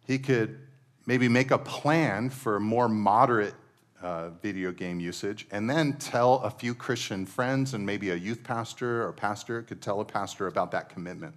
he 0.07 0.19
could 0.19 0.59
maybe 1.07 1.29
make 1.29 1.51
a 1.51 1.59
plan 1.59 2.31
for 2.31 2.61
more 2.61 2.89
moderate 2.89 3.55
uh, 4.03 4.31
video 4.43 4.73
game 4.73 4.99
usage 4.99 5.47
and 5.51 5.71
then 5.71 5.93
tell 5.95 6.41
a 6.41 6.51
few 6.51 6.75
Christian 6.75 7.25
friends 7.25 7.75
and 7.75 7.87
maybe 7.87 8.11
a 8.11 8.17
youth 8.17 8.43
pastor 8.43 9.07
or 9.07 9.13
pastor 9.13 9.63
could 9.63 9.81
tell 9.81 10.01
a 10.01 10.05
pastor 10.05 10.49
about 10.49 10.73
that 10.73 10.89
commitment. 10.89 11.35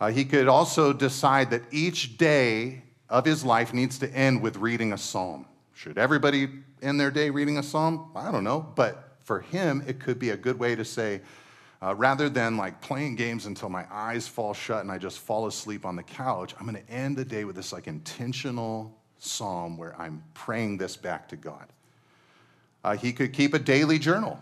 Uh, 0.00 0.10
he 0.10 0.24
could 0.24 0.48
also 0.48 0.92
decide 0.92 1.50
that 1.50 1.62
each 1.70 2.16
day 2.16 2.82
of 3.08 3.24
his 3.24 3.44
life 3.44 3.74
needs 3.74 3.98
to 3.98 4.10
end 4.14 4.42
with 4.42 4.56
reading 4.56 4.92
a 4.92 4.98
psalm. 4.98 5.46
Should 5.74 5.98
everybody 5.98 6.48
end 6.80 6.98
their 6.98 7.10
day 7.10 7.30
reading 7.30 7.58
a 7.58 7.62
psalm? 7.62 8.10
I 8.16 8.32
don't 8.32 8.42
know. 8.42 8.60
But 8.74 9.16
for 9.22 9.40
him, 9.40 9.84
it 9.86 10.00
could 10.00 10.18
be 10.18 10.30
a 10.30 10.36
good 10.36 10.58
way 10.58 10.74
to 10.74 10.84
say, 10.84 11.20
uh, 11.82 11.94
rather 11.96 12.28
than 12.28 12.56
like 12.56 12.80
playing 12.80 13.16
games 13.16 13.46
until 13.46 13.68
my 13.68 13.84
eyes 13.90 14.28
fall 14.28 14.54
shut 14.54 14.82
and 14.82 14.90
I 14.90 14.98
just 14.98 15.18
fall 15.18 15.46
asleep 15.46 15.84
on 15.84 15.96
the 15.96 16.02
couch, 16.02 16.54
I'm 16.58 16.66
going 16.66 16.82
to 16.82 16.92
end 16.92 17.16
the 17.16 17.24
day 17.24 17.44
with 17.44 17.56
this 17.56 17.72
like 17.72 17.88
intentional 17.88 18.96
psalm 19.18 19.76
where 19.76 20.00
I'm 20.00 20.22
praying 20.34 20.78
this 20.78 20.96
back 20.96 21.28
to 21.28 21.36
God. 21.36 21.66
Uh, 22.84 22.96
he 22.96 23.12
could 23.12 23.32
keep 23.32 23.54
a 23.54 23.58
daily 23.58 23.98
journal 23.98 24.38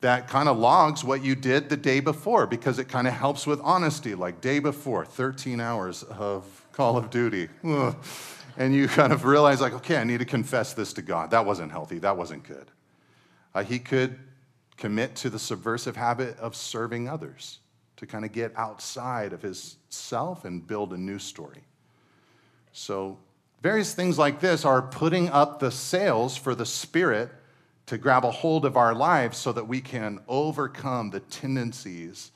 that 0.00 0.28
kind 0.28 0.48
of 0.48 0.58
logs 0.58 1.02
what 1.02 1.22
you 1.24 1.34
did 1.34 1.68
the 1.68 1.76
day 1.76 2.00
before 2.00 2.46
because 2.46 2.78
it 2.78 2.84
kind 2.84 3.06
of 3.06 3.14
helps 3.14 3.46
with 3.46 3.60
honesty, 3.60 4.14
like 4.14 4.40
day 4.40 4.58
before, 4.58 5.04
13 5.04 5.60
hours 5.60 6.02
of 6.04 6.66
Call 6.72 6.96
of 6.96 7.10
Duty. 7.10 7.48
Ugh. 7.64 7.96
And 8.58 8.74
you 8.74 8.88
kind 8.88 9.12
of 9.12 9.26
realize, 9.26 9.60
like, 9.60 9.74
okay, 9.74 9.98
I 9.98 10.04
need 10.04 10.20
to 10.20 10.24
confess 10.24 10.72
this 10.72 10.94
to 10.94 11.02
God. 11.02 11.30
That 11.32 11.44
wasn't 11.44 11.70
healthy. 11.70 11.98
That 11.98 12.16
wasn't 12.16 12.42
good. 12.42 12.70
Uh, 13.54 13.62
he 13.62 13.78
could 13.78 14.18
commit 14.76 15.16
to 15.16 15.30
the 15.30 15.38
subversive 15.38 15.96
habit 15.96 16.38
of 16.38 16.54
serving 16.54 17.08
others 17.08 17.58
to 17.96 18.06
kind 18.06 18.24
of 18.24 18.32
get 18.32 18.52
outside 18.56 19.32
of 19.32 19.42
his 19.42 19.76
self 19.88 20.44
and 20.44 20.66
build 20.66 20.92
a 20.92 20.98
new 20.98 21.18
story. 21.18 21.62
So, 22.72 23.18
various 23.62 23.94
things 23.94 24.18
like 24.18 24.40
this 24.40 24.64
are 24.64 24.82
putting 24.82 25.30
up 25.30 25.60
the 25.60 25.70
sails 25.70 26.36
for 26.36 26.54
the 26.54 26.66
Spirit 26.66 27.30
to 27.86 27.96
grab 27.96 28.24
a 28.24 28.30
hold 28.30 28.64
of 28.64 28.76
our 28.76 28.94
lives 28.94 29.38
so 29.38 29.52
that 29.52 29.66
we 29.66 29.80
can 29.80 30.20
overcome 30.28 31.10
the 31.10 31.20
tendencies 31.20 32.32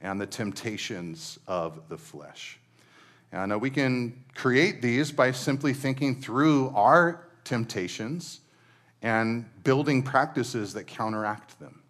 and 0.00 0.20
the 0.20 0.26
temptations 0.26 1.38
of 1.46 1.88
the 1.88 1.98
flesh. 1.98 2.58
And 3.32 3.58
we 3.60 3.70
can 3.70 4.22
create 4.34 4.82
these 4.82 5.10
by 5.10 5.32
simply 5.32 5.72
thinking 5.72 6.20
through 6.20 6.70
our 6.76 7.24
temptations 7.44 8.40
and 9.02 9.44
building 9.64 10.02
practices 10.02 10.72
that 10.74 10.86
counteract 10.86 11.58
them. 11.58 11.82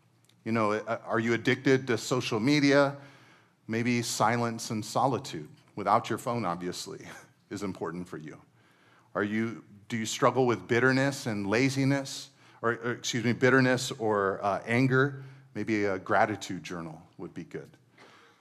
You 0.45 0.53
know, 0.53 0.73
uh, 0.73 0.99
are 1.07 1.21
you 1.21 1.35
addicted 1.35 1.87
to 1.87 1.99
social 1.99 2.41
media? 2.41 2.97
Maybe 3.69 4.03
silence 4.03 4.71
and 4.71 4.85
solitude 4.85 5.49
without 5.77 6.09
your 6.09 6.19
phone, 6.19 6.45
obviously, 6.45 7.01
is 7.51 7.63
important 7.63 8.09
for 8.09 8.17
you. 8.17 8.39
Are 9.15 9.23
you, 9.23 9.63
do 9.89 9.97
you 9.97 10.07
struggle 10.07 10.47
with 10.47 10.67
bitterness 10.67 11.27
and 11.27 11.47
laziness? 11.47 12.31
Or, 12.63 12.79
or 12.85 12.93
excuse 12.93 13.25
me, 13.25 13.33
bitterness 13.33 13.91
or 13.99 14.41
uh, 14.43 14.61
anger? 14.67 15.23
Maybe 15.55 15.85
a 15.85 15.99
gratitude 15.99 16.63
journal 16.63 17.01
would 17.19 17.35
be 17.35 17.45
good. 17.45 17.69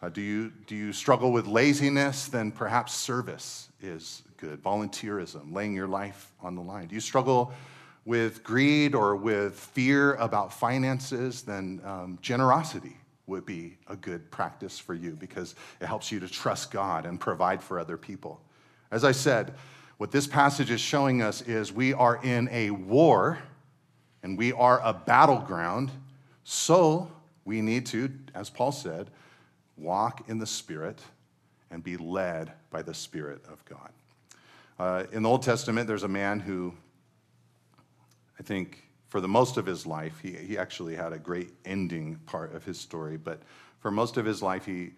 Uh, 0.01 0.09
do, 0.09 0.21
you, 0.21 0.51
do 0.65 0.75
you 0.75 0.93
struggle 0.93 1.31
with 1.31 1.45
laziness? 1.45 2.27
Then 2.27 2.51
perhaps 2.51 2.93
service 2.93 3.69
is 3.81 4.23
good. 4.37 4.63
Volunteerism, 4.63 5.53
laying 5.53 5.75
your 5.75 5.87
life 5.87 6.31
on 6.41 6.55
the 6.55 6.61
line. 6.61 6.87
Do 6.87 6.95
you 6.95 7.01
struggle 7.01 7.53
with 8.05 8.43
greed 8.43 8.95
or 8.95 9.15
with 9.15 9.53
fear 9.53 10.15
about 10.15 10.53
finances? 10.53 11.41
Then 11.43 11.81
um, 11.83 12.19
generosity 12.21 12.97
would 13.27 13.45
be 13.45 13.77
a 13.87 13.95
good 13.95 14.29
practice 14.31 14.77
for 14.77 14.93
you 14.93 15.11
because 15.11 15.55
it 15.79 15.85
helps 15.85 16.11
you 16.11 16.19
to 16.19 16.27
trust 16.27 16.71
God 16.71 17.05
and 17.05 17.19
provide 17.19 17.61
for 17.63 17.79
other 17.79 17.97
people. 17.97 18.41
As 18.91 19.03
I 19.03 19.11
said, 19.11 19.53
what 19.97 20.11
this 20.11 20.27
passage 20.27 20.71
is 20.71 20.81
showing 20.81 21.21
us 21.21 21.41
is 21.43 21.71
we 21.71 21.93
are 21.93 22.19
in 22.23 22.49
a 22.51 22.71
war 22.71 23.37
and 24.23 24.37
we 24.37 24.51
are 24.51 24.81
a 24.83 24.93
battleground. 24.93 25.91
So 26.43 27.11
we 27.45 27.61
need 27.61 27.85
to, 27.87 28.11
as 28.33 28.49
Paul 28.49 28.71
said, 28.71 29.09
walk 29.77 30.27
in 30.27 30.39
the 30.39 30.45
Spirit 30.45 30.99
and 31.69 31.83
be 31.83 31.97
led 31.97 32.51
by 32.69 32.81
the 32.81 32.93
Spirit 32.93 33.41
of 33.47 33.63
God. 33.65 33.91
Uh, 34.79 35.03
in 35.11 35.23
the 35.23 35.29
Old 35.29 35.43
Testament, 35.43 35.87
there's 35.87 36.03
a 36.03 36.07
man 36.07 36.39
who, 36.39 36.73
I 38.39 38.43
think, 38.43 38.83
for 39.09 39.21
the 39.21 39.27
most 39.27 39.57
of 39.57 39.65
his 39.65 39.85
life, 39.85 40.19
he, 40.21 40.31
he 40.31 40.57
actually 40.57 40.95
had 40.95 41.13
a 41.13 41.19
great 41.19 41.51
ending 41.65 42.15
part 42.25 42.55
of 42.55 42.63
his 42.63 42.79
story, 42.79 43.17
but 43.17 43.41
for 43.79 43.91
most 43.91 44.17
of 44.17 44.25
his 44.25 44.41
life, 44.41 44.65
he 44.65 44.91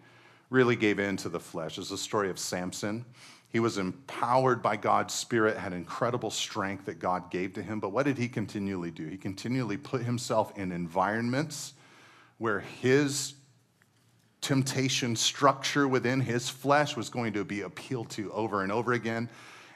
really 0.50 0.76
gave 0.76 0.98
in 0.98 1.16
to 1.18 1.28
the 1.28 1.40
flesh. 1.40 1.78
It's 1.78 1.90
the 1.90 1.98
story 1.98 2.30
of 2.30 2.38
Samson. 2.38 3.04
He 3.48 3.60
was 3.60 3.78
empowered 3.78 4.62
by 4.62 4.76
God's 4.76 5.14
Spirit, 5.14 5.56
had 5.56 5.72
incredible 5.72 6.30
strength 6.30 6.86
that 6.86 6.98
God 6.98 7.30
gave 7.30 7.52
to 7.54 7.62
him. 7.62 7.80
But 7.80 7.90
what 7.90 8.04
did 8.04 8.18
he 8.18 8.28
continually 8.28 8.90
do? 8.90 9.06
He 9.06 9.16
continually 9.16 9.76
put 9.76 10.02
himself 10.02 10.56
in 10.58 10.72
environments 10.72 11.74
where 12.38 12.60
his 12.60 13.34
temptation 14.40 15.16
structure 15.16 15.88
within 15.88 16.20
his 16.20 16.48
flesh 16.48 16.96
was 16.96 17.08
going 17.08 17.32
to 17.32 17.44
be 17.44 17.62
appealed 17.62 18.10
to 18.10 18.30
over 18.32 18.62
and 18.62 18.70
over 18.70 18.92
again. 18.92 19.30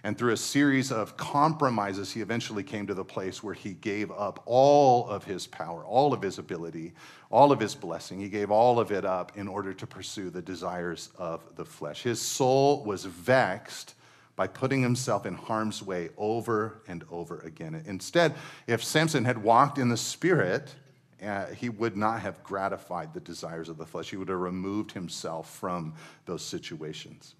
And 0.05 0.17
through 0.17 0.33
a 0.33 0.37
series 0.37 0.93
of 0.93 1.17
compromises, 1.17 2.13
he 2.13 2.21
eventually 2.21 2.63
came 2.63 2.87
to 2.87 2.95
the 2.95 3.05
place 3.05 3.43
where 3.43 3.55
he 3.55 3.75
gave 3.75 4.11
up 4.13 4.43
all 4.47 5.09
of 5.09 5.25
his 5.25 5.47
power, 5.47 5.85
all 5.85 6.13
of 6.13 6.23
his 6.23 6.39
ability, 6.39 6.93
all 7.31 7.51
of 7.51 7.59
his 7.59 7.75
blessing. 7.75 8.21
He 8.21 8.29
gave 8.29 8.51
all 8.51 8.79
of 8.79 8.93
it 8.93 9.05
up 9.05 9.33
in 9.37 9.49
order 9.49 9.73
to 9.75 9.87
pursue 9.87 10.31
the 10.31 10.43
desires 10.43 11.11
of 11.19 11.43
the 11.57 11.65
flesh. 11.65 12.03
His 12.03 12.21
soul 12.21 12.85
was 12.85 13.05
vexed 13.05 13.95
by 14.37 14.47
putting 14.47 14.81
himself 14.81 15.27
in 15.27 15.35
harm's 15.35 15.83
way 15.83 16.11
over 16.17 16.81
and 16.87 17.05
over 17.11 17.41
again. 17.41 17.83
Instead, 17.87 18.35
if 18.69 18.85
Samson 18.85 19.25
had 19.25 19.43
walked 19.43 19.79
in 19.79 19.89
the 19.89 19.97
Spirit, 19.97 20.73
uh, 21.21 21.47
he 21.47 21.69
would 21.69 21.97
not 21.97 22.21
have 22.21 22.41
gratified 22.45 23.13
the 23.13 23.19
desires 23.19 23.69
of 23.69 23.79
the 23.79 23.85
flesh. 23.85 24.11
He 24.11 24.17
would 24.17 24.29
have 24.29 24.39
removed 24.39 24.93
himself 24.93 25.53
from 25.57 25.95
those 26.25 26.45
situations. 26.45 27.35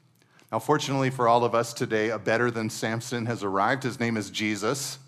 Now, 0.51 0.59
fortunately 0.59 1.11
for 1.11 1.29
all 1.29 1.45
of 1.45 1.55
us 1.55 1.75
today, 1.75 2.09
a 2.09 2.19
better 2.19 2.51
than 2.51 2.71
Samson 2.71 3.27
has 3.27 3.43
arrived. 3.43 3.83
His 3.83 4.01
name 4.01 4.17
is 4.17 4.31
Jesus. 4.31 4.99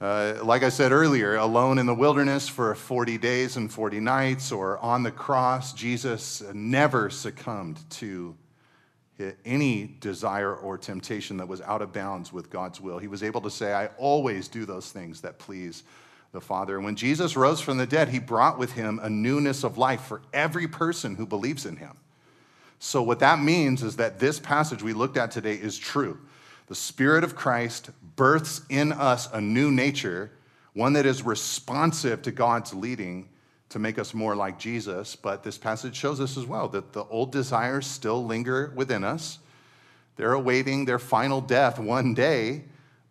Uh, 0.00 0.38
like 0.42 0.62
I 0.62 0.70
said 0.70 0.92
earlier, 0.92 1.36
alone 1.36 1.78
in 1.78 1.84
the 1.84 1.94
wilderness 1.94 2.48
for 2.48 2.74
40 2.74 3.18
days 3.18 3.58
and 3.58 3.70
40 3.70 4.00
nights, 4.00 4.50
or 4.50 4.78
on 4.78 5.02
the 5.02 5.10
cross, 5.10 5.74
Jesus 5.74 6.42
never 6.54 7.10
succumbed 7.10 7.78
to 7.90 8.34
any 9.44 9.96
desire 10.00 10.54
or 10.54 10.78
temptation 10.78 11.36
that 11.36 11.48
was 11.48 11.60
out 11.60 11.82
of 11.82 11.92
bounds 11.92 12.32
with 12.32 12.48
God's 12.48 12.80
will. 12.80 12.96
He 12.96 13.08
was 13.08 13.22
able 13.22 13.42
to 13.42 13.50
say, 13.50 13.74
I 13.74 13.88
always 13.98 14.48
do 14.48 14.64
those 14.64 14.90
things 14.90 15.20
that 15.20 15.38
please 15.38 15.82
the 16.32 16.40
Father. 16.40 16.76
And 16.76 16.84
when 16.86 16.96
Jesus 16.96 17.36
rose 17.36 17.60
from 17.60 17.76
the 17.76 17.86
dead, 17.86 18.08
he 18.08 18.18
brought 18.18 18.58
with 18.58 18.72
him 18.72 18.98
a 19.02 19.10
newness 19.10 19.64
of 19.64 19.76
life 19.76 20.00
for 20.00 20.22
every 20.32 20.66
person 20.66 21.16
who 21.16 21.26
believes 21.26 21.66
in 21.66 21.76
him. 21.76 21.98
So, 22.82 23.02
what 23.02 23.18
that 23.18 23.38
means 23.38 23.82
is 23.82 23.96
that 23.96 24.18
this 24.18 24.40
passage 24.40 24.82
we 24.82 24.94
looked 24.94 25.18
at 25.18 25.30
today 25.30 25.54
is 25.54 25.78
true. 25.78 26.18
The 26.66 26.74
Spirit 26.74 27.24
of 27.24 27.36
Christ 27.36 27.90
births 28.16 28.62
in 28.70 28.90
us 28.92 29.30
a 29.32 29.40
new 29.40 29.70
nature, 29.70 30.32
one 30.72 30.94
that 30.94 31.04
is 31.04 31.22
responsive 31.22 32.22
to 32.22 32.30
God's 32.30 32.72
leading 32.72 33.28
to 33.68 33.78
make 33.78 33.98
us 33.98 34.14
more 34.14 34.34
like 34.34 34.58
Jesus. 34.58 35.14
But 35.14 35.42
this 35.42 35.58
passage 35.58 35.94
shows 35.94 36.20
us 36.20 36.38
as 36.38 36.46
well 36.46 36.68
that 36.68 36.94
the 36.94 37.04
old 37.04 37.32
desires 37.32 37.86
still 37.86 38.24
linger 38.24 38.72
within 38.74 39.04
us. 39.04 39.40
They're 40.16 40.32
awaiting 40.32 40.86
their 40.86 40.98
final 40.98 41.42
death 41.42 41.78
one 41.78 42.14
day, 42.14 42.64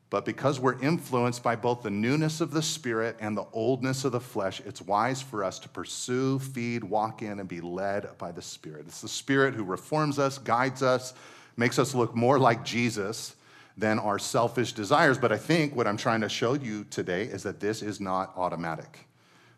but 0.10 0.26
because 0.26 0.60
we're 0.60 0.80
influenced 0.82 1.44
by 1.44 1.56
both 1.56 1.84
the 1.84 1.92
newness 1.92 2.42
of 2.42 2.52
the 2.52 2.64
Spirit 2.64 3.16
and 3.20 3.38
the 3.38 3.46
oldness 3.54 4.06
of 4.06 4.12
the 4.12 4.20
flesh, 4.20 4.60
it's 4.66 4.82
wise 4.82 5.22
for 5.22 5.44
us 5.44 5.60
to 5.60 5.70
pursue, 5.70 6.40
feed, 6.40 6.84
walk 6.84 7.22
in, 7.22 7.40
and 7.40 7.48
be 7.48 7.62
led 7.62 8.18
by 8.18 8.32
the 8.32 8.42
Spirit. 8.42 8.86
It's 8.88 9.02
the 9.02 9.08
Spirit 9.08 9.54
who 9.54 9.64
reforms 9.64 10.18
us, 10.18 10.40
guides 10.40 10.82
us, 10.82 11.14
makes 11.58 11.78
us 11.78 11.94
look 11.94 12.16
more 12.16 12.40
like 12.40 12.66
Jesus 12.66 13.36
than 13.78 14.00
our 14.00 14.18
selfish 14.18 14.74
desires. 14.74 15.20
But 15.20 15.32
I 15.32 15.38
think 15.38 15.76
what 15.76 15.86
I'm 15.86 15.98
trying 15.98 16.22
to 16.22 16.30
show 16.30 16.54
you 16.54 16.86
today 16.86 17.24
is 17.24 17.44
that 17.44 17.60
this 17.60 17.84
is 17.84 18.00
not 18.00 18.34
automatic. 18.36 19.06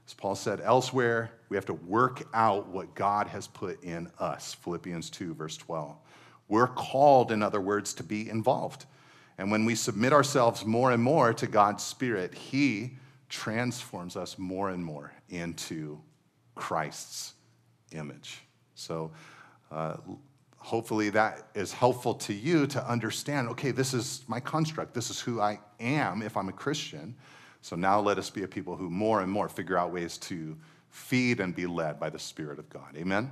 As 0.06 0.14
Paul 0.14 0.36
said 0.36 0.60
elsewhere, 0.62 1.32
we 1.48 1.56
have 1.56 1.66
to 1.68 1.74
work 1.74 2.28
out 2.34 2.68
what 2.68 2.94
God 2.94 3.28
has 3.28 3.48
put 3.48 3.82
in 3.84 4.12
us. 4.20 4.54
Philippians 4.56 5.10
2, 5.10 5.34
verse 5.34 5.56
12. 5.56 5.96
We're 6.50 6.68
called, 6.68 7.32
in 7.32 7.42
other 7.42 7.62
words, 7.62 7.94
to 7.94 8.04
be 8.04 8.30
involved. 8.30 8.86
And 9.42 9.50
when 9.50 9.66
we 9.66 9.74
submit 9.74 10.14
ourselves 10.14 10.68
more 10.68 10.92
and 10.92 11.02
more 11.02 11.34
to 11.34 11.48
God's 11.48 11.84
Spirit, 11.84 12.32
He 12.32 12.92
transforms 13.28 14.16
us 14.16 14.38
more 14.38 14.70
and 14.70 14.86
more 14.86 15.12
into 15.30 16.00
Christ's 16.54 17.34
image. 17.92 18.44
So, 18.76 19.10
uh, 19.72 19.98
hopefully, 20.58 21.10
that 21.10 21.48
is 21.56 21.74
helpful 21.74 22.14
to 22.14 22.34
you 22.36 22.68
to 22.68 22.88
understand 22.88 23.50
okay, 23.50 23.72
this 23.72 23.96
is 23.96 24.24
my 24.28 24.40
construct. 24.40 24.94
This 24.94 25.10
is 25.10 25.20
who 25.20 25.42
I 25.42 25.60
am 25.80 26.22
if 26.22 26.38
I'm 26.38 26.50
a 26.50 26.54
Christian. 26.54 27.16
So 27.62 27.76
now 27.76 28.00
let 28.00 28.20
us 28.20 28.30
be 28.30 28.44
a 28.44 28.48
people 28.48 28.76
who 28.76 28.92
more 28.92 29.22
and 29.22 29.32
more 29.32 29.50
figure 29.50 29.76
out 29.76 29.92
ways 29.92 30.20
to 30.20 30.56
feed 30.92 31.40
and 31.40 31.56
be 31.56 31.66
led 31.66 32.00
by 32.00 32.12
the 32.12 32.20
Spirit 32.20 32.60
of 32.60 32.70
God. 32.70 32.96
Amen? 32.96 33.32